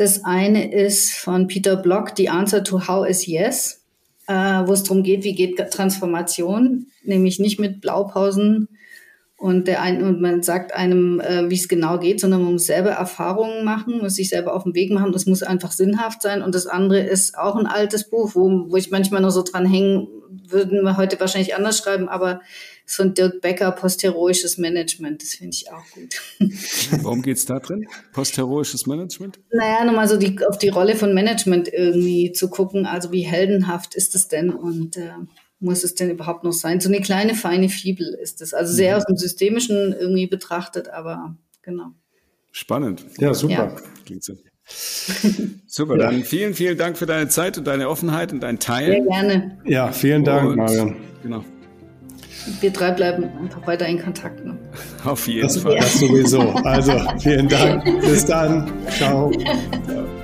das 0.00 0.24
eine 0.24 0.72
ist 0.72 1.12
von 1.12 1.46
Peter 1.46 1.76
Block, 1.76 2.12
The 2.16 2.30
Answer 2.30 2.64
to 2.64 2.88
How 2.88 3.06
is 3.06 3.26
Yes, 3.26 3.84
äh, 4.26 4.32
wo 4.32 4.72
es 4.72 4.82
darum 4.82 5.02
geht, 5.02 5.24
wie 5.24 5.34
geht 5.34 5.58
Transformation, 5.70 6.86
nämlich 7.04 7.38
nicht 7.38 7.60
mit 7.60 7.82
Blaupausen 7.82 8.68
und, 9.36 9.68
der 9.68 9.82
ein, 9.82 10.02
und 10.02 10.22
man 10.22 10.42
sagt 10.42 10.72
einem, 10.72 11.20
äh, 11.20 11.50
wie 11.50 11.54
es 11.54 11.68
genau 11.68 11.98
geht, 11.98 12.18
sondern 12.18 12.42
man 12.42 12.52
muss 12.54 12.64
selber 12.64 12.90
Erfahrungen 12.90 13.62
machen, 13.62 13.98
muss 13.98 14.14
sich 14.14 14.30
selber 14.30 14.54
auf 14.54 14.64
den 14.64 14.74
Weg 14.74 14.90
machen. 14.90 15.12
Das 15.12 15.26
muss 15.26 15.42
einfach 15.42 15.72
sinnhaft 15.72 16.22
sein. 16.22 16.42
Und 16.42 16.54
das 16.54 16.66
andere 16.66 17.00
ist 17.00 17.38
auch 17.38 17.56
ein 17.56 17.66
altes 17.66 18.08
Buch, 18.08 18.32
wo, 18.34 18.70
wo 18.70 18.76
ich 18.76 18.90
manchmal 18.90 19.20
noch 19.20 19.30
so 19.30 19.42
dran 19.42 19.66
hängen, 19.66 20.08
würden 20.48 20.82
wir 20.82 20.96
heute 20.96 21.18
wahrscheinlich 21.20 21.54
anders 21.54 21.78
schreiben, 21.78 22.08
aber 22.08 22.40
ist 22.90 22.96
von 22.96 23.14
Dirk 23.14 23.40
Becker, 23.40 23.70
postheroisches 23.72 24.58
Management. 24.58 25.22
Das 25.22 25.34
finde 25.34 25.54
ich 25.54 25.70
auch 25.72 25.84
gut. 25.94 26.20
Warum 27.02 27.22
geht 27.22 27.36
es 27.36 27.46
da 27.46 27.60
drin? 27.60 27.86
Postheroisches 28.12 28.86
Management? 28.86 29.38
Naja, 29.52 29.84
nochmal 29.84 30.08
so 30.08 30.16
die, 30.16 30.44
auf 30.46 30.58
die 30.58 30.68
Rolle 30.68 30.96
von 30.96 31.14
Management 31.14 31.72
irgendwie 31.72 32.32
zu 32.32 32.50
gucken. 32.50 32.86
Also 32.86 33.12
wie 33.12 33.22
heldenhaft 33.22 33.94
ist 33.94 34.14
es 34.14 34.28
denn 34.28 34.50
und 34.50 34.96
äh, 34.96 35.12
muss 35.60 35.84
es 35.84 35.94
denn 35.94 36.10
überhaupt 36.10 36.42
noch 36.42 36.52
sein? 36.52 36.80
So 36.80 36.88
eine 36.88 37.00
kleine, 37.00 37.34
feine 37.34 37.68
Fibel 37.68 38.08
ist 38.20 38.40
es. 38.40 38.54
Also 38.54 38.72
sehr 38.72 38.94
mhm. 38.94 38.98
aus 38.98 39.06
dem 39.06 39.16
Systemischen 39.16 39.92
irgendwie 39.92 40.26
betrachtet, 40.26 40.88
aber 40.88 41.36
genau. 41.62 41.92
Spannend. 42.50 43.04
Ja, 43.18 43.32
super. 43.34 43.76
Ja. 44.08 44.16
Super, 45.66 45.96
ja. 45.98 46.10
dann 46.10 46.24
vielen, 46.24 46.54
vielen 46.54 46.78
Dank 46.78 46.98
für 46.98 47.06
deine 47.06 47.28
Zeit 47.28 47.58
und 47.58 47.66
deine 47.66 47.88
Offenheit 47.88 48.32
und 48.32 48.40
dein 48.40 48.58
Teil. 48.58 48.86
Sehr 48.86 49.00
gerne. 49.02 49.58
Ja, 49.64 49.92
vielen 49.92 50.24
Dank, 50.24 50.56
Marion. 50.56 50.96
Genau 51.22 51.44
wir 52.60 52.70
drei 52.70 52.90
bleiben 52.92 53.28
einfach 53.42 53.66
weiter 53.66 53.86
in 53.86 54.02
Kontakt. 54.02 54.44
Ne? 54.44 54.56
Auf 55.04 55.26
jeden 55.26 55.42
das, 55.42 55.58
Fall. 55.58 55.76
Das 55.76 55.98
sowieso. 55.98 56.40
Also, 56.64 56.92
vielen 57.18 57.48
Dank. 57.48 57.84
Bis 58.00 58.24
dann. 58.24 58.70
Ciao. 58.90 59.30
Ciao. 59.30 60.06